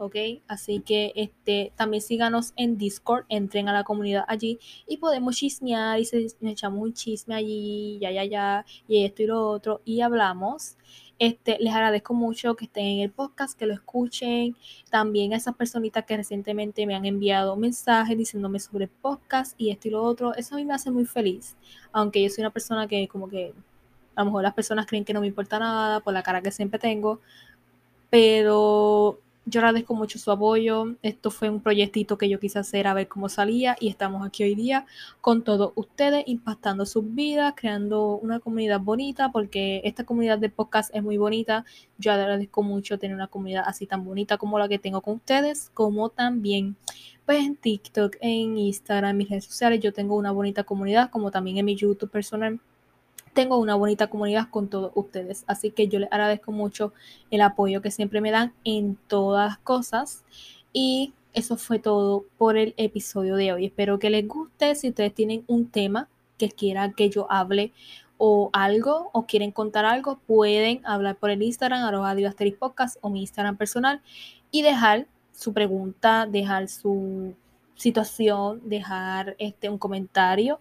¿ok? 0.00 0.16
Así 0.48 0.80
que 0.80 1.12
este, 1.14 1.72
también 1.76 2.02
síganos 2.02 2.54
en 2.56 2.78
Discord, 2.78 3.26
entren 3.28 3.68
a 3.68 3.72
la 3.74 3.84
comunidad 3.84 4.24
allí 4.28 4.58
y 4.88 4.96
podemos 4.96 5.36
chismear 5.36 6.00
y 6.00 6.06
se, 6.06 6.26
echamos 6.42 6.82
un 6.82 6.94
chisme 6.94 7.34
allí, 7.34 7.98
ya, 8.00 8.10
ya, 8.10 8.24
ya, 8.24 8.64
y 8.88 9.04
esto 9.04 9.22
y 9.22 9.26
lo 9.26 9.46
otro, 9.46 9.82
y 9.84 10.00
hablamos. 10.00 10.78
Este, 11.20 11.58
les 11.60 11.74
agradezco 11.74 12.14
mucho 12.14 12.56
que 12.56 12.64
estén 12.64 12.86
en 12.86 13.00
el 13.00 13.10
podcast, 13.10 13.56
que 13.58 13.66
lo 13.66 13.74
escuchen. 13.74 14.56
También 14.88 15.34
a 15.34 15.36
esas 15.36 15.54
personitas 15.54 16.06
que 16.06 16.16
recientemente 16.16 16.86
me 16.86 16.94
han 16.94 17.04
enviado 17.04 17.56
mensajes 17.56 18.16
diciéndome 18.16 18.58
sobre 18.58 18.84
el 18.86 18.90
podcast 18.90 19.52
y 19.58 19.70
esto 19.70 19.88
y 19.88 19.90
lo 19.90 20.02
otro. 20.02 20.34
Eso 20.34 20.54
a 20.54 20.58
mí 20.58 20.64
me 20.64 20.72
hace 20.72 20.90
muy 20.90 21.04
feliz. 21.04 21.58
Aunque 21.92 22.22
yo 22.22 22.30
soy 22.30 22.40
una 22.40 22.50
persona 22.50 22.88
que 22.88 23.06
como 23.06 23.28
que 23.28 23.52
a 24.14 24.22
lo 24.22 24.24
mejor 24.24 24.44
las 24.44 24.54
personas 24.54 24.86
creen 24.86 25.04
que 25.04 25.12
no 25.12 25.20
me 25.20 25.26
importa 25.26 25.58
nada 25.58 26.00
por 26.00 26.14
la 26.14 26.22
cara 26.22 26.40
que 26.40 26.50
siempre 26.50 26.78
tengo. 26.80 27.20
Pero 28.08 29.20
yo 29.46 29.60
agradezco 29.60 29.94
mucho 29.94 30.18
su 30.18 30.30
apoyo. 30.30 30.96
Esto 31.02 31.30
fue 31.30 31.48
un 31.48 31.60
proyectito 31.60 32.18
que 32.18 32.28
yo 32.28 32.38
quise 32.38 32.58
hacer 32.58 32.86
a 32.86 32.94
ver 32.94 33.08
cómo 33.08 33.28
salía 33.28 33.76
y 33.80 33.88
estamos 33.88 34.26
aquí 34.26 34.44
hoy 34.44 34.54
día 34.54 34.86
con 35.20 35.42
todos 35.42 35.72
ustedes 35.74 36.24
impactando 36.26 36.86
sus 36.86 37.14
vidas, 37.14 37.54
creando 37.56 38.16
una 38.16 38.40
comunidad 38.40 38.80
bonita 38.80 39.32
porque 39.32 39.80
esta 39.84 40.04
comunidad 40.04 40.38
de 40.38 40.50
podcast 40.50 40.94
es 40.94 41.02
muy 41.02 41.16
bonita. 41.16 41.64
Yo 41.98 42.12
agradezco 42.12 42.62
mucho 42.62 42.98
tener 42.98 43.14
una 43.14 43.28
comunidad 43.28 43.64
así 43.66 43.86
tan 43.86 44.04
bonita 44.04 44.36
como 44.38 44.58
la 44.58 44.68
que 44.68 44.78
tengo 44.78 45.00
con 45.00 45.16
ustedes, 45.16 45.70
como 45.74 46.10
también 46.10 46.76
pues 47.24 47.44
en 47.44 47.56
TikTok, 47.56 48.16
en 48.20 48.58
Instagram, 48.58 49.10
en 49.10 49.16
mis 49.16 49.30
redes 49.30 49.44
sociales. 49.46 49.80
Yo 49.80 49.92
tengo 49.92 50.16
una 50.16 50.32
bonita 50.32 50.64
comunidad 50.64 51.10
como 51.10 51.30
también 51.30 51.58
en 51.58 51.64
mi 51.64 51.76
YouTube 51.76 52.10
personal 52.10 52.60
tengo 53.32 53.58
una 53.58 53.74
bonita 53.74 54.08
comunidad 54.08 54.48
con 54.50 54.68
todos 54.68 54.92
ustedes. 54.94 55.44
Así 55.46 55.70
que 55.70 55.88
yo 55.88 55.98
les 55.98 56.12
agradezco 56.12 56.52
mucho 56.52 56.92
el 57.30 57.42
apoyo 57.42 57.82
que 57.82 57.90
siempre 57.90 58.20
me 58.20 58.30
dan 58.30 58.52
en 58.64 58.96
todas 59.06 59.58
cosas. 59.58 60.24
Y 60.72 61.12
eso 61.32 61.56
fue 61.56 61.78
todo 61.78 62.24
por 62.38 62.56
el 62.56 62.74
episodio 62.76 63.36
de 63.36 63.52
hoy. 63.52 63.66
Espero 63.66 63.98
que 63.98 64.10
les 64.10 64.26
guste. 64.26 64.74
Si 64.74 64.88
ustedes 64.88 65.14
tienen 65.14 65.44
un 65.46 65.68
tema 65.68 66.08
que 66.38 66.50
quieran 66.50 66.94
que 66.94 67.10
yo 67.10 67.30
hable 67.30 67.72
o 68.18 68.50
algo 68.52 69.10
o 69.12 69.26
quieren 69.26 69.52
contar 69.52 69.84
algo, 69.84 70.18
pueden 70.26 70.84
hablar 70.84 71.16
por 71.16 71.30
el 71.30 71.42
Instagram, 71.42 71.84
arroba 71.84 72.14
podcast 72.58 72.98
o 73.00 73.10
mi 73.10 73.20
Instagram 73.20 73.56
personal 73.56 74.02
y 74.50 74.62
dejar 74.62 75.06
su 75.32 75.52
pregunta, 75.52 76.26
dejar 76.26 76.68
su 76.68 77.34
situación, 77.76 78.60
dejar 78.64 79.36
este, 79.38 79.70
un 79.70 79.78
comentario 79.78 80.60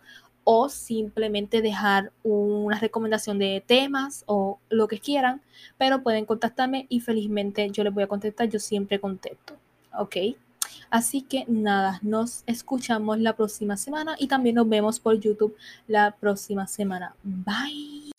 o 0.52 0.68
simplemente 0.68 1.62
dejar 1.62 2.12
una 2.24 2.80
recomendación 2.80 3.38
de 3.38 3.64
temas 3.68 4.24
o 4.26 4.58
lo 4.70 4.88
que 4.88 4.97
quieran, 4.97 5.43
pero 5.78 6.02
pueden 6.02 6.26
contactarme 6.26 6.88
y 6.89 7.02
felizmente 7.02 7.70
yo 7.70 7.84
les 7.84 7.93
voy 7.93 8.02
a 8.02 8.08
contestar, 8.08 8.50
yo 8.50 8.58
siempre 8.58 9.00
contesto, 9.00 9.54
¿ok? 9.95 10.16
Así 10.89 11.22
que 11.22 11.45
nada, 11.47 12.00
nos 12.02 12.41
escuchamos 12.47 13.20
la 13.20 13.36
próxima 13.36 13.78
semana 13.78 14.16
y 14.18 14.28
también 14.28 14.56
nos 14.56 14.68
vemos 14.68 15.00
por 15.00 15.20
YouTube 15.20 15.56
la 15.88 16.16
próxima 16.20 16.66
semana. 16.66 17.14
Bye. 17.24 18.10